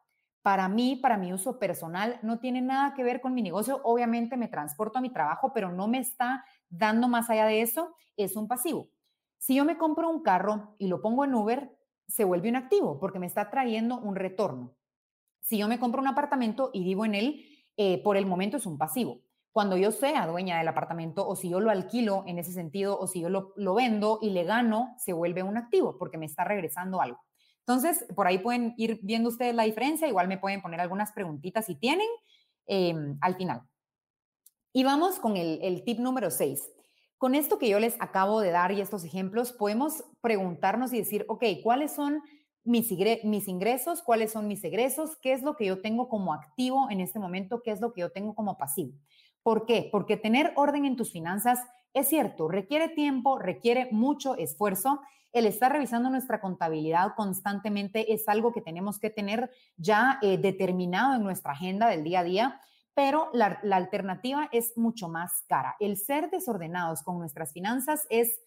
para 0.45 0.69
mí, 0.69 0.97
para 0.97 1.17
mi 1.17 1.33
uso 1.33 1.59
personal, 1.59 2.19
no 2.21 2.39
tiene 2.39 2.61
nada 2.61 2.93
que 2.93 3.03
ver 3.03 3.23
con 3.23 3.33
mi 3.33 3.41
negocio. 3.41 3.81
Obviamente 3.83 4.37
me 4.37 4.47
transporto 4.47 4.99
a 4.99 5.01
mi 5.01 5.09
trabajo, 5.09 5.55
pero 5.55 5.73
no 5.73 5.89
me 5.89 5.99
está 5.99 6.45
dando 6.69 7.09
más 7.09 7.31
allá 7.31 7.47
de 7.47 7.63
eso. 7.63 7.97
Es 8.19 8.37
un 8.37 8.47
pasivo. 8.47 8.91
Si 9.39 9.55
yo 9.55 9.65
me 9.65 9.79
compro 9.79 10.11
un 10.11 10.23
carro 10.23 10.75
y 10.77 10.89
lo 10.89 11.01
pongo 11.01 11.25
en 11.25 11.35
Uber, 11.35 11.75
se 12.07 12.25
vuelve 12.25 12.51
un 12.51 12.57
activo 12.57 13.01
porque 13.01 13.19
me 13.19 13.27
está 13.27 13.49
trayendo 13.49 13.99
un 13.99 14.17
retorno. 14.17 14.75
Si 15.41 15.57
yo 15.57 15.67
me 15.67 15.79
compro 15.79 16.03
un 16.03 16.09
apartamento 16.09 16.69
y 16.75 16.85
vivo 16.85 17.07
en 17.07 17.15
él, 17.15 17.47
eh, 17.79 18.03
por 18.03 18.19
el 18.19 18.27
momento 18.27 18.59
es 18.59 18.67
un 18.67 18.77
pasivo. 18.77 19.23
Cuando 19.51 19.79
yo 19.79 19.93
sea 19.93 20.27
dueña 20.27 20.59
del 20.59 20.69
apartamento 20.69 21.27
o 21.27 21.37
si 21.37 21.49
yo 21.49 21.59
lo 21.59 21.71
alquilo 21.71 22.23
en 22.27 22.39
ese 22.39 22.53
sentido 22.53 22.99
o 22.99 23.07
si 23.07 23.23
yo 23.23 23.31
lo, 23.31 23.75
vendo 23.75 24.19
y 24.21 24.29
le 24.29 24.45
gano, 24.45 24.95
se 24.99 25.15
vuelve 25.15 25.43
un 25.43 25.57
activo 25.57 25.97
porque 25.97 26.19
me 26.19 26.27
está 26.27 26.45
regresando 26.45 27.01
algo. 27.01 27.25
Entonces, 27.67 28.05
por 28.15 28.27
ahí 28.27 28.39
pueden 28.39 28.75
ir 28.77 29.01
viendo 29.03 29.31
ustedes 29.31 29.55
la 29.55 29.63
diferencia. 29.63 30.07
Igual 30.07 30.29
me 30.29 30.39
pueden 30.39 30.61
poner 30.61 30.81
algunas 30.81 31.13
preguntitas 31.13 31.65
si 31.65 31.75
tienen 31.75 32.09
em, 32.67 33.17
al 33.21 33.37
final. 33.37 33.63
Y 34.73 34.85
vamos 34.85 35.19
con 35.19 35.37
el, 35.37 35.83
tip 35.85 35.99
número 35.99 36.31
6. 36.31 36.71
Con 37.17 37.35
esto 37.35 37.59
que 37.59 37.69
yo 37.69 37.79
les 37.79 37.97
acabo 38.01 38.41
de 38.41 38.51
dar 38.51 38.73
y 38.73 38.81
estos 38.81 39.05
ejemplos, 39.05 39.53
podemos 39.53 40.05
preguntarnos 40.21 40.93
y 40.93 40.99
decir, 40.99 41.25
ok, 41.29 41.45
¿cuáles 41.63 41.93
son 41.93 42.23
mis, 42.65 42.91
ingresos? 42.91 44.03
¿Cuáles 44.03 44.33
son 44.33 44.47
mis 44.47 44.63
egresos? 44.65 45.17
¿Qué 45.23 45.33
es 45.33 45.43
lo 45.43 45.57
que 45.57 45.67
yo 45.67 45.81
tengo 45.81 46.09
como 46.09 46.35
activo 46.35 46.91
en 46.91 47.01
este 47.01 47.19
momento? 47.19 47.63
¿Qué 47.63 47.71
es 47.71 47.81
lo 47.81 47.93
que 47.93 48.03
yo 48.03 48.11
tengo 48.11 48.35
como 48.35 48.59
pasivo? 48.59 48.93
¿Por 49.43 49.65
qué? 49.65 49.89
Porque 49.91 50.17
tener 50.17 50.53
orden 50.57 50.85
en 50.85 50.97
tus 50.97 51.13
finanzas 51.13 51.61
es 51.95 52.09
cierto, 52.09 52.49
requiere 52.49 52.89
tiempo, 52.89 53.39
requiere 53.39 53.89
mucho 53.93 54.37
esfuerzo. 54.37 55.01
El 55.35 55.45
estar 55.45 55.71
revisando 55.71 56.09
nuestra 56.09 56.41
contabilidad 56.41 57.15
constantemente 57.15 58.15
es 58.15 58.27
algo 58.29 58.53
que 58.53 58.63
tenemos 58.63 58.99
que 58.99 59.11
tener 59.11 59.51
ya 59.77 60.19
eh, 60.23 60.39
determinado 60.39 61.15
en 61.15 61.23
nuestra 61.23 61.53
agenda 61.53 61.89
del 61.89 62.05
día 62.05 62.21
a 62.21 62.25
día 62.25 62.61
pero 62.95 63.29
la, 63.33 63.59
la 63.63 63.77
alternativa 63.77 64.49
es 64.53 64.77
mucho 64.77 65.09
más 65.09 65.43
cara. 65.49 65.77
El 65.81 65.97
ser 65.97 66.31
desordenados 66.31 67.03
con 67.03 67.19
nuestras 67.19 67.53
finanzas 67.53 68.07
es 68.09 68.39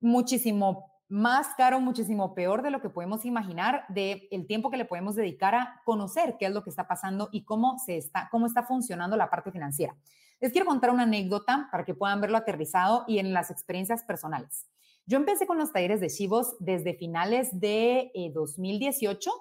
muchísimo 0.00 0.92
más 1.08 1.48
caro, 1.56 1.80
muchísimo 1.80 2.34
peor 2.34 2.62
de 2.62 2.70
lo 2.70 2.80
que 2.80 2.90
podemos 2.90 3.24
imaginar 3.24 3.84
de 3.88 4.28
el 4.30 4.46
tiempo 4.46 4.70
que 4.70 4.76
le 4.76 4.84
podemos 4.84 5.14
dedicar 5.14 5.54
a 5.54 5.82
conocer 5.84 6.36
qué 6.38 6.46
es 6.46 6.52
lo 6.52 6.64
que 6.64 6.70
está 6.70 6.88
pasando 6.88 7.28
y 7.30 7.44
cómo 7.44 7.78
se 7.78 7.96
está 7.96 8.28
cómo 8.30 8.46
está 8.46 8.64
funcionando 8.64 9.16
la 9.16 9.30
parte 9.30 9.52
financiera. 9.52 9.94
Les 10.40 10.52
quiero 10.52 10.66
contar 10.66 10.90
una 10.90 11.04
anécdota 11.04 11.68
para 11.70 11.84
que 11.84 11.94
puedan 11.94 12.20
verlo 12.20 12.36
aterrizado 12.36 13.04
y 13.06 13.18
en 13.18 13.32
las 13.32 13.50
experiencias 13.50 14.02
personales. 14.02 14.66
Yo 15.08 15.18
empecé 15.18 15.46
con 15.46 15.56
los 15.56 15.72
talleres 15.72 16.00
de 16.00 16.08
Chivos 16.08 16.56
desde 16.58 16.94
finales 16.94 17.60
de 17.60 18.10
2018 18.34 19.30
eh, 19.30 19.32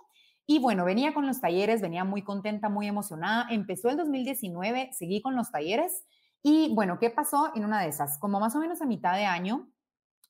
y 0.46 0.60
bueno, 0.60 0.86
venía 0.86 1.12
con 1.16 1.26
los 1.26 1.42
talleres, 1.42 1.82
venía 1.82 2.04
muy 2.04 2.22
contenta, 2.22 2.70
muy 2.70 2.86
emocionada. 2.88 3.48
Empezó 3.50 3.90
el 3.90 3.98
2019, 3.98 4.92
seguí 4.94 5.24
con 5.24 5.36
los 5.36 5.50
talleres 5.50 6.06
y 6.44 6.72
bueno, 6.76 7.00
¿qué 7.00 7.10
pasó 7.10 7.52
en 7.56 7.66
una 7.66 7.82
de 7.82 7.90
esas? 7.90 8.20
Como 8.20 8.40
más 8.40 8.56
o 8.56 8.60
menos 8.60 8.80
a 8.84 8.86
mitad 8.86 9.16
de 9.16 9.26
año, 9.26 9.68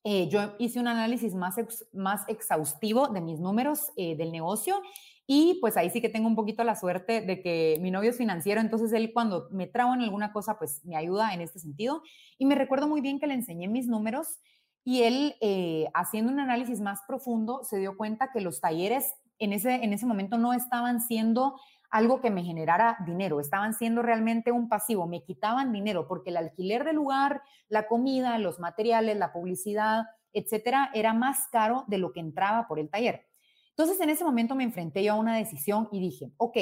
eh, 0.05 0.29
yo 0.29 0.55
hice 0.57 0.79
un 0.79 0.87
análisis 0.87 1.35
más, 1.35 1.55
más 1.91 2.21
exhaustivo 2.29 3.09
de 3.09 3.19
mis 3.19 3.41
números 3.41 3.91
eh, 3.97 4.15
del 4.15 4.31
negocio 4.31 4.81
y 5.27 5.57
pues 5.59 5.75
ahí 5.75 5.89
sí 5.89 5.99
que 5.99 6.07
tengo 6.07 6.27
un 6.27 6.35
poquito 6.37 6.63
la 6.63 6.77
suerte 6.77 7.19
de 7.19 7.41
que 7.41 7.77
mi 7.81 7.91
novio 7.91 8.11
es 8.11 8.17
financiero, 8.17 8.61
entonces 8.61 8.93
él 8.93 9.11
cuando 9.11 9.49
me 9.51 9.67
trabo 9.67 9.95
en 9.95 10.01
alguna 10.01 10.31
cosa, 10.31 10.57
pues 10.57 10.85
me 10.85 10.95
ayuda 10.95 11.33
en 11.33 11.41
este 11.41 11.59
sentido. 11.59 12.03
Y 12.37 12.45
me 12.45 12.55
recuerdo 12.55 12.87
muy 12.87 13.01
bien 13.01 13.19
que 13.19 13.27
le 13.27 13.33
enseñé 13.33 13.67
mis 13.67 13.87
números 13.87 14.39
y 14.87 15.01
él, 15.01 15.35
eh, 15.41 15.89
haciendo 15.95 16.31
un 16.31 16.39
análisis 16.39 16.79
más 16.79 17.01
profundo, 17.07 17.63
se 17.63 17.79
dio 17.79 17.97
cuenta 17.97 18.31
que 18.31 18.39
los 18.39 18.61
talleres 18.61 19.15
en 19.39 19.51
ese, 19.51 19.83
en 19.83 19.91
ese 19.91 20.05
momento 20.05 20.37
no 20.37 20.53
estaban 20.53 21.01
siendo 21.01 21.59
algo 21.89 22.21
que 22.21 22.29
me 22.29 22.43
generara 22.43 22.97
dinero, 23.03 23.39
estaban 23.39 23.73
siendo 23.73 24.03
realmente 24.03 24.51
un 24.51 24.69
pasivo, 24.69 25.07
me 25.07 25.23
quitaban 25.23 25.73
dinero 25.73 26.07
porque 26.07 26.29
el 26.29 26.37
alquiler 26.37 26.83
del 26.83 26.97
lugar, 26.97 27.41
la 27.67 27.87
comida, 27.87 28.37
los 28.37 28.59
materiales, 28.59 29.17
la 29.17 29.33
publicidad, 29.33 30.05
etcétera, 30.33 30.91
era 30.93 31.13
más 31.13 31.47
caro 31.51 31.83
de 31.87 31.97
lo 31.97 32.13
que 32.13 32.19
entraba 32.19 32.67
por 32.67 32.79
el 32.79 32.89
taller. 32.89 33.25
Entonces, 33.69 33.99
en 34.01 34.09
ese 34.09 34.23
momento 34.23 34.53
me 34.53 34.63
enfrenté 34.63 35.03
yo 35.03 35.13
a 35.13 35.19
una 35.19 35.35
decisión 35.35 35.89
y 35.91 35.99
dije, 35.99 36.31
ok, 36.37 36.57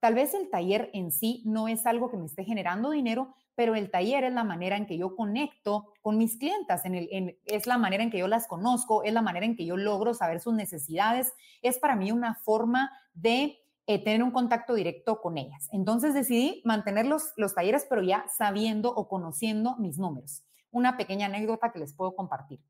tal 0.00 0.14
vez 0.14 0.32
el 0.32 0.48
taller 0.48 0.88
en 0.94 1.12
sí 1.12 1.42
no 1.44 1.68
es 1.68 1.84
algo 1.84 2.10
que 2.10 2.16
me 2.16 2.26
esté 2.26 2.42
generando 2.44 2.90
dinero, 2.90 3.34
pero 3.56 3.74
el 3.74 3.90
taller 3.90 4.22
es 4.24 4.32
la 4.32 4.44
manera 4.44 4.76
en 4.76 4.86
que 4.86 4.96
yo 4.96 5.16
conecto 5.16 5.92
con 6.02 6.18
mis 6.18 6.36
clientas, 6.36 6.82
es 6.84 7.66
la 7.66 7.78
manera 7.78 8.04
en 8.04 8.10
que 8.10 8.18
yo 8.18 8.28
las 8.28 8.46
conozco, 8.46 9.02
es 9.02 9.12
la 9.12 9.22
manera 9.22 9.46
en 9.46 9.56
que 9.56 9.64
yo 9.64 9.76
logro 9.76 10.14
saber 10.14 10.40
sus 10.40 10.54
necesidades, 10.54 11.32
es 11.62 11.78
para 11.78 11.96
mí 11.96 12.12
una 12.12 12.34
forma 12.34 12.92
de 13.14 13.58
eh, 13.86 14.04
tener 14.04 14.22
un 14.22 14.30
contacto 14.30 14.74
directo 14.74 15.20
con 15.20 15.38
ellas. 15.38 15.68
Entonces 15.72 16.12
decidí 16.12 16.60
mantener 16.64 17.06
los, 17.06 17.32
los 17.36 17.54
talleres, 17.54 17.86
pero 17.88 18.02
ya 18.02 18.26
sabiendo 18.36 18.94
o 18.94 19.08
conociendo 19.08 19.76
mis 19.78 19.98
números. 19.98 20.44
Una 20.70 20.96
pequeña 20.96 21.26
anécdota 21.26 21.72
que 21.72 21.78
les 21.78 21.94
puedo 21.94 22.14
compartir. 22.14 22.60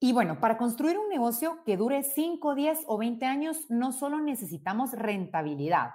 Y 0.00 0.12
bueno, 0.12 0.40
para 0.40 0.58
construir 0.58 0.98
un 0.98 1.08
negocio 1.08 1.62
que 1.64 1.76
dure 1.76 2.02
5, 2.02 2.54
10 2.54 2.84
o 2.86 2.98
20 2.98 3.26
años, 3.26 3.66
no 3.68 3.92
solo 3.92 4.20
necesitamos 4.20 4.92
rentabilidad, 4.92 5.90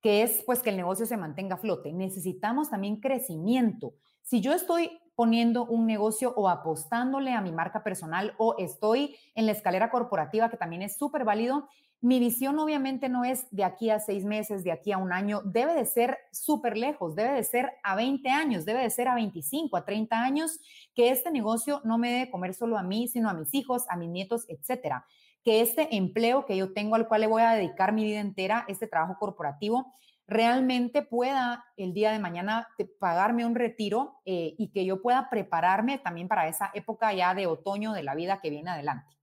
que 0.00 0.22
es 0.22 0.42
pues 0.44 0.62
que 0.62 0.70
el 0.70 0.76
negocio 0.76 1.06
se 1.06 1.16
mantenga 1.16 1.56
a 1.56 1.58
flote, 1.58 1.92
necesitamos 1.92 2.70
también 2.70 3.00
crecimiento. 3.00 3.94
Si 4.22 4.40
yo 4.40 4.52
estoy 4.52 5.00
poniendo 5.14 5.66
un 5.66 5.86
negocio 5.86 6.32
o 6.36 6.48
apostándole 6.48 7.32
a 7.32 7.42
mi 7.42 7.52
marca 7.52 7.82
personal 7.82 8.34
o 8.38 8.54
estoy 8.58 9.16
en 9.34 9.46
la 9.46 9.52
escalera 9.52 9.90
corporativa, 9.90 10.48
que 10.48 10.56
también 10.56 10.82
es 10.82 10.96
súper 10.96 11.24
válido, 11.24 11.68
mi 12.02 12.18
visión 12.18 12.58
obviamente 12.58 13.10
no 13.10 13.24
es 13.24 13.46
de 13.50 13.62
aquí 13.62 13.90
a 13.90 14.00
seis 14.00 14.24
meses, 14.24 14.64
de 14.64 14.72
aquí 14.72 14.90
a 14.92 14.96
un 14.96 15.12
año, 15.12 15.42
debe 15.44 15.74
de 15.74 15.84
ser 15.84 16.16
súper 16.32 16.78
lejos, 16.78 17.14
debe 17.14 17.32
de 17.34 17.44
ser 17.44 17.72
a 17.82 17.94
20 17.94 18.30
años, 18.30 18.64
debe 18.64 18.82
de 18.82 18.88
ser 18.88 19.08
a 19.08 19.14
25, 19.14 19.76
a 19.76 19.84
30 19.84 20.18
años, 20.18 20.58
que 20.94 21.10
este 21.10 21.30
negocio 21.30 21.82
no 21.84 21.98
me 21.98 22.10
debe 22.10 22.30
comer 22.30 22.54
solo 22.54 22.78
a 22.78 22.82
mí, 22.82 23.06
sino 23.06 23.28
a 23.28 23.34
mis 23.34 23.52
hijos, 23.52 23.84
a 23.90 23.96
mis 23.96 24.08
nietos, 24.08 24.46
etcétera. 24.48 25.04
Que 25.42 25.60
este 25.60 25.96
empleo 25.96 26.46
que 26.46 26.56
yo 26.56 26.72
tengo 26.72 26.96
al 26.96 27.08
cual 27.08 27.22
le 27.22 27.26
voy 27.26 27.42
a 27.42 27.52
dedicar 27.52 27.92
mi 27.92 28.04
vida 28.04 28.20
entera, 28.20 28.64
este 28.68 28.86
trabajo 28.86 29.16
corporativo, 29.18 29.92
realmente 30.26 31.02
pueda 31.02 31.64
el 31.76 31.92
día 31.92 32.12
de 32.12 32.18
mañana 32.18 32.68
pagarme 32.98 33.44
un 33.44 33.54
retiro 33.54 34.20
eh, 34.24 34.54
y 34.58 34.70
que 34.70 34.84
yo 34.84 35.02
pueda 35.02 35.28
prepararme 35.30 35.98
también 35.98 36.28
para 36.28 36.46
esa 36.48 36.70
época 36.74 37.12
ya 37.12 37.34
de 37.34 37.46
otoño 37.46 37.92
de 37.92 38.02
la 38.02 38.14
vida 38.14 38.40
que 38.40 38.50
viene 38.50 38.70
adelante. 38.70 39.16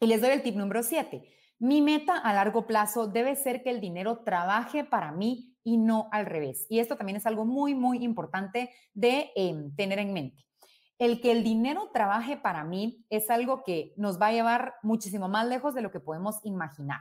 Y 0.00 0.06
les 0.06 0.20
doy 0.20 0.30
el 0.30 0.42
tip 0.42 0.56
número 0.56 0.82
7 0.82 1.32
mi 1.58 1.80
meta 1.80 2.18
a 2.18 2.34
largo 2.34 2.66
plazo 2.66 3.06
debe 3.06 3.34
ser 3.34 3.62
que 3.62 3.70
el 3.70 3.80
dinero 3.80 4.18
trabaje 4.18 4.84
para 4.84 5.12
mí 5.12 5.56
y 5.64 5.78
no 5.78 6.08
al 6.12 6.26
revés. 6.26 6.66
Y 6.68 6.80
esto 6.80 6.96
también 6.96 7.16
es 7.16 7.26
algo 7.26 7.46
muy, 7.46 7.74
muy 7.74 8.04
importante 8.04 8.70
de 8.92 9.30
em, 9.34 9.74
tener 9.74 9.98
en 9.98 10.12
mente. 10.12 10.44
El 10.98 11.20
que 11.20 11.32
el 11.32 11.44
dinero 11.44 11.90
trabaje 11.92 12.36
para 12.36 12.64
mí 12.64 13.04
es 13.10 13.28
algo 13.30 13.62
que 13.62 13.92
nos 13.96 14.20
va 14.20 14.28
a 14.28 14.32
llevar 14.32 14.74
muchísimo 14.82 15.28
más 15.28 15.46
lejos 15.46 15.74
de 15.74 15.82
lo 15.82 15.90
que 15.90 16.00
podemos 16.00 16.40
imaginar. 16.42 17.00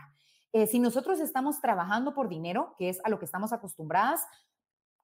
Eh, 0.51 0.67
si 0.67 0.79
nosotros 0.79 1.19
estamos 1.19 1.61
trabajando 1.61 2.13
por 2.13 2.29
dinero, 2.29 2.75
que 2.77 2.89
es 2.89 2.99
a 3.03 3.09
lo 3.09 3.19
que 3.19 3.25
estamos 3.25 3.53
acostumbradas, 3.53 4.25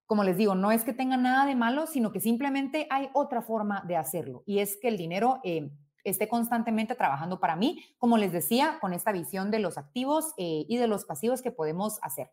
como 0.06 0.26
les 0.26 0.36
digo, 0.36 0.56
no 0.56 0.72
es 0.72 0.84
que 0.84 0.92
tenga 0.92 1.16
nada 1.16 1.46
de 1.46 1.56
malo, 1.56 1.88
sino 1.88 2.12
que 2.12 2.20
simplemente 2.20 2.86
hay 2.90 3.10
otra 3.14 3.42
forma 3.42 3.82
de 3.88 3.96
hacerlo. 3.96 4.44
Y 4.46 4.60
es 4.60 4.78
que 4.82 4.90
el 4.90 4.98
dinero 4.98 5.40
em, 5.44 5.72
esté 6.04 6.28
constantemente 6.28 6.96
trabajando 6.96 7.40
para 7.40 7.56
mí, 7.56 7.82
como 7.98 8.18
les 8.18 8.34
decía, 8.34 8.78
con 8.82 8.94
esta 8.94 9.14
visión 9.14 9.52
de 9.52 9.60
los 9.60 9.78
activos 9.78 10.34
eh, 10.38 10.66
y 10.68 10.78
de 10.78 10.88
los 10.88 11.06
pasivos 11.06 11.42
que 11.42 11.52
podemos 11.52 11.98
hacer. 12.02 12.30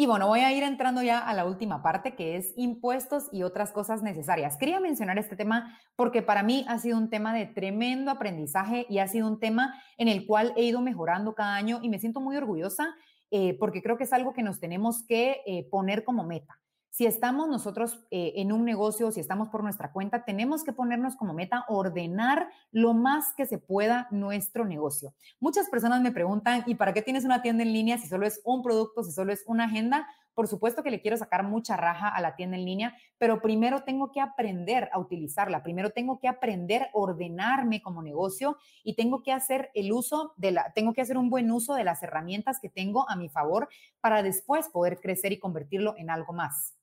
Y 0.00 0.06
bueno, 0.06 0.28
voy 0.28 0.40
a 0.40 0.50
ir 0.50 0.62
entrando 0.62 1.02
ya 1.02 1.18
a 1.18 1.34
la 1.34 1.44
última 1.44 1.82
parte, 1.82 2.14
que 2.14 2.38
es 2.38 2.54
impuestos 2.56 3.28
y 3.32 3.42
otras 3.42 3.70
cosas 3.70 4.02
necesarias. 4.02 4.56
Quería 4.56 4.80
mencionar 4.80 5.18
este 5.18 5.36
tema 5.36 5.78
porque 5.94 6.22
para 6.22 6.42
mí 6.42 6.64
ha 6.68 6.78
sido 6.78 6.96
un 6.96 7.10
tema 7.10 7.34
de 7.34 7.44
tremendo 7.44 8.10
aprendizaje 8.10 8.86
y 8.88 9.00
ha 9.00 9.08
sido 9.08 9.26
un 9.26 9.38
tema 9.38 9.74
en 9.98 10.08
el 10.08 10.24
cual 10.24 10.54
he 10.56 10.62
ido 10.62 10.80
mejorando 10.80 11.34
cada 11.34 11.54
año 11.54 11.80
y 11.82 11.90
me 11.90 11.98
siento 11.98 12.22
muy 12.22 12.34
orgullosa 12.38 12.94
eh, 13.30 13.58
porque 13.60 13.82
creo 13.82 13.98
que 13.98 14.04
es 14.04 14.12
algo 14.14 14.32
que 14.32 14.42
nos 14.42 14.58
tenemos 14.58 15.04
que 15.06 15.42
eh, 15.44 15.68
poner 15.70 16.02
como 16.02 16.24
meta. 16.24 16.58
Si 16.90 17.06
estamos 17.06 17.48
nosotros 17.48 18.00
eh, 18.10 18.32
en 18.36 18.50
un 18.50 18.64
negocio, 18.64 19.12
si 19.12 19.20
estamos 19.20 19.48
por 19.48 19.62
nuestra 19.62 19.92
cuenta, 19.92 20.24
tenemos 20.24 20.64
que 20.64 20.72
ponernos 20.72 21.14
como 21.14 21.32
meta 21.32 21.64
ordenar 21.68 22.48
lo 22.72 22.94
más 22.94 23.32
que 23.36 23.46
se 23.46 23.58
pueda 23.58 24.08
nuestro 24.10 24.64
negocio. 24.64 25.14
Muchas 25.38 25.68
personas 25.70 26.02
me 26.02 26.10
preguntan, 26.10 26.64
¿y 26.66 26.74
para 26.74 26.92
qué 26.92 27.00
tienes 27.00 27.24
una 27.24 27.42
tienda 27.42 27.62
en 27.62 27.72
línea 27.72 27.96
si 27.96 28.08
solo 28.08 28.26
es 28.26 28.40
un 28.44 28.62
producto, 28.62 29.04
si 29.04 29.12
solo 29.12 29.32
es 29.32 29.44
una 29.46 29.64
agenda? 29.64 30.08
Por 30.34 30.48
supuesto 30.48 30.82
que 30.82 30.90
le 30.90 31.00
quiero 31.00 31.16
sacar 31.16 31.44
mucha 31.44 31.76
raja 31.76 32.08
a 32.08 32.20
la 32.20 32.34
tienda 32.34 32.56
en 32.56 32.64
línea, 32.64 32.96
pero 33.18 33.40
primero 33.40 33.84
tengo 33.84 34.10
que 34.10 34.20
aprender 34.20 34.88
a 34.92 34.98
utilizarla, 34.98 35.62
primero 35.62 35.90
tengo 35.90 36.18
que 36.18 36.28
aprender 36.28 36.82
a 36.82 36.90
ordenarme 36.92 37.82
como 37.82 38.02
negocio 38.02 38.56
y 38.82 38.96
tengo 38.96 39.22
que 39.22 39.32
hacer 39.32 39.70
el 39.74 39.92
uso 39.92 40.32
de 40.38 40.52
la, 40.52 40.72
tengo 40.72 40.92
que 40.92 41.02
hacer 41.02 41.18
un 41.18 41.30
buen 41.30 41.50
uso 41.52 41.74
de 41.74 41.84
las 41.84 42.02
herramientas 42.02 42.58
que 42.60 42.68
tengo 42.68 43.08
a 43.08 43.16
mi 43.16 43.28
favor 43.28 43.68
para 44.00 44.22
después 44.22 44.68
poder 44.68 44.98
crecer 45.00 45.32
y 45.32 45.38
convertirlo 45.38 45.94
en 45.96 46.10
algo 46.10 46.32
más. 46.32 46.79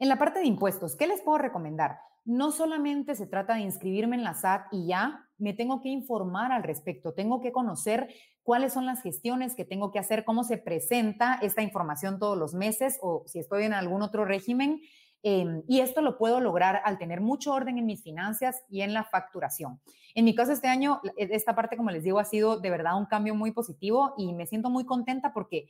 En 0.00 0.08
la 0.08 0.16
parte 0.16 0.38
de 0.38 0.46
impuestos, 0.46 0.94
¿qué 0.94 1.08
les 1.08 1.22
puedo 1.22 1.38
recomendar? 1.38 1.98
No 2.24 2.52
solamente 2.52 3.16
se 3.16 3.26
trata 3.26 3.54
de 3.54 3.62
inscribirme 3.62 4.14
en 4.14 4.22
la 4.22 4.34
SAT 4.34 4.66
y 4.70 4.86
ya, 4.86 5.24
me 5.38 5.54
tengo 5.54 5.80
que 5.80 5.88
informar 5.88 6.52
al 6.52 6.62
respecto, 6.62 7.14
tengo 7.14 7.40
que 7.40 7.50
conocer 7.50 8.08
cuáles 8.44 8.72
son 8.72 8.86
las 8.86 9.02
gestiones 9.02 9.56
que 9.56 9.64
tengo 9.64 9.90
que 9.90 9.98
hacer, 9.98 10.24
cómo 10.24 10.44
se 10.44 10.56
presenta 10.56 11.38
esta 11.42 11.62
información 11.62 12.20
todos 12.20 12.38
los 12.38 12.54
meses 12.54 12.98
o 13.02 13.24
si 13.26 13.40
estoy 13.40 13.64
en 13.64 13.72
algún 13.72 14.02
otro 14.02 14.24
régimen. 14.24 14.80
Em, 15.24 15.64
y 15.66 15.80
esto 15.80 16.00
lo 16.00 16.16
puedo 16.16 16.38
lograr 16.38 16.80
al 16.84 16.96
tener 16.98 17.20
mucho 17.20 17.52
orden 17.52 17.76
en 17.76 17.86
mis 17.86 18.04
finanzas 18.04 18.62
y 18.68 18.82
en 18.82 18.94
la 18.94 19.02
facturación. 19.02 19.80
En 20.14 20.24
mi 20.24 20.32
caso, 20.32 20.52
este 20.52 20.68
año, 20.68 21.00
e, 21.16 21.28
esta 21.32 21.56
parte, 21.56 21.76
como 21.76 21.90
les 21.90 22.04
digo, 22.04 22.20
ha 22.20 22.24
sido 22.24 22.60
de 22.60 22.70
verdad 22.70 22.96
un 22.96 23.06
cambio 23.06 23.34
muy 23.34 23.50
positivo 23.50 24.14
y 24.16 24.32
me 24.32 24.46
siento 24.46 24.70
muy 24.70 24.86
contenta 24.86 25.32
porque 25.32 25.68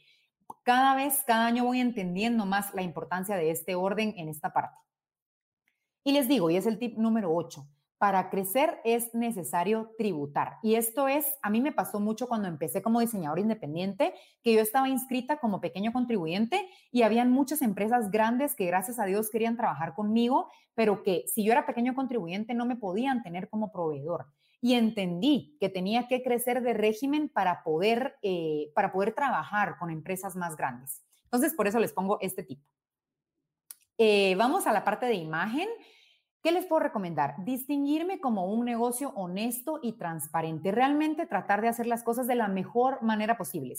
cada 0.64 0.94
vez, 0.94 1.22
cada 1.26 1.46
año 1.46 1.64
voy 1.64 1.80
entendiendo 1.80 2.46
más 2.46 2.74
la 2.74 2.82
importancia 2.82 3.36
de 3.36 3.50
este 3.50 3.74
orden 3.74 4.14
en 4.16 4.28
esta 4.28 4.52
parte. 4.52 4.78
Y 6.04 6.12
les 6.12 6.28
digo, 6.28 6.50
y 6.50 6.56
es 6.56 6.66
el 6.66 6.78
tip 6.78 6.96
número 6.96 7.34
8, 7.34 7.66
para 7.98 8.30
crecer 8.30 8.80
es 8.84 9.12
necesario 9.12 9.90
tributar. 9.98 10.58
Y 10.62 10.76
esto 10.76 11.08
es, 11.08 11.26
a 11.42 11.50
mí 11.50 11.60
me 11.60 11.72
pasó 11.72 11.98
mucho 11.98 12.28
cuando 12.28 12.46
empecé 12.46 12.80
como 12.80 13.00
diseñador 13.00 13.40
independiente, 13.40 14.14
que 14.42 14.54
yo 14.54 14.60
estaba 14.60 14.88
inscrita 14.88 15.38
como 15.38 15.60
pequeño 15.60 15.92
contribuyente 15.92 16.68
y 16.92 17.02
habían 17.02 17.30
muchas 17.30 17.60
empresas 17.60 18.10
grandes 18.10 18.54
que 18.54 18.66
gracias 18.66 19.00
a 19.00 19.04
Dios 19.04 19.30
querían 19.30 19.56
trabajar 19.56 19.94
conmigo, 19.94 20.48
pero 20.74 21.02
que 21.02 21.24
si 21.26 21.44
yo 21.44 21.52
era 21.52 21.66
pequeño 21.66 21.94
contribuyente 21.94 22.54
no 22.54 22.66
me 22.66 22.76
podían 22.76 23.22
tener 23.22 23.48
como 23.48 23.72
proveedor 23.72 24.26
y 24.60 24.74
entendí 24.74 25.56
que 25.60 25.68
tenía 25.68 26.08
que 26.08 26.22
crecer 26.22 26.62
de 26.62 26.74
régimen 26.74 27.28
para 27.28 27.62
poder, 27.62 28.16
eh, 28.22 28.70
para 28.74 28.92
poder 28.92 29.14
trabajar 29.14 29.76
con 29.78 29.90
empresas 29.90 30.34
más 30.36 30.56
grandes. 30.56 31.02
Entonces, 31.24 31.54
por 31.54 31.68
eso 31.68 31.78
les 31.78 31.92
pongo 31.92 32.18
este 32.20 32.42
tipo. 32.42 32.64
Eh, 33.98 34.34
vamos 34.36 34.66
a 34.66 34.72
la 34.72 34.84
parte 34.84 35.06
de 35.06 35.14
imagen. 35.14 35.68
¿Qué 36.42 36.52
les 36.52 36.66
puedo 36.66 36.80
recomendar? 36.80 37.34
Distinguirme 37.44 38.20
como 38.20 38.46
un 38.46 38.64
negocio 38.64 39.10
honesto 39.10 39.80
y 39.82 39.92
transparente. 39.92 40.72
Realmente 40.72 41.26
tratar 41.26 41.60
de 41.60 41.68
hacer 41.68 41.86
las 41.86 42.02
cosas 42.02 42.26
de 42.26 42.36
la 42.36 42.48
mejor 42.48 43.02
manera 43.02 43.36
posible. 43.36 43.74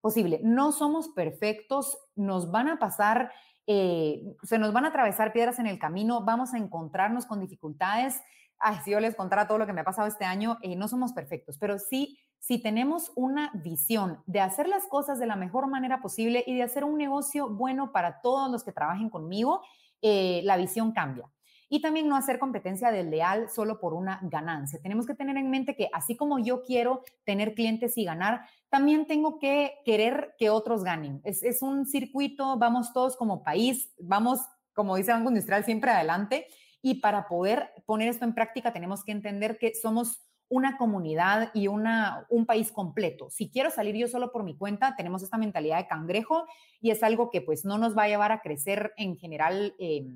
posible. 0.00 0.40
No 0.42 0.72
somos 0.72 1.08
perfectos, 1.08 1.98
nos 2.14 2.50
van 2.50 2.68
a 2.68 2.78
pasar, 2.78 3.32
eh, 3.66 4.22
se 4.42 4.58
nos 4.58 4.72
van 4.72 4.84
a 4.84 4.88
atravesar 4.88 5.32
piedras 5.32 5.58
en 5.58 5.66
el 5.66 5.78
camino, 5.78 6.24
vamos 6.24 6.54
a 6.54 6.58
encontrarnos 6.58 7.26
con 7.26 7.40
dificultades. 7.40 8.20
Ay, 8.60 8.76
si 8.84 8.90
yo 8.90 9.00
les 9.00 9.14
contara 9.14 9.46
todo 9.46 9.58
lo 9.58 9.66
que 9.66 9.72
me 9.72 9.82
ha 9.82 9.84
pasado 9.84 10.08
este 10.08 10.24
año, 10.24 10.58
eh, 10.62 10.76
no 10.76 10.88
somos 10.88 11.12
perfectos, 11.12 11.58
pero 11.58 11.78
sí, 11.78 12.18
si 12.38 12.60
tenemos 12.60 13.12
una 13.16 13.50
visión 13.54 14.22
de 14.26 14.40
hacer 14.40 14.68
las 14.68 14.86
cosas 14.86 15.18
de 15.18 15.26
la 15.26 15.36
mejor 15.36 15.68
manera 15.68 16.00
posible 16.00 16.44
y 16.46 16.54
de 16.56 16.62
hacer 16.62 16.84
un 16.84 16.96
negocio 16.96 17.48
bueno 17.48 17.92
para 17.92 18.20
todos 18.20 18.50
los 18.50 18.64
que 18.64 18.72
trabajen 18.72 19.10
conmigo, 19.10 19.62
eh, 20.02 20.42
la 20.44 20.56
visión 20.56 20.92
cambia. 20.92 21.28
Y 21.70 21.82
también 21.82 22.08
no 22.08 22.16
hacer 22.16 22.38
competencia 22.38 22.90
desleal 22.90 23.50
solo 23.50 23.78
por 23.78 23.92
una 23.92 24.20
ganancia. 24.22 24.80
Tenemos 24.80 25.06
que 25.06 25.14
tener 25.14 25.36
en 25.36 25.50
mente 25.50 25.76
que 25.76 25.90
así 25.92 26.16
como 26.16 26.38
yo 26.38 26.62
quiero 26.62 27.02
tener 27.24 27.54
clientes 27.54 27.98
y 27.98 28.04
ganar, 28.04 28.46
también 28.70 29.06
tengo 29.06 29.38
que 29.38 29.74
querer 29.84 30.34
que 30.38 30.48
otros 30.48 30.82
ganen. 30.82 31.20
Es, 31.24 31.60
un 31.60 31.84
circuito, 31.84 32.56
vamos 32.56 32.92
todos 32.94 33.16
como 33.16 33.42
país, 33.42 33.90
vamos, 33.98 34.40
como 34.72 34.96
dice 34.96 35.12
Banco 35.12 35.28
Industrial, 35.28 35.64
siempre 35.64 35.90
adelante. 35.90 36.46
Y 36.82 37.00
para 37.00 37.28
poder 37.28 37.70
poner 37.86 38.08
esto 38.08 38.24
en 38.24 38.34
práctica 38.34 38.72
tenemos 38.72 39.04
que 39.04 39.12
entender 39.12 39.58
que 39.58 39.74
somos 39.74 40.22
una 40.50 40.78
comunidad 40.78 41.50
y 41.52 41.68
una, 41.68 42.26
un 42.30 42.46
país 42.46 42.72
completo. 42.72 43.28
Si 43.30 43.50
quiero 43.50 43.70
salir 43.70 43.96
yo 43.96 44.08
solo 44.08 44.32
por 44.32 44.44
mi 44.44 44.56
cuenta, 44.56 44.96
tenemos 44.96 45.22
esta 45.22 45.36
mentalidad 45.36 45.76
de 45.76 45.88
cangrejo 45.88 46.46
y 46.80 46.90
es 46.90 47.02
algo 47.02 47.30
que 47.30 47.42
pues 47.42 47.64
no 47.64 47.76
nos 47.76 47.96
va 47.96 48.04
a 48.04 48.08
llevar 48.08 48.32
a 48.32 48.40
crecer 48.40 48.92
en 48.96 49.16
general. 49.16 49.74
Eh, 49.78 50.06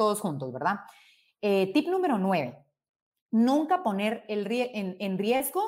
todos 0.00 0.22
juntos, 0.22 0.50
¿verdad? 0.50 0.76
Eh, 1.42 1.72
tip 1.74 1.86
número 1.88 2.16
nueve, 2.16 2.56
nunca 3.30 3.82
poner 3.82 4.24
el, 4.28 4.46
en, 4.50 5.18
riesgo 5.18 5.62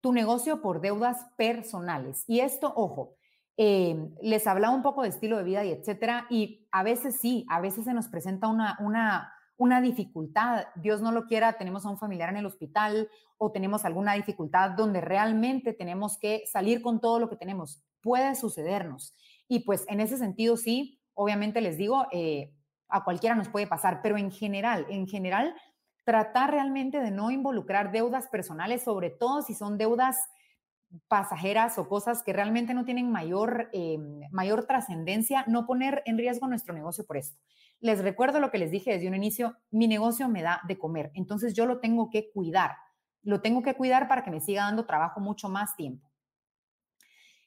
tu 0.00 0.12
negocio 0.12 0.62
por 0.62 0.80
deudas 0.80 1.26
personales. 1.36 2.22
Y 2.28 2.38
esto, 2.38 2.72
ojo, 2.76 3.16
eh, 3.56 4.08
les 4.22 4.46
hablaba 4.46 4.72
un 4.72 4.84
poco 4.84 5.02
de 5.02 5.08
estilo 5.08 5.36
de 5.36 5.42
vida 5.42 5.64
y 5.64 5.72
etcétera, 5.72 6.26
y 6.30 6.68
a 6.70 6.84
veces 6.84 7.18
sí, 7.20 7.44
a 7.48 7.60
veces 7.60 7.84
se 7.84 7.92
nos 7.92 8.06
presenta 8.06 8.46
una, 8.46 8.78
una, 8.78 9.32
una 9.62 9.80
dificultad, 9.80 10.66
Dios 10.74 11.00
no 11.00 11.12
lo 11.12 11.26
quiera, 11.26 11.52
tenemos 11.52 11.86
a 11.86 11.88
un 11.88 11.96
familiar 11.96 12.28
en 12.30 12.36
el 12.36 12.46
hospital 12.46 13.08
o 13.38 13.52
tenemos 13.52 13.84
alguna 13.84 14.14
dificultad 14.14 14.72
donde 14.72 15.00
realmente 15.00 15.72
tenemos 15.72 16.18
que 16.18 16.42
salir 16.50 16.82
con 16.82 17.00
todo 17.00 17.20
lo 17.20 17.28
que 17.28 17.36
tenemos. 17.36 17.80
Puede 18.00 18.34
sucedernos. 18.34 19.14
Y 19.46 19.60
pues 19.60 19.84
en 19.88 20.00
ese 20.00 20.18
sentido 20.18 20.56
sí, 20.56 21.00
obviamente 21.14 21.60
les 21.60 21.78
digo, 21.78 22.08
eh, 22.10 22.52
a 22.88 23.04
cualquiera 23.04 23.36
nos 23.36 23.48
puede 23.48 23.68
pasar, 23.68 24.00
pero 24.02 24.18
en 24.18 24.32
general, 24.32 24.84
en 24.88 25.06
general, 25.06 25.54
tratar 26.04 26.50
realmente 26.50 27.00
de 27.00 27.12
no 27.12 27.30
involucrar 27.30 27.92
deudas 27.92 28.26
personales, 28.26 28.82
sobre 28.82 29.10
todo 29.10 29.42
si 29.42 29.54
son 29.54 29.78
deudas 29.78 30.16
pasajeras 31.08 31.78
o 31.78 31.88
cosas 31.88 32.22
que 32.22 32.32
realmente 32.32 32.74
no 32.74 32.84
tienen 32.84 33.10
mayor, 33.10 33.68
eh, 33.72 33.98
mayor 34.30 34.66
trascendencia, 34.66 35.44
no 35.46 35.66
poner 35.66 36.02
en 36.06 36.18
riesgo 36.18 36.46
nuestro 36.46 36.74
negocio 36.74 37.04
por 37.06 37.16
esto. 37.16 37.38
Les 37.80 38.02
recuerdo 38.02 38.40
lo 38.40 38.50
que 38.50 38.58
les 38.58 38.70
dije 38.70 38.92
desde 38.92 39.08
un 39.08 39.14
inicio, 39.14 39.56
mi 39.70 39.88
negocio 39.88 40.28
me 40.28 40.42
da 40.42 40.60
de 40.68 40.78
comer, 40.78 41.10
entonces 41.14 41.54
yo 41.54 41.66
lo 41.66 41.80
tengo 41.80 42.10
que 42.10 42.30
cuidar, 42.30 42.76
lo 43.22 43.40
tengo 43.40 43.62
que 43.62 43.74
cuidar 43.74 44.08
para 44.08 44.22
que 44.22 44.30
me 44.30 44.40
siga 44.40 44.64
dando 44.64 44.86
trabajo 44.86 45.20
mucho 45.20 45.48
más 45.48 45.74
tiempo. 45.76 46.08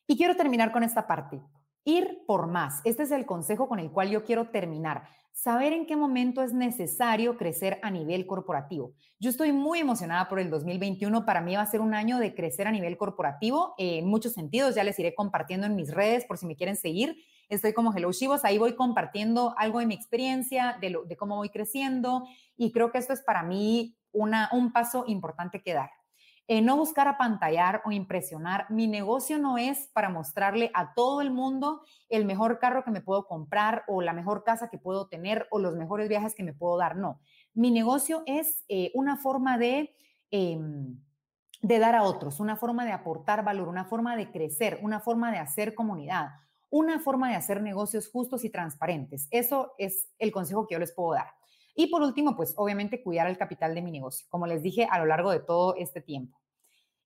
Y 0.08 0.18
quiero 0.18 0.36
terminar 0.36 0.72
con 0.72 0.84
esta 0.84 1.08
parte. 1.08 1.42
Ir 1.86 2.24
por 2.28 2.48
más. 2.48 2.82
Este 2.84 3.04
es 3.04 3.12
el 3.12 3.26
consejo 3.26 3.70
con 3.70 3.80
el 3.80 3.92
cual 3.92 4.10
yo 4.10 4.26
quiero 4.26 4.50
terminar 4.50 5.04
saber 5.36 5.74
en 5.74 5.86
qué 5.86 5.98
momento 5.98 6.42
es 6.42 6.54
necesario 6.54 7.38
crecer 7.38 7.78
a 7.84 7.92
nivel 7.92 8.26
corporativo. 8.26 8.94
Yo 9.20 9.30
estoy 9.30 9.52
muy 9.52 9.80
emocionada 9.80 10.30
por 10.30 10.40
el 10.40 10.50
2021. 10.50 11.26
Para 11.26 11.42
mí 11.42 11.56
va 11.56 11.62
a 11.62 11.66
ser 11.66 11.82
un 11.82 11.94
año 11.94 12.20
de 12.20 12.34
crecer 12.34 12.68
a 12.68 12.72
nivel 12.72 12.96
corporativo 12.96 13.76
en 13.78 14.08
muchos 14.08 14.32
sentidos. 14.32 14.76
Ya 14.76 14.86
les 14.86 14.98
iré 14.98 15.14
compartiendo 15.14 15.68
en 15.68 15.76
mis 15.76 15.94
redes 15.94 16.26
por 16.26 16.38
si 16.38 16.46
me 16.46 16.56
quieren 16.56 16.78
seguir. 16.78 17.18
Estoy 17.50 17.74
como 17.74 17.94
Hello 17.94 18.12
Shivos, 18.14 18.46
ahí 18.46 18.58
voy 18.58 18.76
compartiendo 18.76 19.54
algo 19.58 19.80
de 19.80 19.86
mi 19.86 19.94
experiencia, 19.94 20.78
de, 20.80 20.98
de 21.06 21.18
cómo 21.18 21.36
voy 21.36 21.50
creciendo 21.50 22.24
y 22.56 22.72
creo 22.72 22.92
que 22.92 22.98
esto 22.98 23.14
es 23.14 23.22
para 23.22 23.44
mí 23.44 23.98
un 24.14 24.72
paso 24.72 25.04
importante 25.06 25.62
que 25.62 25.74
dar. 25.74 25.90
Eh, 26.48 26.62
no 26.62 26.78
buscar 26.78 27.08
apantallar 27.08 27.82
o 27.86 27.92
impresionar. 27.92 28.68
Mi 28.70 28.88
negocio 28.88 29.40
no 29.40 29.58
es 29.58 29.90
para 29.94 30.10
mostrarle 30.10 30.70
a 30.76 30.94
todo 30.94 31.22
el 31.22 31.32
mundo 31.32 31.82
el 32.08 32.26
mejor 32.26 32.60
carro 32.60 32.84
que 32.84 32.92
me 32.92 33.02
puedo 33.02 33.26
comprar 33.26 33.84
o 33.88 34.02
la 34.02 34.14
mejor 34.14 34.44
casa 34.44 34.70
que 34.70 34.78
puedo 34.78 35.08
tener 35.08 35.48
o 35.50 35.58
los 35.58 35.76
mejores 35.76 36.08
viajes 36.08 36.36
que 36.36 36.44
me 36.44 36.54
puedo 36.54 36.78
dar. 36.78 36.98
No, 36.98 37.20
mi 37.56 37.72
negocio 37.72 38.22
es 38.26 38.64
eh, 38.68 38.92
una 38.94 39.18
forma 39.18 39.58
de... 39.58 39.96
Em, 40.32 41.00
de 41.62 41.80
dar 41.80 41.96
a 41.96 42.04
otros, 42.04 42.40
una 42.40 42.58
forma 42.58 42.86
de 42.86 42.92
aportar 42.92 43.44
valor, 43.44 43.70
una 43.70 43.86
forma 43.86 44.16
de 44.16 44.30
crecer, 44.30 44.78
una 44.84 45.00
forma 45.00 45.32
de 45.32 45.40
hacer 45.40 45.74
comunidad, 45.74 46.28
una 46.70 47.00
forma 47.00 47.30
de 47.30 47.36
hacer 47.36 47.64
negocios 47.64 48.08
justos 48.08 48.44
y 48.44 48.52
transparentes. 48.52 49.28
Eso 49.32 49.74
es 49.80 50.10
el 50.20 50.32
consejo 50.32 50.68
que 50.68 50.74
yo 50.76 50.80
les 50.80 50.94
puedo 50.94 51.14
dar. 51.14 51.28
Y 51.76 51.88
por 51.88 52.02
último, 52.02 52.36
pues 52.36 52.54
obviamente 52.56 53.04
cuidar 53.04 53.28
el 53.28 53.38
capital 53.38 53.76
de 53.76 53.82
mi 53.82 53.92
negocio, 53.92 54.26
como 54.30 54.48
les 54.48 54.64
dije 54.64 54.88
a 54.90 54.98
lo 54.98 55.06
largo 55.06 55.32
de 55.32 55.42
todo 55.42 55.76
este 55.76 56.02
tiempo. 56.02 56.40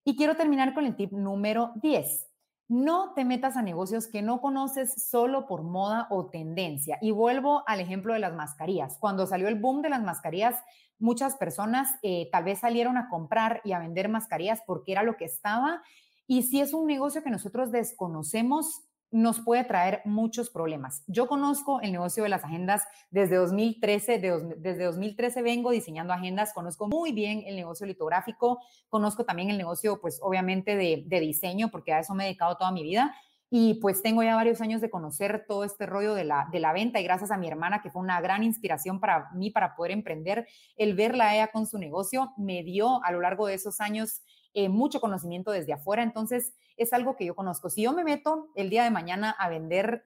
Y 0.04 0.16
quiero 0.16 0.36
terminar 0.36 0.72
con 0.72 0.86
el 0.86 0.96
tip 0.96 1.12
número 1.12 1.72
10. 1.82 2.28
No 2.68 3.14
te 3.14 3.24
metas 3.24 3.56
a 3.56 3.62
negocios 3.62 4.06
que 4.06 4.22
no 4.22 4.40
conoces 4.40 5.08
solo 5.08 5.48
por 5.48 5.64
moda 5.64 6.06
o 6.08 6.30
tendencia. 6.30 6.98
Y 7.00 7.10
vuelvo 7.10 7.64
al 7.66 7.80
ejemplo 7.80 8.14
de 8.14 8.20
las 8.20 8.32
mascarillas. 8.32 8.96
Cuando 9.00 9.26
salió 9.26 9.48
el 9.48 9.58
boom 9.58 9.82
de 9.82 9.90
las 9.90 10.02
mascarillas, 10.02 10.54
muchas 11.00 11.36
personas 11.36 11.90
eh, 12.02 12.28
tal 12.30 12.44
vez 12.44 12.60
salieron 12.60 12.96
a 12.96 13.08
comprar 13.08 13.60
y 13.64 13.72
a 13.72 13.80
vender 13.80 14.08
mascarillas 14.08 14.62
porque 14.66 14.92
era 14.92 15.02
lo 15.02 15.16
que 15.16 15.24
estaba. 15.24 15.82
Y 16.28 16.44
si 16.44 16.60
es 16.60 16.72
un 16.72 16.86
negocio 16.86 17.24
que 17.24 17.30
nosotros 17.30 17.72
desconocemos, 17.72 18.84
nos 19.10 19.40
puede 19.40 19.64
traer 19.64 20.02
muchos 20.04 20.50
problemas. 20.50 21.02
Yo 21.06 21.26
conozco 21.26 21.80
el 21.80 21.92
negocio 21.92 22.22
de 22.22 22.28
las 22.28 22.44
agendas 22.44 22.84
desde 23.10 23.36
2013, 23.36 24.18
desde 24.58 24.84
2013 24.84 25.42
vengo 25.42 25.70
diseñando 25.70 26.12
agendas, 26.12 26.52
conozco 26.52 26.88
muy 26.88 27.12
bien 27.12 27.42
el 27.46 27.56
negocio 27.56 27.86
litográfico, 27.86 28.60
conozco 28.88 29.24
también 29.24 29.50
el 29.50 29.58
negocio, 29.58 30.00
pues 30.00 30.20
obviamente 30.22 30.76
de, 30.76 31.20
diseño, 31.20 31.70
porque 31.70 31.92
a 31.92 32.00
eso 32.00 32.14
me 32.14 32.24
he 32.24 32.26
dedicado 32.26 32.56
toda 32.56 32.70
mi 32.70 32.82
vida. 32.82 33.14
Y 33.52 33.74
pues 33.80 34.00
tengo 34.00 34.22
ya 34.22 34.36
varios 34.36 34.60
años 34.60 34.80
de 34.80 34.90
conocer 34.90 35.44
todo 35.48 35.64
este 35.64 35.84
rollo 35.84 36.14
de 36.14 36.22
la, 36.22 36.48
de 36.52 36.60
la 36.60 36.72
venta 36.72 37.00
y 37.00 37.02
gracias 37.02 37.32
a 37.32 37.36
mi 37.36 37.48
hermana, 37.48 37.82
que 37.82 37.90
fue 37.90 38.00
una 38.00 38.20
gran 38.20 38.44
inspiración 38.44 39.00
para 39.00 39.28
mí 39.32 39.50
para 39.50 39.74
poder 39.74 39.90
emprender, 39.90 40.46
el 40.76 40.94
verla 40.94 41.34
ella 41.34 41.48
con 41.48 41.66
su 41.66 41.76
negocio 41.76 42.32
me 42.36 42.62
dio 42.62 43.02
a 43.02 43.10
lo 43.10 43.20
largo 43.20 43.48
de 43.48 43.54
esos 43.54 43.80
años 43.80 44.22
eh, 44.54 44.68
mucho 44.68 45.00
conocimiento 45.00 45.50
desde 45.50 45.72
afuera. 45.72 46.02
Entonces, 46.02 46.54
es 46.76 46.92
algo 46.92 47.16
que 47.16 47.24
yo 47.24 47.34
conozco. 47.34 47.70
Si 47.70 47.82
yo 47.82 47.92
me 47.92 48.04
meto 48.04 48.48
el 48.54 48.70
día 48.70 48.84
de 48.84 48.90
mañana 48.90 49.30
a 49.30 49.48
vender, 49.48 50.04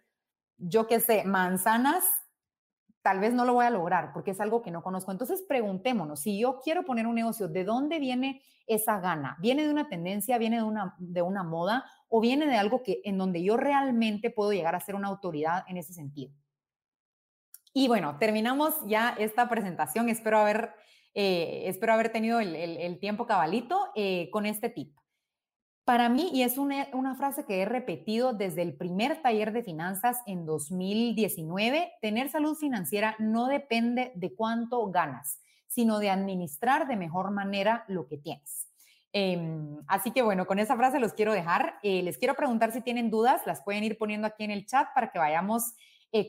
yo 0.59 0.87
qué 0.87 1.01
sé, 1.01 1.25
manzanas, 1.25 2.05
tal 3.03 3.21
vez 3.21 3.35
no 3.35 3.45
lo 3.45 3.55
voy 3.55 3.67
a 3.67 3.71
lograr 3.71 4.13
porque 4.13 4.31
es 4.31 4.41
algo 4.41 4.63
que 4.63 4.71
no 4.71 4.83
conozco. 4.83 5.13
Entonces, 5.13 5.43
preguntémonos, 5.47 6.21
si 6.21 6.39
yo 6.39 6.61
quiero 6.63 6.85
poner 6.85 7.07
un 7.07 7.15
negocio, 7.15 7.49
¿de 7.49 7.65
dónde 7.65 7.99
viene 7.99 8.43
esa 8.67 8.99
gana? 8.99 9.37
¿Viene 9.41 9.65
de 9.65 9.71
una 9.71 9.89
tendencia, 9.89 10.39
viene 10.39 10.57
de 10.57 10.63
una, 10.63 10.95
de 10.99 11.23
una 11.23 11.43
moda 11.43 11.85
o 12.09 12.21
viene 12.21 12.47
de 12.47 12.57
algo 12.57 12.83
que 12.83 13.03
en 13.05 13.19
donde 13.19 13.43
yo 13.43 13.57
realmente 13.57 14.31
puedo 14.31 14.53
llegar 14.53 14.75
a 14.75 14.81
ser 14.81 14.95
una 14.95 15.09
autoridad 15.09 15.65
en 15.69 15.77
ese 15.77 15.93
sentido? 15.93 16.33
Y 17.75 17.89
bueno, 17.89 18.17
terminamos 18.19 18.75
ya 18.87 19.11
esta 19.19 19.49
presentación. 19.49 20.09
Espero 20.09 20.39
haber 20.39 20.73
eh, 21.15 21.63
espero 21.67 21.93
haber 21.93 22.11
tenido 22.11 22.41
el, 22.41 22.99
tiempo 22.99 23.27
cabalito 23.27 23.91
eh, 23.95 24.29
con 24.33 24.47
este 24.47 24.69
tip. 24.69 24.95
Para 25.85 26.09
mí, 26.09 26.31
y 26.33 26.43
es 26.43 26.59
una, 26.59 27.15
frase 27.17 27.45
que 27.45 27.61
he 27.61 27.65
repetido 27.67 28.33
desde 28.33 28.63
el 28.63 28.75
primer 28.75 29.21
taller 29.23 29.53
de 29.53 29.63
finanzas 29.63 30.19
en 30.27 30.47
2019, 30.47 31.93
tener 32.01 32.31
salud 32.31 32.57
financiera 32.57 33.17
no 33.19 33.47
depende 33.47 34.11
de 34.15 34.35
cuánto 34.35 34.91
ganas, 34.91 35.41
sino 35.69 35.99
de 35.99 36.11
administrar 36.11 36.89
de 36.89 36.97
mejor 36.97 37.31
manera 37.31 37.85
lo 37.87 38.09
que 38.09 38.17
tienes. 38.17 38.69
Em, 39.13 39.79
así 39.87 40.11
que 40.11 40.23
bueno, 40.23 40.47
con 40.47 40.59
esa 40.59 40.77
frase 40.77 40.99
los 40.99 41.13
quiero 41.13 41.33
dejar. 41.33 41.75
Eh, 41.83 42.03
les 42.03 42.19
quiero 42.19 42.35
preguntar 42.35 42.73
si 42.73 42.81
tienen 42.81 43.11
dudas, 43.11 43.43
las 43.47 43.63
pueden 43.63 43.85
ir 43.85 43.99
poniendo 43.99 44.27
aquí 44.27 44.43
en 44.43 44.51
el 44.51 44.67
chat 44.67 44.89
para 44.95 45.13
que 45.13 45.19
vayamos 45.19 45.75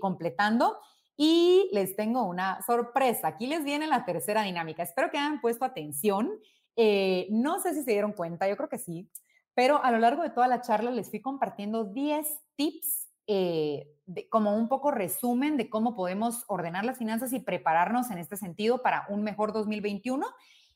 completando. 0.02 0.80
Y 1.18 1.70
les 1.72 1.96
tengo 1.96 2.24
una 2.24 2.62
sorpresa. 2.64 3.30
Aquí 3.30 3.48
les 3.48 3.64
viene 3.64 3.88
la 3.88 4.06
tercera 4.06 4.44
dinámica. 4.44 4.84
Espero 4.84 5.10
que 5.12 5.18
hayan 5.18 5.42
puesto 5.42 5.66
atención. 5.66 6.32
Eh, 6.76 7.28
no 7.30 7.60
sé 7.60 7.74
si 7.74 7.84
se 7.84 7.92
dieron 7.92 8.14
cuenta, 8.14 8.50
yo 8.50 8.58
creo 8.58 8.68
que 8.68 8.78
sí, 8.78 9.10
pero 9.54 9.82
a 9.82 9.92
lo 9.92 10.00
largo 10.00 10.24
de 10.24 10.30
toda 10.30 10.48
la 10.48 10.62
charla 10.62 10.92
les 10.92 11.10
fui 11.10 11.22
compartiendo 11.22 11.86
10 11.86 12.28
tips 12.58 13.08
eh, 13.28 13.88
como 14.30 14.56
un 14.56 14.68
poco 14.68 14.92
resumen 14.92 15.58
de 15.58 15.70
cómo 15.70 15.96
podemos 15.96 16.44
ordenar 16.48 16.86
las 16.86 16.98
finanzas 16.98 17.34
y 17.34 17.40
prepararnos 17.40 18.12
en 18.12 18.18
este 18.18 18.36
sentido 18.36 18.84
para 18.84 19.06
un 19.10 19.24
mejor 19.24 19.54
2021. 19.54 20.26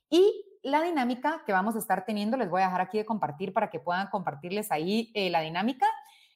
Y 0.09 0.45
la 0.63 0.81
dinámica 0.81 1.43
que 1.45 1.51
vamos 1.51 1.75
a 1.75 1.79
estar 1.79 2.05
teniendo, 2.05 2.37
les 2.37 2.49
voy 2.49 2.61
a 2.61 2.65
dejar 2.65 2.81
aquí 2.81 2.97
de 2.97 3.05
compartir 3.05 3.53
para 3.53 3.69
que 3.69 3.79
puedan 3.79 4.07
compartirles 4.09 4.71
ahí 4.71 5.11
eh, 5.13 5.29
la 5.29 5.41
dinámica, 5.41 5.85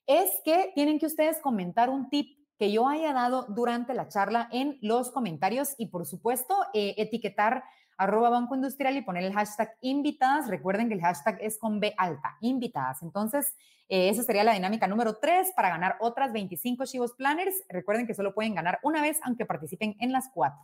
es 0.05 0.29
que 0.43 0.71
tienen 0.75 0.99
que 0.99 1.05
ustedes 1.05 1.39
comentar 1.39 1.89
un 1.89 2.09
tip 2.09 2.37
que 2.63 2.71
yo 2.71 2.87
haya 2.87 3.11
dado 3.11 3.45
durante 3.49 3.93
la 3.93 4.07
charla 4.07 4.47
en 4.49 4.77
los 4.81 5.11
comentarios 5.11 5.75
y 5.77 5.87
por 5.87 6.05
supuesto 6.05 6.55
eh, 6.73 6.95
etiquetar 6.95 7.65
arroba 7.97 8.29
Banco 8.29 8.55
Industrial 8.55 8.95
y 8.95 9.01
poner 9.01 9.25
el 9.25 9.33
hashtag 9.33 9.75
invitadas. 9.81 10.47
Recuerden 10.47 10.87
que 10.87 10.93
el 10.93 11.01
hashtag 11.01 11.39
es 11.41 11.57
con 11.57 11.81
B 11.81 11.93
alta, 11.97 12.37
invitadas. 12.39 13.03
Entonces, 13.03 13.53
eh, 13.89 14.07
esa 14.07 14.23
sería 14.23 14.45
la 14.45 14.53
dinámica 14.53 14.87
número 14.87 15.17
tres 15.17 15.51
para 15.57 15.67
ganar 15.67 15.97
otras 15.99 16.31
25 16.31 16.85
Chivos 16.85 17.11
Planners. 17.15 17.65
Recuerden 17.67 18.07
que 18.07 18.13
solo 18.13 18.33
pueden 18.33 18.55
ganar 18.55 18.79
una 18.81 19.01
vez, 19.01 19.19
aunque 19.23 19.45
participen 19.45 19.97
en 19.99 20.13
las 20.13 20.29
cuatro. 20.33 20.61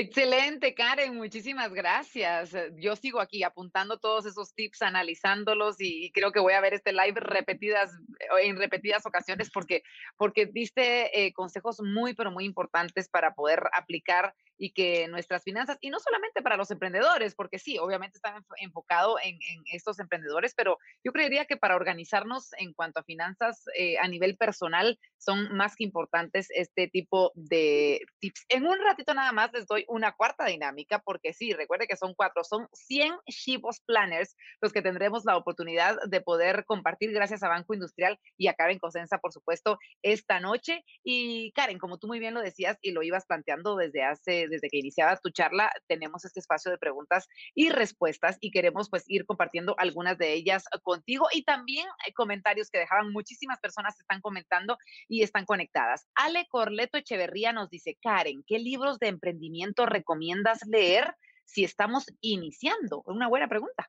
Excelente, 0.00 0.74
Karen, 0.74 1.16
muchísimas 1.16 1.72
gracias. 1.74 2.54
Eh, 2.54 2.70
yo 2.76 2.94
sigo 2.94 3.20
aquí 3.20 3.42
apuntando 3.42 3.98
todos 3.98 4.26
esos 4.26 4.54
tips, 4.54 4.82
analizándolos 4.82 5.80
y, 5.80 6.12
creo 6.12 6.30
que 6.30 6.38
voy 6.38 6.52
a 6.52 6.60
ver 6.60 6.72
este 6.72 6.92
live 6.92 7.18
repetidas 7.18 7.90
eh, 8.20 8.46
en 8.46 8.56
repetidas 8.56 9.06
ocasiones 9.06 9.50
porque 9.50 9.82
porque 10.16 10.46
diste 10.46 11.26
eh, 11.26 11.32
consejos 11.32 11.80
muy 11.80 12.14
pero 12.14 12.30
muy 12.30 12.44
importantes 12.44 13.08
para 13.08 13.34
poder 13.34 13.64
aplicar 13.76 14.36
y 14.58 14.72
que 14.72 15.08
nuestras 15.08 15.44
finanzas, 15.44 15.78
y 15.80 15.90
no 15.90 16.00
solamente 16.00 16.42
para 16.42 16.56
los 16.56 16.70
emprendedores, 16.70 17.34
porque 17.34 17.58
sí, 17.58 17.78
obviamente 17.78 18.18
están 18.18 18.44
enfocado 18.60 19.16
en, 19.22 19.38
estos 19.72 19.98
emprendedores, 20.00 20.54
pero 20.54 20.78
yo 21.04 21.12
creería 21.12 21.44
que 21.44 21.56
para 21.56 21.76
organizarnos 21.76 22.50
en 22.58 22.72
cuanto 22.72 23.00
a 23.00 23.04
finanzas 23.04 23.64
eh, 23.76 23.98
a 23.98 24.08
nivel 24.08 24.36
personal 24.36 24.98
son 25.18 25.54
más 25.56 25.76
que 25.76 25.84
importantes 25.84 26.48
este 26.50 26.88
tipo 26.88 27.32
de 27.34 28.00
tips. 28.18 28.44
En 28.48 28.66
un 28.66 28.78
ratito 28.82 29.14
nada 29.14 29.32
más 29.32 29.52
les 29.52 29.66
doy 29.66 29.84
una 29.88 30.12
cuarta 30.12 30.46
dinámica, 30.46 30.98
porque 30.98 31.32
sí, 31.32 31.52
recuerde 31.52 31.86
que 31.86 31.96
son 31.96 32.14
cuatro, 32.14 32.42
son 32.44 32.68
100 32.72 33.14
Shivos 33.26 33.80
Planners 33.86 34.36
los 34.60 34.72
que 34.72 34.82
tendremos 34.82 35.24
la 35.24 35.36
oportunidad 35.36 35.96
de 36.06 36.20
poder 36.20 36.64
compartir 36.64 37.12
gracias 37.12 37.42
a 37.42 37.48
Banco 37.48 37.74
Industrial 37.74 38.18
y 38.36 38.48
a 38.48 38.54
Karen 38.54 38.78
Cosenza, 38.78 39.18
por 39.18 39.32
supuesto, 39.32 39.78
esta 40.02 40.40
noche. 40.40 40.84
Y 41.04 41.52
Karen, 41.52 41.78
como 41.78 41.98
tú 41.98 42.06
muy 42.06 42.18
bien 42.18 42.34
lo 42.34 42.40
decías 42.40 42.78
y 42.82 42.92
lo 42.92 43.02
ibas 43.02 43.26
planteando 43.26 43.76
desde 43.76 44.02
hace 44.02 44.47
desde 44.48 44.68
que 44.68 44.78
iniciaba 44.78 45.16
tu 45.16 45.30
charla, 45.30 45.70
tenemos 45.86 46.24
este 46.24 46.40
espacio 46.40 46.70
de 46.70 46.78
preguntas 46.78 47.28
y 47.54 47.70
respuestas 47.70 48.36
y 48.40 48.50
queremos 48.50 48.88
pues 48.90 49.04
ir 49.06 49.26
compartiendo 49.26 49.74
algunas 49.78 50.18
de 50.18 50.32
ellas 50.32 50.64
contigo 50.82 51.26
y 51.32 51.42
también 51.44 51.86
eh, 52.06 52.12
comentarios 52.12 52.70
que 52.70 52.78
dejaban 52.78 53.12
muchísimas 53.12 53.58
personas 53.60 53.98
están 53.98 54.20
comentando 54.20 54.78
y 55.08 55.22
están 55.22 55.44
conectadas. 55.44 56.08
Ale 56.14 56.46
Corleto 56.48 56.98
Echeverría 56.98 57.52
nos 57.52 57.70
dice, 57.70 57.98
Karen, 58.00 58.44
¿qué 58.46 58.58
libros 58.58 58.98
de 58.98 59.08
emprendimiento 59.08 59.86
recomiendas 59.86 60.60
leer 60.66 61.14
si 61.44 61.64
estamos 61.64 62.06
iniciando? 62.20 63.02
Una 63.06 63.28
buena 63.28 63.48
pregunta. 63.48 63.88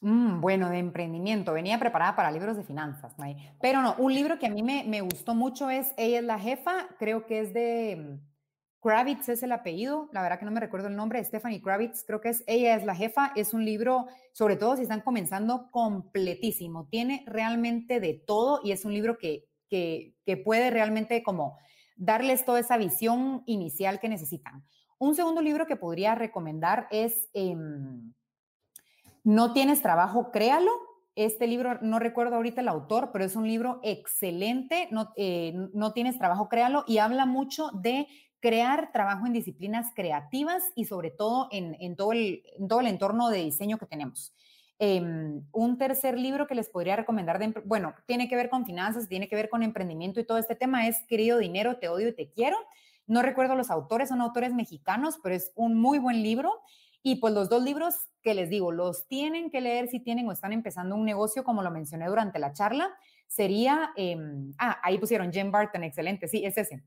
Mm, 0.00 0.40
bueno, 0.40 0.70
de 0.70 0.78
emprendimiento. 0.78 1.52
Venía 1.52 1.78
preparada 1.78 2.14
para 2.14 2.30
libros 2.30 2.56
de 2.56 2.62
finanzas, 2.62 3.14
pero 3.60 3.82
no, 3.82 3.96
un 3.98 4.14
libro 4.14 4.38
que 4.38 4.46
a 4.46 4.50
mí 4.50 4.62
me, 4.62 4.84
me, 4.84 5.00
gustó 5.00 5.34
mucho 5.34 5.70
es 5.70 5.92
Ella 5.96 6.18
es 6.18 6.24
la 6.24 6.38
jefa, 6.38 6.88
creo 6.98 7.26
que 7.26 7.40
es 7.40 7.52
de 7.52 8.18
Kravitz 8.88 9.28
es 9.28 9.42
el 9.42 9.52
apellido, 9.52 10.08
la 10.12 10.22
verdad 10.22 10.38
que 10.38 10.46
no 10.46 10.50
me 10.50 10.60
recuerdo 10.60 10.88
el 10.88 10.96
nombre, 10.96 11.22
Stephanie 11.22 11.60
Kravitz, 11.60 12.04
creo 12.06 12.22
que 12.22 12.30
es 12.30 12.42
Ella 12.46 12.74
es 12.74 12.86
la 12.86 12.94
jefa, 12.94 13.32
es 13.36 13.52
un 13.52 13.62
libro, 13.62 14.06
sobre 14.32 14.56
todo 14.56 14.76
si 14.76 14.82
están 14.84 15.02
comenzando, 15.02 15.70
completísimo, 15.70 16.88
tiene 16.90 17.22
realmente 17.26 18.00
de 18.00 18.14
todo 18.14 18.60
y 18.64 18.72
es 18.72 18.86
un 18.86 18.94
libro 18.94 19.18
que, 19.18 19.44
que, 19.68 20.14
puede 20.42 20.70
realmente 20.70 21.22
como 21.22 21.58
darles 21.96 22.46
toda 22.46 22.60
esa 22.60 22.78
visión 22.78 23.42
inicial 23.44 24.00
que 24.00 24.08
necesitan. 24.08 24.64
Un 24.98 25.14
segundo 25.14 25.42
libro 25.42 25.66
que 25.66 25.76
podría 25.76 26.14
recomendar 26.14 26.88
es 26.90 27.28
em, 27.34 28.14
No 29.22 29.52
tienes 29.52 29.82
trabajo, 29.82 30.30
créalo. 30.30 30.70
Este 31.14 31.46
libro, 31.46 31.78
no 31.82 31.98
recuerdo 31.98 32.36
ahorita 32.36 32.62
el 32.62 32.68
autor, 32.68 33.10
pero 33.12 33.24
es 33.26 33.36
un 33.36 33.46
libro 33.46 33.80
excelente. 33.82 34.88
No, 34.92 35.12
eh, 35.16 35.52
no 35.74 35.92
tienes 35.92 36.16
trabajo, 36.16 36.48
créalo. 36.48 36.84
Y 36.86 36.98
habla 36.98 37.26
mucho 37.26 37.70
de 37.72 38.06
crear 38.40 38.92
trabajo 38.92 39.26
en 39.26 39.32
disciplinas 39.32 39.92
creativas 39.94 40.72
y 40.74 40.84
sobre 40.84 41.10
todo 41.10 41.48
en, 41.50 41.96
todo, 41.96 42.12
el, 42.12 42.42
todo, 42.68 42.80
el, 42.80 42.86
entorno 42.86 43.30
de 43.30 43.38
diseño 43.38 43.78
que 43.78 43.86
tenemos. 43.86 44.34
Em, 44.80 45.42
un 45.52 45.76
tercer 45.76 46.16
libro 46.16 46.46
que 46.46 46.54
les 46.54 46.68
podría 46.68 46.94
recomendar, 46.94 47.38
de, 47.40 47.52
bueno, 47.64 47.94
tiene 48.06 48.28
que 48.28 48.36
ver 48.36 48.48
con 48.48 48.64
finanzas, 48.64 49.08
tiene 49.08 49.28
que 49.28 49.34
ver 49.34 49.48
con 49.48 49.64
emprendimiento 49.64 50.20
y 50.20 50.24
todo 50.24 50.38
este 50.38 50.54
tema 50.54 50.86
es 50.86 51.02
Querido 51.08 51.38
Dinero, 51.38 51.78
Te 51.78 51.88
Odio 51.88 52.08
y 52.08 52.14
Te 52.14 52.30
Quiero. 52.30 52.56
No 53.06 53.22
recuerdo 53.22 53.56
los 53.56 53.70
autores, 53.70 54.10
son 54.10 54.20
autores 54.20 54.54
mexicanos, 54.54 55.18
pero 55.22 55.34
es 55.34 55.52
un 55.56 55.80
muy 55.80 55.98
buen 55.98 56.22
libro. 56.22 56.60
Y 57.02 57.16
pues 57.16 57.32
los 57.34 57.48
dos 57.48 57.62
libros 57.62 57.94
que 58.22 58.34
les 58.34 58.50
digo, 58.50 58.70
los 58.70 59.08
tienen 59.08 59.50
que 59.50 59.60
leer 59.60 59.88
si 59.88 59.98
tienen 59.98 60.28
o 60.28 60.32
están 60.32 60.52
empezando 60.52 60.94
un 60.94 61.04
negocio, 61.04 61.42
como 61.42 61.62
lo 61.62 61.70
mencioné 61.70 62.06
durante 62.06 62.38
la 62.38 62.52
charla, 62.52 62.90
sería, 63.26 63.90
em, 63.96 64.52
ah, 64.58 64.78
ahí 64.82 64.98
pusieron 64.98 65.32
Jim 65.32 65.50
Barton, 65.50 65.84
excelente, 65.84 66.28
sí, 66.28 66.44
es 66.44 66.58
ese. 66.58 66.82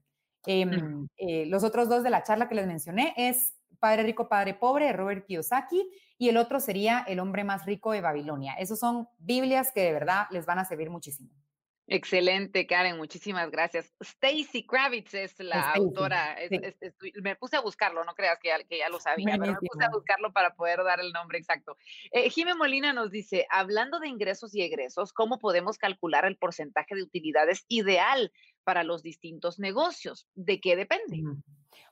Em, 0.46 1.08
eh, 1.18 1.46
los 1.48 1.64
otros 1.64 1.88
dos 1.88 2.04
de 2.04 2.10
la 2.10 2.24
charla 2.24 2.50
que 2.50 2.56
les 2.56 2.68
mencioné 2.68 3.14
es 3.16 3.54
Padre 3.80 4.04
Rico, 4.04 4.30
Padre 4.30 4.54
Pobre 4.54 4.86
de 4.86 4.94
Robert 4.94 5.26
Kiyosaki 5.26 5.90
y 6.18 6.30
el 6.30 6.38
otro 6.38 6.60
sería 6.60 7.04
El 7.08 7.20
hombre 7.20 7.44
más 7.44 7.66
rico 7.66 7.92
de 7.92 8.02
Babilonia. 8.02 8.54
Esos 8.54 8.80
son 8.80 9.08
Biblias 9.18 9.72
que 9.74 9.82
de 9.82 9.94
verdad 9.94 10.28
les 10.30 10.46
van 10.46 10.60
a 10.60 10.66
servir 10.66 10.90
muchísimo. 10.90 11.32
Excelente, 11.88 12.66
Karen, 12.68 12.96
muchísimas 12.96 13.52
gracias. 13.52 13.94
Stacy 14.00 14.66
Kravitz 14.66 15.14
es 15.14 15.38
la 15.40 15.74
autora. 15.74 16.38
me 17.22 17.36
puse 17.36 17.58
a 17.58 17.60
buscarlo, 17.60 18.06
no 18.06 18.14
creas 18.14 18.40
que 18.40 18.78
ya, 18.78 18.88
lo 18.88 19.00
sabía, 19.00 19.36
pero 19.38 19.54
me 19.54 19.68
puse 19.68 19.84
a 19.84 19.90
buscarlo 19.90 20.32
para 20.32 20.56
poder 20.56 20.84
dar 20.86 21.02
el 21.02 21.12
nombre 21.12 21.38
exacto. 21.38 21.76
Eh, 22.12 22.30
Jimé 22.30 22.56
Molina 22.56 22.94
nos 22.94 23.12
dice, 23.12 23.46
hablando 23.50 24.00
de 24.00 24.08
ingresos 24.08 24.56
y 24.56 24.62
egresos, 24.62 25.12
¿cómo 25.12 25.38
podemos 25.38 25.78
calcular 25.78 26.24
el 26.24 26.38
porcentaje 26.38 26.96
de 26.96 27.04
utilidades 27.04 27.66
ideal 27.68 28.32
para 28.64 28.84
los 28.84 29.04
distintos 29.04 29.60
negocios. 29.60 30.28
¿De 30.36 30.60
qué 30.60 30.76
depende? 30.76 31.22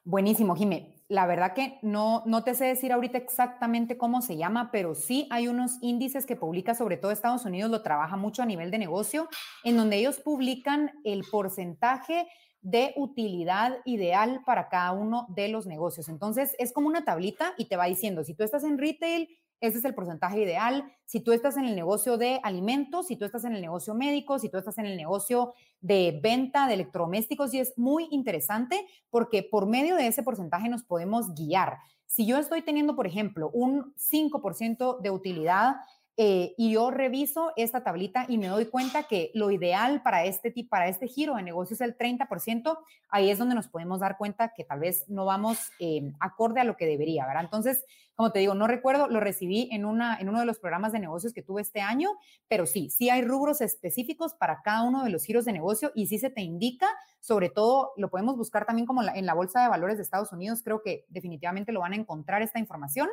Buenísimo, 0.04 0.56
Jimé. 0.56 0.96
La 1.08 1.26
verdad 1.26 1.54
que 1.54 1.78
no, 1.82 2.24
no 2.26 2.44
te 2.44 2.56
sé 2.56 2.66
decir 2.66 2.92
ahorita 2.92 3.18
exactamente 3.18 3.98
cómo 3.98 4.22
se 4.22 4.38
llama, 4.38 4.72
pero 4.72 4.96
sí 4.96 5.28
hay 5.30 5.48
unos 5.48 5.78
índices 5.82 6.26
que 6.26 6.36
publica, 6.36 6.74
sobre 6.74 6.98
todo 6.98 7.12
Estados 7.12 7.46
Unidos, 7.46 7.70
lo 7.70 7.82
trabaja 7.82 8.16
mucho 8.16 8.42
a 8.42 8.46
nivel 8.46 8.72
de 8.72 8.78
negocio, 8.78 9.28
en 9.64 9.78
donde 9.78 9.98
ellos 9.98 10.20
publican 10.20 10.92
el 11.04 11.24
porcentaje 11.30 12.28
de 12.62 12.94
utilidad 12.98 13.78
ideal 13.86 14.42
para 14.46 14.70
cada 14.70 14.92
uno 14.92 15.28
de 15.30 15.48
los 15.48 15.66
negocios. 15.66 16.10
Entonces, 16.10 16.56
es 16.60 16.74
como 16.74 16.88
una 16.88 17.06
tablita 17.06 17.54
y 17.58 17.66
te 17.66 17.78
va 17.78 17.86
diciendo, 17.86 18.24
si 18.24 18.34
tú 18.34 18.44
estás 18.44 18.64
en 18.64 18.78
retail, 18.78 19.30
ese 19.62 19.80
es 19.80 19.86
el 19.86 19.94
porcentaje 19.94 20.42
ideal. 20.42 20.92
Si 21.06 21.20
tú 21.20 21.32
estás 21.32 21.58
en 21.58 21.66
el 21.66 21.76
negocio 21.76 22.18
de 22.18 22.40
alimentos, 22.44 23.08
si 23.08 23.16
tú 23.16 23.26
estás 23.26 23.44
en 23.46 23.54
el 23.54 23.62
negocio 23.62 23.94
médico, 23.94 24.40
si 24.40 24.50
tú 24.50 24.58
estás 24.58 24.78
en 24.78 24.86
el 24.86 24.98
negocio 24.98 25.54
de 25.82 26.20
venta 26.22 26.68
de 26.68 26.76
electrodomésticos, 26.76 27.54
y 27.54 27.60
es 27.60 27.78
muy 27.78 28.08
interesante 28.12 28.86
porque 29.10 29.44
por 29.44 29.68
medio 29.68 29.96
de 29.96 30.08
ese 30.08 30.24
porcentaje 30.24 30.70
nos 30.70 30.84
podemos 30.84 31.34
guiar. 31.34 31.78
Si 32.06 32.26
yo 32.26 32.38
estoy 32.38 32.64
teniendo, 32.64 32.96
por 32.96 33.06
ejemplo, 33.06 33.52
un 33.54 33.94
5% 33.96 35.00
de 35.00 35.12
utilidad 35.12 35.76
eh, 36.22 36.54
y 36.58 36.74
yo 36.74 36.92
reviso 36.92 37.54
esta 37.56 37.82
tablita 37.82 38.26
y 38.28 38.38
me 38.38 38.48
doy 38.48 38.66
cuenta 38.66 39.04
que 39.04 39.32
lo 39.34 39.52
ideal 39.52 40.04
para 40.04 40.26
este, 40.26 40.54
para 40.70 40.90
este 40.90 41.08
giro 41.08 41.36
de 41.38 41.44
negocio 41.44 41.76
es 41.76 41.80
el 41.80 41.98
30%, 41.98 42.78
ahí 43.08 43.30
es 43.30 43.38
donde 43.38 43.56
nos 43.56 43.70
podemos 43.70 44.02
dar 44.02 44.18
cuenta 44.18 44.52
que 44.54 44.66
tal 44.66 44.82
vez 44.82 45.06
no 45.08 45.24
vamos 45.24 45.72
eh, 45.80 46.12
acorde 46.20 46.60
a 46.60 46.66
lo 46.66 46.76
que 46.76 46.88
debería, 46.88 47.26
¿verdad? 47.26 47.46
Entonces, 47.46 47.86
como 48.16 48.34
te 48.34 48.40
digo, 48.40 48.54
no 48.54 48.68
recuerdo, 48.68 49.08
lo 49.08 49.22
recibí 49.22 49.70
en, 49.72 49.86
una, 49.86 50.18
en 50.20 50.28
uno 50.28 50.42
de 50.42 50.46
los 50.46 50.60
programas 50.60 50.92
de 50.92 51.00
negocios 51.00 51.32
que 51.32 51.42
tuve 51.42 51.62
este 51.62 51.80
año, 51.80 52.10
pero 52.50 52.66
sí, 52.66 52.90
sí 52.90 53.10
hay 53.10 53.22
rubros 53.22 53.62
específicos 53.62 54.34
para 54.34 54.62
cada 54.62 54.84
uno 54.84 55.06
de 55.06 55.12
los 55.12 55.24
giros 55.24 55.46
de 55.46 55.54
negocio 55.54 55.94
y 55.96 56.08
sí 56.08 56.20
se 56.20 56.30
te 56.30 56.42
indica, 56.42 56.90
sobre 57.22 57.50
todo 57.50 57.94
lo 57.96 58.10
podemos 58.10 58.36
buscar 58.36 58.66
también 58.66 58.86
como 58.86 59.04
en 59.04 59.26
la 59.26 59.34
Bolsa 59.34 59.62
de 59.62 59.70
Valores 59.70 59.96
de 59.96 60.04
Estados 60.04 60.34
Unidos, 60.34 60.64
creo 60.66 60.82
que 60.82 61.06
definitivamente 61.08 61.72
lo 61.72 61.80
van 61.80 61.94
a 61.94 61.96
encontrar 61.96 62.42
esta 62.42 62.60
información 62.60 63.08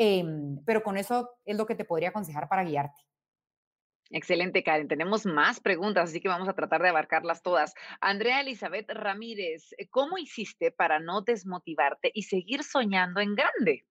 Em, 0.00 0.62
pero 0.64 0.82
con 0.84 0.96
eso 0.96 1.28
es 1.44 1.56
lo 1.56 1.66
que 1.66 1.74
te 1.74 1.84
podría 1.84 2.10
aconsejar 2.10 2.48
para 2.48 2.62
guiarte. 2.62 3.02
Excelente, 4.10 4.62
Karen. 4.62 4.88
Tenemos 4.88 5.26
más 5.26 5.60
preguntas, 5.60 6.08
así 6.08 6.20
que 6.20 6.28
vamos 6.28 6.48
a 6.48 6.54
tratar 6.54 6.80
de 6.80 6.88
abarcarlas 6.88 7.42
todas. 7.42 7.74
Andrea 8.00 8.40
Elizabeth 8.40 8.88
Ramírez, 8.90 9.74
eh, 9.76 9.88
¿cómo 9.90 10.16
hiciste 10.16 10.70
para 10.70 10.98
no 10.98 11.20
desmotivarte 11.20 12.10
y 12.14 12.22
seguir 12.22 12.62
soñando 12.62 13.20
en 13.20 13.34
grande? 13.34 13.84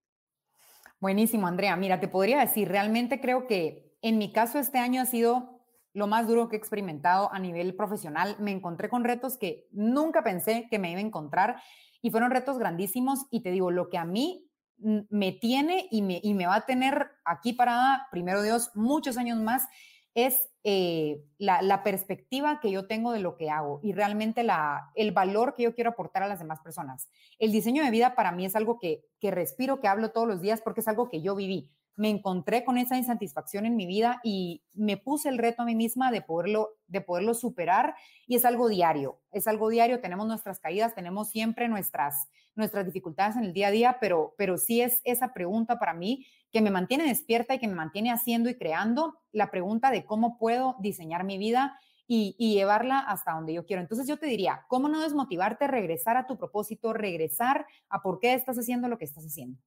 Buenísimo, 1.00 1.46
Andrea. 1.46 1.76
Mira, 1.76 2.00
te 2.00 2.08
podría 2.08 2.40
decir, 2.40 2.70
realmente 2.70 3.22
creo 3.22 3.46
que 3.46 3.96
en 4.02 4.18
mi 4.18 4.32
caso 4.32 4.58
este 4.58 4.80
año 4.80 5.02
ha 5.02 5.06
sido 5.06 5.62
lo 5.94 6.08
más 6.08 6.28
duro 6.28 6.48
que 6.48 6.56
he 6.56 6.60
experimentado 6.60 7.32
a 7.32 7.38
nivel 7.38 7.76
profesional. 7.76 8.38
Me 8.40 8.52
encontré 8.52 8.90
con 8.90 9.04
retos 9.04 9.38
que 9.38 9.68
nunca 9.72 10.24
pensé 10.24 10.68
que 10.72 10.80
me 10.80 10.90
iba 10.90 11.00
a 11.00 11.04
encontrar 11.04 11.62
y 12.02 12.10
fueron 12.10 12.32
retos 12.32 12.58
grandísimos 12.58 13.26
y 13.30 13.42
te 13.42 13.52
digo, 13.52 13.70
lo 13.70 13.90
que 13.90 13.98
a 13.98 14.06
mí 14.06 14.47
me 14.78 15.32
tiene 15.32 15.88
y 15.92 16.02
me, 16.02 16.20
y 16.24 16.34
me 16.34 16.46
va 16.46 16.56
a 16.56 16.66
tener 16.66 17.12
aquí 17.26 17.54
parada, 17.54 18.08
primero 18.12 18.42
Dios, 18.42 18.72
muchos 18.76 19.18
años 19.18 19.40
más, 19.40 19.68
es 20.14 20.50
eh, 20.64 21.24
la, 21.38 21.84
perspectiva 21.84 22.60
que 22.60 22.72
yo 22.72 22.88
tengo 22.88 23.12
de 23.12 23.20
lo 23.20 23.38
que 23.38 23.52
hago 23.52 23.80
y 23.84 23.94
realmente 23.94 24.44
la, 24.44 24.92
el 24.96 25.12
valor 25.12 25.54
que 25.54 25.62
yo 25.62 25.76
quiero 25.76 25.92
aportar 25.92 26.24
a 26.24 26.28
las 26.28 26.40
demás 26.40 26.60
personas. 26.60 27.08
El 27.38 27.52
diseño 27.52 27.84
de 27.84 27.92
vida 27.92 28.16
para 28.16 28.32
mí 28.32 28.44
es 28.44 28.56
algo 28.56 28.80
que, 28.80 29.06
que 29.20 29.30
respiro, 29.30 29.80
que 29.80 29.88
hablo 29.88 30.12
todos 30.12 30.28
los 30.28 30.42
días 30.42 30.62
porque 30.62 30.82
es 30.82 30.88
algo 30.88 31.08
que 31.08 31.22
yo 31.22 31.36
viví. 31.36 31.72
Me 31.98 32.10
encontré 32.10 32.64
con 32.64 32.78
esa 32.78 32.96
insatisfacción 32.96 33.66
en 33.66 33.76
mi 33.76 33.88
vida 33.88 34.22
y 34.24 34.64
me 34.74 34.98
puse 34.98 35.30
el 35.30 35.40
reto 35.40 35.64
a 35.64 35.66
mí 35.66 35.76
misma 35.76 36.12
de 36.12 36.22
poderlo, 36.22 36.78
de 36.88 37.02
poderlo 37.02 37.34
superar 37.34 37.96
y 38.28 38.36
es 38.36 38.46
algo 38.46 38.70
diario, 38.70 39.20
es 39.32 39.48
algo 39.48 39.68
diario, 39.70 40.00
tenemos 40.00 40.28
nuestras 40.28 40.60
caídas, 40.60 40.94
tenemos 40.94 41.30
siempre 41.30 41.68
nuestras, 41.68 42.30
nuestras 42.56 42.86
dificultades 42.86 43.36
en 43.36 43.46
el 43.46 43.54
día 43.54 43.68
a 43.68 43.72
día, 43.72 43.98
pero, 44.00 44.36
pero 44.38 44.58
sí 44.58 44.80
es 44.80 45.02
esa 45.04 45.34
pregunta 45.34 45.80
para 45.80 45.96
mí 45.96 46.28
que 46.52 46.62
me 46.62 46.70
mantiene 46.70 47.08
despierta 47.08 47.56
y 47.56 47.60
que 47.60 47.68
me 47.68 47.76
mantiene 47.76 48.12
haciendo 48.12 48.50
y 48.50 48.56
creando 48.56 49.20
la 49.32 49.50
pregunta 49.50 49.90
de 49.90 50.06
cómo 50.06 50.38
puedo 50.38 50.76
diseñar 50.80 51.24
mi 51.24 51.40
vida 51.40 51.80
y, 52.08 52.36
llevarla 52.38 53.00
hasta 53.00 53.34
donde 53.34 53.54
yo 53.54 53.66
quiero. 53.66 53.82
Entonces 53.82 54.08
yo 54.08 54.18
te 54.18 54.28
diría, 54.28 54.66
¿cómo 54.68 54.88
no 54.88 55.02
desmotivarte, 55.02 55.68
regresar 55.68 56.16
a 56.16 56.26
tu 56.26 56.38
propósito, 56.38 56.94
regresar 56.94 57.66
a 57.90 58.02
por 58.02 58.20
qué 58.20 58.34
estás 58.34 58.58
haciendo 58.58 58.88
lo 58.88 58.98
que 58.98 59.06
estás 59.06 59.26
haciendo? 59.26 59.60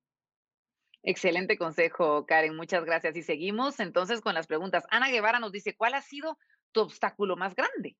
Excelente 1.02 1.56
consejo, 1.56 2.26
Karen. 2.26 2.56
Muchas 2.56 2.84
gracias. 2.84 3.16
Y 3.16 3.22
seguimos 3.22 3.80
entonces 3.80 4.20
con 4.20 4.34
las 4.34 4.46
preguntas. 4.46 4.84
Ana 4.90 5.08
Guevara 5.10 5.38
nos 5.38 5.52
dice, 5.52 5.74
¿cuál 5.76 5.94
ha 5.94 6.02
sido 6.02 6.38
tu 6.72 6.80
obstáculo 6.80 7.36
más 7.36 7.54
grande? 7.54 7.96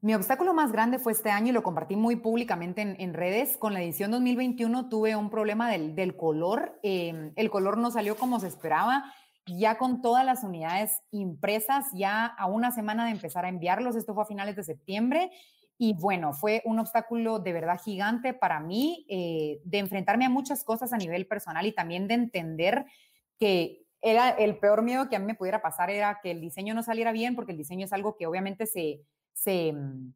Mi 0.00 0.14
obstáculo 0.14 0.54
más 0.54 0.70
grande 0.70 1.00
fue 1.00 1.12
este 1.12 1.30
año 1.30 1.48
y 1.48 1.52
lo 1.52 1.64
compartí 1.64 1.96
muy 1.96 2.16
públicamente 2.16 2.82
en, 2.82 3.14
redes. 3.14 3.56
Con 3.56 3.74
la 3.74 3.82
edición 3.82 4.12
2021 4.12 4.88
tuve 4.88 5.16
un 5.16 5.28
problema 5.28 5.70
del, 5.70 6.16
color. 6.16 6.78
Em, 6.84 7.32
el 7.34 7.50
color 7.50 7.78
no 7.78 7.90
salió 7.90 8.16
como 8.16 8.38
se 8.38 8.46
esperaba 8.46 9.12
ya 9.56 9.78
con 9.78 10.02
todas 10.02 10.24
las 10.24 10.44
unidades 10.44 11.02
impresas, 11.10 11.86
ya 11.94 12.26
a 12.26 12.46
una 12.46 12.70
semana 12.70 13.06
de 13.06 13.12
empezar 13.12 13.44
a 13.44 13.48
enviarlos, 13.48 13.96
esto 13.96 14.14
fue 14.14 14.24
a 14.24 14.26
finales 14.26 14.56
de 14.56 14.64
septiembre, 14.64 15.30
y 15.78 15.94
bueno, 15.94 16.34
fue 16.34 16.60
un 16.64 16.80
obstáculo 16.80 17.38
de 17.38 17.52
verdad 17.52 17.80
gigante 17.80 18.34
para 18.34 18.58
mí 18.58 19.06
eh, 19.08 19.60
de 19.64 19.78
enfrentarme 19.78 20.24
a 20.24 20.28
muchas 20.28 20.64
cosas 20.64 20.92
a 20.92 20.98
nivel 20.98 21.26
personal 21.28 21.64
y 21.66 21.72
también 21.72 22.08
de 22.08 22.14
entender 22.14 22.84
que 23.38 23.84
era 24.00 24.30
el 24.30 24.58
peor 24.58 24.82
miedo 24.82 25.08
que 25.08 25.16
a 25.16 25.20
mí 25.20 25.26
me 25.26 25.36
pudiera 25.36 25.62
pasar 25.62 25.90
era 25.90 26.18
que 26.20 26.32
el 26.32 26.40
diseño 26.40 26.74
no 26.74 26.82
saliera 26.82 27.12
bien, 27.12 27.36
porque 27.36 27.52
el 27.52 27.58
diseño 27.58 27.84
es 27.84 27.92
algo 27.92 28.16
que 28.16 28.26
obviamente 28.26 28.66
se, 28.66 29.02
se, 29.32 29.72
mm, 29.72 30.14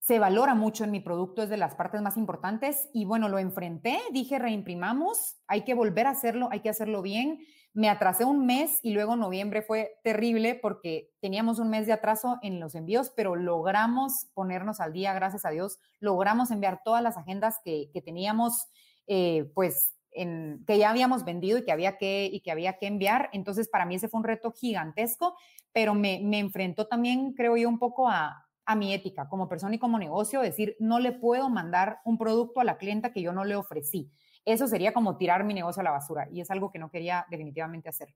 se 0.00 0.18
valora 0.18 0.54
mucho 0.54 0.84
en 0.84 0.90
mi 0.90 1.00
producto, 1.00 1.42
es 1.42 1.48
de 1.48 1.56
las 1.56 1.76
partes 1.76 2.02
más 2.02 2.16
importantes. 2.16 2.88
Y 2.92 3.04
bueno, 3.04 3.28
lo 3.28 3.38
enfrenté, 3.38 3.98
dije, 4.12 4.38
reimprimamos, 4.38 5.36
hay 5.46 5.62
que 5.62 5.74
volver 5.74 6.06
a 6.06 6.10
hacerlo, 6.10 6.48
hay 6.50 6.60
que 6.60 6.70
hacerlo 6.70 7.02
bien. 7.02 7.38
Me 7.72 7.88
atrasé 7.88 8.24
un 8.24 8.46
mes 8.46 8.80
y 8.82 8.90
luego 8.90 9.14
noviembre 9.14 9.62
fue 9.62 9.92
terrible 10.02 10.56
porque 10.56 11.10
teníamos 11.20 11.60
un 11.60 11.70
mes 11.70 11.86
de 11.86 11.92
atraso 11.92 12.38
en 12.42 12.58
los 12.58 12.74
envíos, 12.74 13.12
pero 13.14 13.36
logramos 13.36 14.26
ponernos 14.34 14.80
al 14.80 14.92
día, 14.92 15.14
gracias 15.14 15.44
a 15.44 15.50
Dios, 15.50 15.78
logramos 16.00 16.50
enviar 16.50 16.80
todas 16.84 17.00
las 17.00 17.16
agendas 17.16 17.60
que, 17.64 17.88
teníamos, 18.04 18.66
eh, 19.06 19.50
pues, 19.54 19.94
en, 20.10 20.64
que 20.66 20.78
ya 20.78 20.90
habíamos 20.90 21.24
vendido 21.24 21.58
y 21.58 21.64
que, 21.64 21.70
había 21.70 21.96
que, 21.96 22.28
y 22.32 22.40
que 22.40 22.50
había 22.50 22.76
que 22.76 22.88
enviar. 22.88 23.30
Entonces, 23.32 23.68
para 23.68 23.86
mí 23.86 23.94
ese 23.94 24.08
fue 24.08 24.18
un 24.18 24.24
reto 24.24 24.50
gigantesco, 24.50 25.36
pero 25.72 25.94
me, 25.94 26.20
me 26.24 26.40
enfrentó 26.40 26.88
también, 26.88 27.34
creo 27.34 27.56
yo, 27.56 27.68
un 27.68 27.78
poco 27.78 28.08
a, 28.08 28.48
a 28.64 28.74
mi 28.74 28.92
ética 28.94 29.28
como 29.28 29.48
persona 29.48 29.76
y 29.76 29.78
como 29.78 29.98
negocio, 30.00 30.40
decir, 30.40 30.74
no 30.80 30.98
le 30.98 31.12
puedo 31.12 31.48
mandar 31.50 32.00
un 32.04 32.18
producto 32.18 32.58
a 32.58 32.64
la 32.64 32.78
clienta 32.78 33.12
que 33.12 33.22
yo 33.22 33.32
no 33.32 33.44
le 33.44 33.54
ofrecí 33.54 34.10
eso 34.44 34.66
sería 34.66 34.92
como 34.92 35.16
tirar 35.16 35.44
mi 35.44 35.54
negocio 35.54 35.80
a 35.80 35.84
la 35.84 35.90
basura 35.90 36.28
y 36.30 36.40
es 36.40 36.50
algo 36.50 36.70
que 36.70 36.78
no 36.78 36.90
quería 36.90 37.26
definitivamente 37.30 37.88
hacer. 37.88 38.14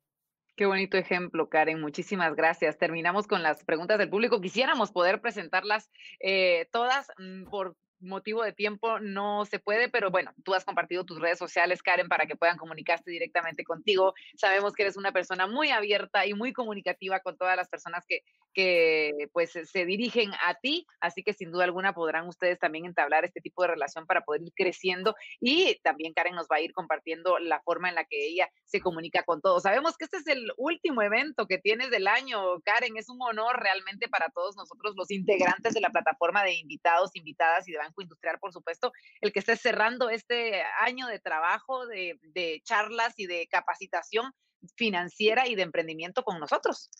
Qué 0.56 0.66
bonito 0.66 0.96
ejemplo, 0.96 1.48
Karen. 1.48 1.80
Muchísimas 1.80 2.36
gracias. 2.36 2.78
Terminamos 2.78 3.26
con 3.26 3.42
las 3.42 3.64
preguntas 3.64 3.98
del 3.98 4.08
público. 4.08 4.40
Quisiéramos 4.40 4.92
poder 4.92 5.20
presentarlas 5.20 5.90
eh, 6.20 6.68
todas 6.70 7.08
mm, 7.18 7.50
por 7.50 7.76
motivo 8.00 8.42
de 8.42 8.52
tiempo 8.52 9.00
no 9.00 9.44
se 9.44 9.58
puede, 9.58 9.88
pero 9.88 10.10
bueno, 10.10 10.32
tú 10.44 10.54
has 10.54 10.64
compartido 10.64 11.04
tus 11.04 11.20
redes 11.20 11.38
sociales, 11.38 11.82
Karen, 11.82 12.08
para 12.08 12.26
que 12.26 12.36
puedan 12.36 12.58
comunicarse 12.58 13.10
directamente 13.10 13.64
contigo. 13.64 14.14
Sabemos 14.36 14.74
que 14.74 14.82
eres 14.82 14.96
una 14.96 15.12
persona 15.12 15.46
muy 15.46 15.70
abierta 15.70 16.26
y 16.26 16.34
muy 16.34 16.52
comunicativa 16.52 17.20
con 17.20 17.36
todas 17.36 17.56
las 17.56 17.68
personas 17.68 18.04
que, 18.06 18.20
que 18.52 19.28
pues 19.32 19.52
se 19.52 19.84
dirigen 19.84 20.30
a 20.46 20.54
ti, 20.54 20.86
así 21.00 21.22
que 21.22 21.32
sin 21.32 21.50
duda 21.50 21.64
alguna 21.64 21.94
podrán 21.94 22.28
ustedes 22.28 22.58
también 22.58 22.84
entablar 22.84 23.24
este 23.24 23.40
tipo 23.40 23.62
de 23.62 23.68
relación 23.68 24.06
para 24.06 24.24
poder 24.24 24.42
ir 24.42 24.52
creciendo 24.54 25.14
y 25.40 25.78
también 25.82 26.12
Karen 26.14 26.34
nos 26.34 26.46
va 26.50 26.56
a 26.56 26.60
ir 26.60 26.72
compartiendo 26.72 27.38
la 27.38 27.60
forma 27.62 27.88
en 27.88 27.96
la 27.96 28.04
que 28.04 28.26
ella 28.26 28.48
se 28.64 28.80
comunica 28.80 29.22
con 29.24 29.40
todos. 29.40 29.62
Sabemos 29.62 29.96
que 29.96 30.04
este 30.04 30.18
es 30.18 30.26
el 30.26 30.52
último 30.56 31.02
evento 31.02 31.46
que 31.46 31.58
tienes 31.58 31.90
del 31.90 32.06
año, 32.06 32.60
Karen, 32.60 32.96
es 32.96 33.08
un 33.08 33.20
honor 33.22 33.60
realmente 33.60 34.08
para 34.08 34.28
todos 34.30 34.56
nosotros 34.56 34.94
los 34.96 35.10
integrantes 35.10 35.74
de 35.74 35.80
la 35.80 35.90
plataforma 35.90 36.44
de 36.44 36.54
invitados, 36.54 37.10
invitadas 37.14 37.68
y 37.68 37.72
de 37.72 37.78
Industrial, 38.02 38.38
por 38.38 38.52
supuesto, 38.52 38.92
el 39.20 39.32
que 39.32 39.40
esté 39.40 39.56
cerrando 39.56 40.10
este 40.10 40.62
año 40.80 41.06
de 41.06 41.18
trabajo, 41.18 41.86
de, 41.86 42.18
de 42.22 42.60
charlas 42.64 43.14
y 43.16 43.26
de 43.26 43.46
capacitación 43.48 44.32
financiera 44.76 45.46
y 45.48 45.54
de 45.54 45.62
emprendimiento 45.62 46.22
con 46.22 46.38
nosotros. 46.38 46.90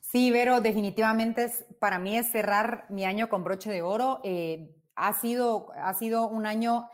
Sí, 0.00 0.30
Vero, 0.30 0.60
definitivamente 0.60 1.44
es, 1.44 1.66
para 1.80 1.98
mí 1.98 2.16
es 2.16 2.30
cerrar 2.30 2.86
mi 2.88 3.04
año 3.04 3.28
con 3.28 3.42
broche 3.42 3.70
de 3.70 3.82
oro. 3.82 4.20
Eh, 4.22 4.72
ha, 4.94 5.12
sido, 5.14 5.72
ha 5.74 5.94
sido 5.94 6.28
un 6.28 6.46
año 6.46 6.88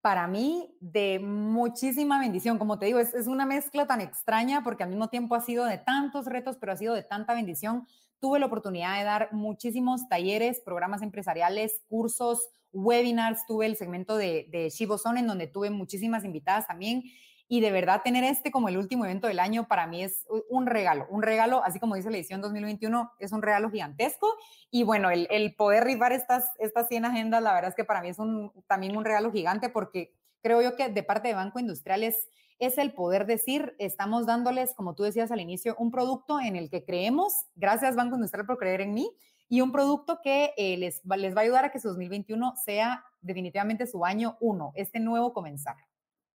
para 0.00 0.26
mí 0.26 0.76
de 0.80 1.20
muchísima 1.20 2.18
bendición. 2.18 2.58
Como 2.58 2.78
te 2.78 2.86
digo, 2.86 2.98
es, 2.98 3.14
es, 3.14 3.28
una 3.28 3.46
mezcla 3.46 3.86
tan 3.86 4.00
extraña 4.00 4.62
porque 4.64 4.82
al 4.82 4.90
mismo 4.90 5.08
tiempo 5.08 5.36
ha 5.36 5.40
sido 5.40 5.64
de 5.64 5.78
tantos 5.78 6.26
retos, 6.26 6.56
pero 6.58 6.72
ha 6.72 6.76
sido 6.76 6.94
de 6.94 7.04
tanta 7.04 7.34
bendición. 7.34 7.86
Tuve 8.20 8.38
la 8.38 8.46
oportunidad 8.46 8.98
de 8.98 9.04
dar 9.04 9.32
muchísimos 9.32 10.08
talleres, 10.08 10.60
programas 10.60 11.02
empresariales, 11.02 11.80
cursos, 11.88 12.48
webinars. 12.72 13.46
Tuve 13.46 13.66
el 13.66 13.76
segmento 13.76 14.16
de, 14.16 14.48
de 14.50 14.70
Shibozone 14.70 15.20
en 15.20 15.26
donde 15.26 15.46
tuve 15.46 15.70
muchísimas 15.70 16.24
invitadas 16.24 16.66
también 16.66 17.04
y 17.48 17.60
de 17.60 17.70
verdad 17.70 18.02
tener 18.02 18.24
este 18.24 18.50
como 18.50 18.68
el 18.68 18.76
último 18.76 19.04
evento 19.04 19.28
del 19.28 19.38
año 19.38 19.68
para 19.68 19.86
mí 19.86 20.02
es 20.02 20.26
un 20.48 20.66
regalo, 20.66 21.06
un 21.10 21.22
regalo, 21.22 21.62
así 21.62 21.78
como 21.78 21.94
dice 21.94 22.10
la 22.10 22.16
edición 22.16 22.40
2021, 22.40 23.12
es 23.20 23.32
un 23.32 23.42
regalo 23.42 23.70
gigantesco. 23.70 24.34
Y 24.70 24.82
bueno, 24.82 25.10
el, 25.10 25.28
el 25.30 25.54
poder 25.54 25.84
rifar 25.84 26.12
estas, 26.12 26.50
estas 26.58 26.88
100 26.88 27.04
agendas, 27.04 27.42
la 27.42 27.54
verdad 27.54 27.70
es 27.70 27.76
que 27.76 27.84
para 27.84 28.02
mí 28.02 28.08
es 28.08 28.18
un, 28.18 28.52
también 28.66 28.96
un 28.96 29.04
regalo 29.04 29.30
gigante 29.30 29.68
porque 29.68 30.12
creo 30.42 30.60
yo 30.60 30.76
que 30.76 30.88
de 30.88 31.02
parte 31.02 31.28
de 31.28 31.34
Banco 31.34 31.60
Industrial 31.60 32.02
es, 32.02 32.28
es 32.58 32.78
el 32.78 32.92
poder 32.92 33.26
decir, 33.26 33.74
estamos 33.78 34.26
dándoles, 34.26 34.74
como 34.74 34.94
tú 34.94 35.02
decías 35.02 35.30
al 35.30 35.40
inicio, 35.40 35.76
un 35.78 35.90
producto 35.90 36.40
en 36.40 36.56
el 36.56 36.70
que 36.70 36.84
creemos, 36.84 37.46
gracias 37.54 37.96
Banco 37.96 38.16
Industrial 38.16 38.46
por 38.46 38.58
creer 38.58 38.80
en 38.80 38.94
mí, 38.94 39.10
y 39.48 39.60
un 39.60 39.72
producto 39.72 40.20
que 40.22 40.52
eh, 40.56 40.76
les, 40.76 41.02
les 41.04 41.36
va 41.36 41.40
a 41.40 41.44
ayudar 41.44 41.64
a 41.64 41.70
que 41.70 41.78
su 41.78 41.88
2021 41.88 42.54
sea 42.64 43.04
definitivamente 43.20 43.86
su 43.86 44.04
año 44.04 44.36
uno, 44.40 44.72
este 44.74 45.00
nuevo 45.00 45.32
comenzar. 45.32 45.76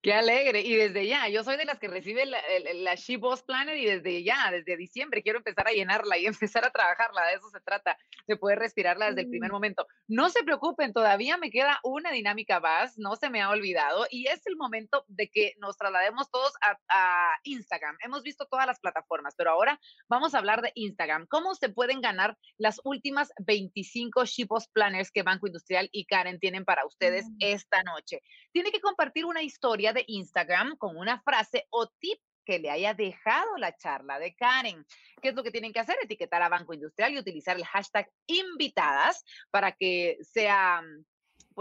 Qué 0.01 0.13
alegre. 0.13 0.61
Y 0.61 0.75
desde 0.75 1.05
ya, 1.05 1.27
yo 1.29 1.43
soy 1.43 1.57
de 1.57 1.65
las 1.65 1.77
que 1.77 1.87
recibe 1.87 2.25
la, 2.25 2.41
la, 2.73 2.95
She 2.95 3.17
Boss 3.17 3.43
Planner 3.43 3.77
y 3.77 3.85
desde 3.85 4.23
ya, 4.23 4.49
desde 4.51 4.75
diciembre, 4.75 5.21
quiero 5.21 5.37
empezar 5.37 5.67
a 5.67 5.71
llenarla 5.71 6.17
y 6.17 6.25
empezar 6.55 6.65
a 6.65 6.71
trabajarla. 6.71 7.27
De 7.27 7.33
eso 7.35 7.49
se 7.49 7.59
trata, 7.59 7.95
de 8.27 8.35
poder 8.35 8.57
respirarla 8.57 9.07
desde 9.07 9.21
el 9.21 9.29
primer 9.29 9.51
momento. 9.51 9.85
No 10.07 10.29
se 10.29 10.43
preocupen, 10.43 10.91
todavía 10.91 11.37
me 11.37 11.51
queda 11.51 11.79
una 11.83 12.11
dinámica 12.11 12.59
más, 12.59 12.97
no 12.97 13.15
se 13.15 13.29
me 13.29 13.41
ha 13.41 13.49
olvidado, 13.49 14.07
y 14.09 14.27
es 14.27 14.41
el 14.47 14.55
momento 14.55 15.05
de 15.07 15.29
que 15.29 15.53
nos 15.59 15.77
traslademos 15.77 16.31
todos 16.31 16.51
a, 16.61 16.79
a 16.89 17.39
Instagram. 17.43 17.95
Hemos 18.03 18.23
visto 18.23 18.47
todas 18.49 18.65
las 18.65 18.79
plataformas, 18.79 19.35
pero 19.37 19.51
ahora 19.51 19.79
vamos 20.09 20.33
a 20.33 20.39
hablar 20.39 20.63
de 20.63 20.71
Instagram. 20.73 21.27
¿Cómo 21.27 21.53
se 21.53 21.69
pueden 21.69 22.01
ganar 22.01 22.37
las 22.57 22.81
últimas 22.83 23.31
25 23.37 24.25
She 24.25 24.45
Boss 24.45 24.67
Planners 24.67 25.11
que 25.11 25.21
Banco 25.21 25.45
Industrial 25.45 25.87
y 25.91 26.05
Karen 26.05 26.39
tienen 26.39 26.65
para 26.65 26.87
ustedes 26.87 27.27
mm. 27.27 27.35
esta 27.39 27.83
noche? 27.83 28.21
Tiene 28.51 28.71
que 28.71 28.81
compartir 28.81 29.25
una 29.25 29.43
historia 29.43 29.90
de 29.93 30.03
Instagram 30.07 30.77
con 30.77 30.97
una 30.97 31.21
frase 31.21 31.67
o 31.69 31.87
tip 31.87 32.19
que 32.45 32.59
le 32.59 32.69
haya 32.69 32.93
dejado 32.93 33.57
la 33.57 33.75
charla 33.75 34.19
de 34.19 34.35
Karen. 34.35 34.85
¿Qué 35.21 35.29
es 35.29 35.35
lo 35.35 35.43
que 35.43 35.51
tienen 35.51 35.73
que 35.73 35.79
hacer? 35.79 35.95
Etiquetar 36.01 36.41
a 36.41 36.49
Banco 36.49 36.73
Industrial 36.73 37.13
y 37.13 37.19
utilizar 37.19 37.55
el 37.55 37.65
hashtag 37.65 38.09
invitadas 38.27 39.23
para 39.51 39.71
que 39.71 40.17
sea 40.21 40.81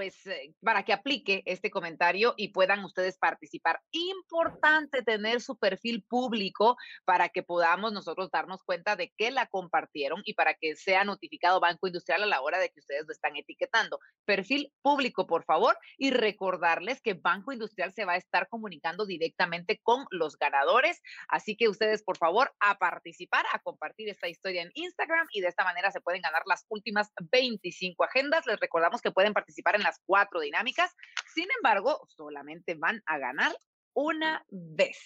pues 0.01 0.26
eh, 0.28 0.55
para 0.62 0.82
que 0.82 0.94
aplique 0.94 1.42
este 1.44 1.70
comentario 1.70 2.32
y 2.38 2.48
puedan 2.48 2.82
ustedes 2.86 3.18
participar. 3.18 3.82
Importante 3.90 5.03
tener 5.03 5.42
su 5.42 5.59
perfil 5.59 6.03
público 6.09 6.78
para 7.05 7.28
que 7.28 7.42
podamos 7.42 7.92
nosotros 7.92 8.30
darnos 8.30 8.62
cuenta 8.64 8.96
de 8.96 9.12
que 9.14 9.30
la 9.30 9.44
compartieron 9.44 10.22
y 10.24 10.32
para 10.32 10.55
que 10.55 10.74
sea 10.74 11.05
notificado 11.05 11.61
Banco 11.61 11.86
Industrial 11.86 12.22
a 12.22 12.26
la 12.26 12.40
hora 12.40 12.59
de 12.59 12.70
que 12.70 12.80
ustedes 12.80 13.05
lo 13.07 13.12
están 13.12 13.36
etiquetando. 13.36 13.98
Perfil 14.24 14.72
público, 14.80 15.26
por 15.26 15.44
favor, 15.44 15.76
y 15.98 16.12
recordarles 16.12 17.03
que 17.03 17.12
Banco 17.12 17.53
Industrial 17.53 17.92
se 17.92 18.07
va 18.07 18.14
a 18.14 18.16
estar 18.16 18.48
comunicando 18.48 19.05
directamente 19.05 19.80
con 19.82 20.07
los 20.11 20.38
ganadores. 20.38 21.03
Así 21.28 21.57
que 21.57 21.68
ustedes, 21.68 22.03
por 22.03 22.16
favor, 22.16 22.55
a 22.61 22.78
participar, 22.78 23.44
a 23.53 23.59
compartir 23.59 24.09
esta 24.09 24.28
historia 24.28 24.62
en 24.62 24.70
Instagram 24.72 25.26
y 25.30 25.42
de 25.42 25.48
esta 25.48 25.64
manera 25.64 25.90
se 25.90 26.01
pueden 26.01 26.22
ganar 26.22 26.44
las 26.46 26.64
últimas 26.70 27.11
25 27.30 28.03
agendas. 28.03 28.46
Les 28.46 28.59
recordamos 28.59 29.03
que 29.03 29.11
pueden 29.11 29.34
participar 29.34 29.74
en 29.74 29.82
cuatro 30.05 30.41
dinámicas. 30.41 30.95
Sin 31.34 31.49
embargo, 31.57 32.07
solamente 32.09 32.74
van 32.74 33.03
a 33.07 33.18
ganar 33.18 33.53
una 33.95 34.45
vez. 34.51 34.99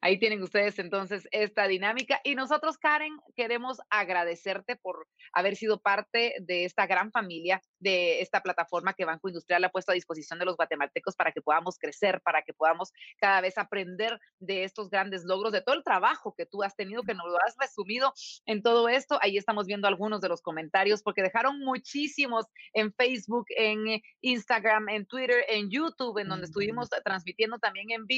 Ahí 0.00 0.18
tienen 0.18 0.42
ustedes 0.42 0.78
entonces 0.78 1.26
esta 1.30 1.66
dinámica 1.66 2.20
y 2.24 2.34
nosotros, 2.34 2.78
Karen, 2.78 3.16
queremos 3.34 3.78
agradecerte 3.90 4.76
por 4.76 5.06
haber 5.32 5.56
sido 5.56 5.80
parte 5.80 6.34
de 6.40 6.64
esta 6.64 6.86
gran 6.86 7.10
familia, 7.10 7.62
de 7.78 8.20
esta 8.20 8.42
plataforma 8.42 8.94
que 8.94 9.04
Banco 9.04 9.28
Industrial 9.28 9.64
ha 9.64 9.70
puesto 9.70 9.92
a 9.92 9.94
disposición 9.94 10.38
de 10.38 10.44
los 10.44 10.56
guatemaltecos 10.56 11.16
para 11.16 11.32
que 11.32 11.42
podamos 11.42 11.78
crecer, 11.78 12.20
para 12.22 12.42
que 12.42 12.52
podamos 12.52 12.92
cada 13.18 13.40
vez 13.40 13.58
aprender 13.58 14.20
de 14.38 14.64
estos 14.64 14.90
grandes 14.90 15.24
logros, 15.24 15.52
de 15.52 15.62
todo 15.62 15.74
el 15.74 15.84
trabajo 15.84 16.34
que 16.36 16.46
tú 16.46 16.62
has 16.62 16.76
tenido, 16.76 17.02
que 17.02 17.14
nos 17.14 17.26
lo 17.26 17.38
has 17.46 17.56
resumido 17.58 18.12
en 18.46 18.62
todo 18.62 18.88
esto. 18.88 19.18
Ahí 19.22 19.36
estamos 19.36 19.66
viendo 19.66 19.88
algunos 19.88 20.20
de 20.20 20.28
los 20.28 20.42
comentarios 20.42 21.02
porque 21.02 21.22
dejaron 21.22 21.58
muchísimos 21.60 22.46
en 22.72 22.92
Facebook, 22.92 23.46
en 23.56 24.00
Instagram, 24.20 24.88
en 24.90 25.06
Twitter, 25.06 25.44
en 25.48 25.70
YouTube, 25.70 26.18
en 26.18 26.28
donde 26.28 26.46
estuvimos 26.46 26.88
transmitiendo 27.04 27.58
también 27.58 27.90
en 27.90 28.06
vivo 28.06 28.17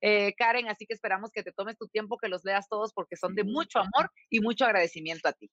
eh, 0.00 0.34
Karen, 0.36 0.68
así 0.68 0.86
que 0.86 0.94
esperamos 0.94 1.30
que 1.30 1.42
te 1.42 1.52
tomes 1.52 1.76
tu 1.76 1.88
tiempo, 1.88 2.18
que 2.18 2.28
los 2.28 2.44
leas 2.44 2.68
todos 2.68 2.92
porque 2.92 3.16
son 3.16 3.34
de 3.34 3.44
mucho 3.44 3.78
amor 3.78 4.10
y 4.30 4.40
mucho 4.40 4.64
agradecimiento 4.64 5.28
a 5.28 5.32
ti. 5.32 5.50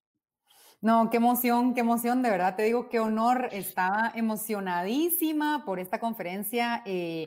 No, 0.81 1.09
qué 1.09 1.17
emoción, 1.17 1.73
qué 1.73 1.81
emoción, 1.81 2.21
de 2.21 2.29
verdad 2.29 2.55
te 2.55 2.63
digo 2.63 2.87
qué 2.87 2.99
honor, 2.99 3.49
estaba 3.51 4.13
emocionadísima 4.15 5.65
por 5.65 5.79
esta 5.79 5.99
conferencia. 5.99 6.81
Eh, 6.85 7.25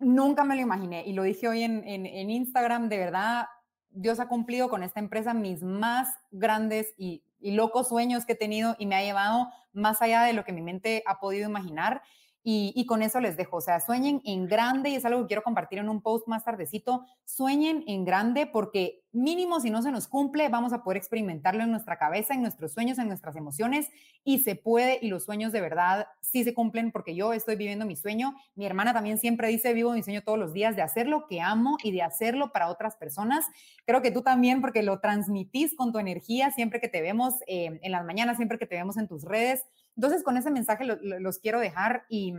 nunca 0.00 0.42
me 0.42 0.56
lo 0.56 0.62
imaginé 0.62 1.04
y 1.06 1.12
lo 1.12 1.22
dije 1.22 1.46
hoy 1.46 1.62
en, 1.62 1.84
en 1.86 2.30
Instagram, 2.30 2.88
de 2.88 2.98
verdad, 2.98 3.46
Dios 3.90 4.20
ha 4.20 4.28
cumplido 4.28 4.68
con 4.68 4.82
esta 4.82 5.00
empresa 5.00 5.34
mis 5.34 5.62
más 5.62 6.08
grandes 6.30 6.94
y, 6.96 7.24
y, 7.40 7.52
locos 7.52 7.88
sueños 7.88 8.26
que 8.26 8.34
he 8.34 8.36
tenido 8.36 8.76
y 8.78 8.86
me 8.86 8.96
ha 8.96 9.02
llevado 9.02 9.48
más 9.72 10.02
allá 10.02 10.22
de 10.22 10.32
lo 10.32 10.44
que 10.44 10.52
mi 10.52 10.62
mente 10.62 11.02
ha 11.06 11.18
podido 11.20 11.48
imaginar. 11.48 12.02
Y, 12.42 12.86
con 12.86 13.02
eso 13.02 13.20
les 13.20 13.36
dejo, 13.36 13.58
o 13.58 13.60
sea, 13.60 13.78
sueñen 13.80 14.22
en 14.24 14.46
grande 14.46 14.88
y 14.88 14.94
es 14.94 15.04
algo 15.04 15.20
que 15.20 15.26
quiero 15.26 15.42
compartir 15.42 15.80
en 15.80 15.88
un 15.90 16.00
post 16.00 16.26
más 16.28 16.44
tardecito, 16.44 17.04
sueñen 17.24 17.84
en 17.86 18.04
grande 18.06 18.46
porque 18.46 19.02
mínimo 19.12 19.60
si 19.60 19.70
no 19.70 19.82
se 19.82 19.90
nos 19.90 20.08
cumple, 20.08 20.48
vamos 20.48 20.72
a 20.72 20.82
poder 20.82 20.96
experimentarlo 20.96 21.62
en 21.62 21.70
nuestra 21.70 21.98
cabeza, 21.98 22.34
en 22.34 22.42
nuestros 22.42 22.72
sueños, 22.72 22.98
en 22.98 23.08
nuestras 23.08 23.36
emociones 23.36 23.88
y 24.24 24.40
se 24.40 24.54
puede 24.54 24.98
y 25.00 25.08
los 25.08 25.24
sueños 25.24 25.52
de 25.52 25.60
verdad 25.60 26.06
sí 26.20 26.44
se 26.44 26.54
cumplen 26.54 26.92
porque 26.92 27.14
yo 27.14 27.32
estoy 27.32 27.56
viviendo 27.56 27.86
mi 27.86 27.96
sueño. 27.96 28.34
Mi 28.54 28.66
hermana 28.66 28.92
también 28.92 29.18
siempre 29.18 29.48
dice, 29.48 29.72
vivo 29.72 29.92
mi 29.92 30.02
sueño 30.02 30.22
todos 30.22 30.38
los 30.38 30.52
días 30.52 30.76
de 30.76 30.82
hacer 30.82 31.06
lo 31.06 31.26
que 31.26 31.40
amo 31.40 31.78
y 31.82 31.92
de 31.92 32.02
hacerlo 32.02 32.52
para 32.52 32.68
otras 32.68 32.96
personas. 32.96 33.44
Creo 33.86 34.02
que 34.02 34.10
tú 34.10 34.22
también 34.22 34.60
porque 34.60 34.82
lo 34.82 35.00
transmitís 35.00 35.74
con 35.74 35.92
tu 35.92 35.98
energía 35.98 36.50
siempre 36.50 36.80
que 36.80 36.88
te 36.88 37.00
vemos 37.00 37.34
eh, 37.46 37.80
en 37.82 37.92
las 37.92 38.04
mañanas, 38.04 38.36
siempre 38.36 38.58
que 38.58 38.66
te 38.66 38.76
vemos 38.76 38.96
en 38.96 39.08
tus 39.08 39.24
redes 39.24 39.64
entonces, 39.98 40.22
con 40.22 40.36
ese 40.36 40.52
mensaje 40.52 40.84
los 40.84 41.38
quiero 41.40 41.58
dejar 41.58 42.04
y, 42.08 42.32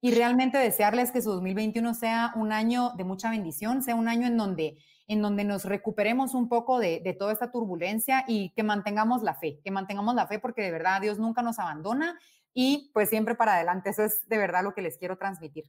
y 0.00 0.14
realmente 0.14 0.58
desearles 0.58 1.12
que 1.12 1.22
su 1.22 1.30
2021 1.30 1.94
sea 1.94 2.32
un 2.34 2.50
año 2.50 2.90
de 2.96 3.04
mucha 3.04 3.30
bendición, 3.30 3.84
sea 3.84 3.94
un 3.94 4.08
año 4.08 4.26
en 4.26 4.36
donde, 4.36 4.78
en 5.12 5.20
donde 5.20 5.44
nos 5.44 5.66
recuperemos 5.66 6.32
un 6.32 6.48
poco 6.48 6.78
de, 6.78 7.16
toda 7.18 7.34
esta 7.34 7.50
turbulencia 7.50 8.24
y 8.26 8.50
que 8.56 8.62
mantengamos 8.62 9.22
la 9.22 9.34
fe, 9.34 9.60
que 9.62 9.70
mantengamos 9.70 10.14
la 10.14 10.26
fe 10.26 10.38
porque 10.38 10.62
de 10.62 10.70
verdad 10.70 11.02
Dios 11.02 11.18
nunca 11.18 11.42
nos 11.42 11.58
abandona 11.58 12.18
y 12.54 12.90
pues 12.94 13.10
siempre 13.10 13.34
para 13.34 13.54
adelante. 13.54 13.90
Eso 13.90 14.04
es 14.04 14.26
de 14.26 14.38
verdad 14.38 14.64
lo 14.64 14.72
que 14.72 14.80
les 14.80 14.96
quiero 14.96 15.18
transmitir. 15.18 15.66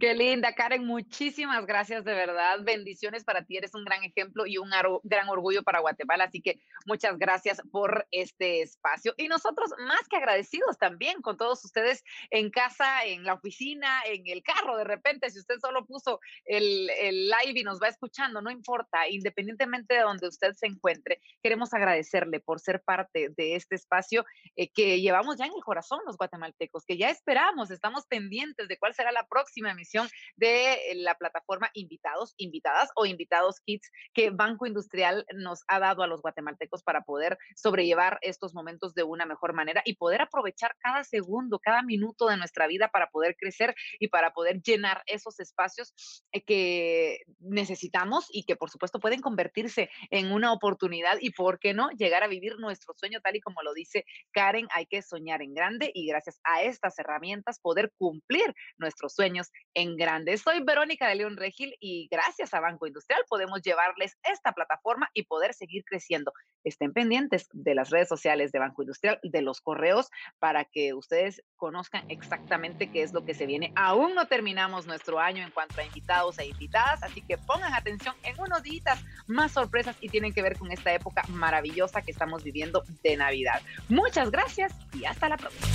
Qué 0.00 0.14
linda, 0.14 0.54
Karen. 0.54 0.86
Muchísimas 0.86 1.66
gracias, 1.66 2.06
de 2.06 2.14
verdad. 2.14 2.60
Bendiciones 2.62 3.22
para 3.22 3.44
ti. 3.44 3.58
Eres 3.58 3.74
un 3.74 3.84
gran 3.84 4.02
ejemplo 4.02 4.46
y 4.46 4.56
un 4.56 4.70
gran 5.02 5.28
orgullo 5.28 5.62
para 5.62 5.80
Guatemala. 5.80 6.24
Así 6.24 6.40
que 6.40 6.58
muchas 6.86 7.18
gracias 7.18 7.60
por 7.70 8.06
este 8.10 8.62
espacio. 8.62 9.12
Y 9.18 9.28
nosotros 9.28 9.68
más 9.86 10.08
que 10.08 10.16
agradecidos 10.16 10.78
también 10.78 11.20
con 11.20 11.36
todos 11.36 11.62
ustedes 11.66 12.02
en 12.30 12.48
casa, 12.48 13.04
en 13.04 13.24
la 13.24 13.34
oficina, 13.34 14.00
en 14.06 14.26
el 14.26 14.42
carro. 14.42 14.78
De 14.78 14.84
repente, 14.84 15.28
si 15.28 15.38
usted 15.38 15.56
solo 15.60 15.84
puso 15.84 16.18
el, 16.46 16.86
live 16.86 17.60
y 17.60 17.62
nos 17.62 17.78
va 17.78 17.88
escuchando, 17.88 18.40
no 18.40 18.50
importa, 18.50 19.06
independientemente 19.06 19.96
de 19.96 20.00
donde 20.00 20.28
usted 20.28 20.54
se 20.54 20.66
encuentre, 20.66 21.20
queremos 21.42 21.74
agradecerle 21.74 22.40
por 22.40 22.58
ser 22.58 22.80
parte 22.80 23.28
de 23.36 23.54
este 23.54 23.74
espacio 23.74 24.24
eh, 24.56 24.70
que 24.70 24.98
llevamos 25.02 25.36
ya 25.36 25.44
en 25.44 25.52
el 25.54 25.62
corazón 25.62 26.00
los 26.06 26.16
guatemaltecos, 26.16 26.86
que 26.86 26.96
ya 26.96 27.10
esperamos, 27.10 27.70
estamos 27.70 28.06
pendientes 28.06 28.66
de 28.66 28.78
cuál 28.78 28.94
será 28.94 29.12
la 29.12 29.26
próxima 29.28 29.70
emisión 29.72 29.89
de 30.36 30.92
la 30.96 31.14
plataforma 31.16 31.70
Invitados, 31.74 32.34
Invitadas 32.36 32.90
o 32.96 33.06
Invitados 33.06 33.60
Kids 33.60 33.90
que 34.14 34.30
Banco 34.30 34.66
Industrial 34.66 35.24
nos 35.34 35.62
ha 35.68 35.78
dado 35.78 36.02
a 36.02 36.06
los 36.06 36.22
guatemaltecos 36.22 36.82
para 36.82 37.02
poder 37.02 37.38
sobrellevar 37.56 38.18
estos 38.22 38.54
momentos 38.54 38.94
de 38.94 39.02
una 39.02 39.26
mejor 39.26 39.52
manera 39.52 39.82
y 39.84 39.96
poder 39.96 40.22
aprovechar 40.22 40.76
cada 40.78 41.04
segundo, 41.04 41.58
cada 41.58 41.82
minuto 41.82 42.26
de 42.28 42.36
nuestra 42.36 42.66
vida 42.66 42.88
para 42.88 43.10
poder 43.10 43.36
crecer 43.36 43.74
y 43.98 44.08
para 44.08 44.32
poder 44.32 44.62
llenar 44.62 45.02
esos 45.06 45.40
espacios 45.40 45.94
eh, 46.32 46.42
que 46.44 47.18
necesitamos 47.40 48.26
y 48.32 48.44
que 48.44 48.56
por 48.56 48.70
supuesto 48.70 49.00
pueden 49.00 49.20
convertirse 49.20 49.90
en 50.10 50.32
una 50.32 50.52
oportunidad 50.52 51.18
y, 51.20 51.30
¿por 51.30 51.58
qué 51.58 51.74
no?, 51.74 51.90
llegar 51.90 52.22
a 52.22 52.28
vivir 52.28 52.56
nuestro 52.58 52.94
sueño 52.96 53.20
tal 53.20 53.36
y 53.36 53.40
como 53.40 53.62
lo 53.62 53.74
dice 53.74 54.04
Karen, 54.32 54.68
hay 54.72 54.86
que 54.86 55.02
soñar 55.02 55.42
en 55.42 55.54
grande 55.54 55.90
y 55.94 56.06
gracias 56.06 56.40
a 56.44 56.62
estas 56.62 56.98
herramientas 56.98 57.58
poder 57.60 57.92
cumplir 57.98 58.54
nuestros 58.78 59.14
sueños 59.14 59.50
en 59.80 59.96
grande. 59.96 60.36
Soy 60.36 60.62
Verónica 60.62 61.08
de 61.08 61.14
León 61.14 61.36
Regil 61.36 61.74
y 61.80 62.06
gracias 62.10 62.52
a 62.52 62.60
Banco 62.60 62.86
Industrial 62.86 63.22
podemos 63.28 63.62
llevarles 63.62 64.16
esta 64.30 64.52
plataforma 64.52 65.08
y 65.14 65.24
poder 65.24 65.54
seguir 65.54 65.84
creciendo. 65.84 66.32
Estén 66.64 66.92
pendientes 66.92 67.48
de 67.52 67.74
las 67.74 67.88
redes 67.90 68.08
sociales 68.08 68.52
de 68.52 68.58
Banco 68.58 68.82
Industrial, 68.82 69.18
de 69.22 69.42
los 69.42 69.60
correos, 69.60 70.10
para 70.38 70.64
que 70.66 70.92
ustedes 70.92 71.42
conozcan 71.56 72.04
exactamente 72.10 72.90
qué 72.90 73.02
es 73.02 73.12
lo 73.14 73.24
que 73.24 73.34
se 73.34 73.46
viene. 73.46 73.72
Aún 73.74 74.14
no 74.14 74.26
terminamos 74.26 74.86
nuestro 74.86 75.18
año 75.18 75.42
en 75.42 75.50
cuanto 75.50 75.80
a 75.80 75.84
invitados 75.84 76.38
e 76.38 76.46
invitadas, 76.46 77.02
así 77.02 77.22
que 77.22 77.38
pongan 77.38 77.72
atención 77.72 78.14
en 78.22 78.38
unos 78.38 78.62
días 78.62 79.02
más 79.26 79.52
sorpresas 79.52 79.96
y 80.00 80.10
tienen 80.10 80.34
que 80.34 80.42
ver 80.42 80.58
con 80.58 80.70
esta 80.70 80.92
época 80.92 81.22
maravillosa 81.28 82.02
que 82.02 82.10
estamos 82.10 82.44
viviendo 82.44 82.84
de 83.02 83.16
Navidad. 83.16 83.62
Muchas 83.88 84.30
gracias 84.30 84.74
y 84.92 85.06
hasta 85.06 85.30
la 85.30 85.38
próxima. 85.38 85.68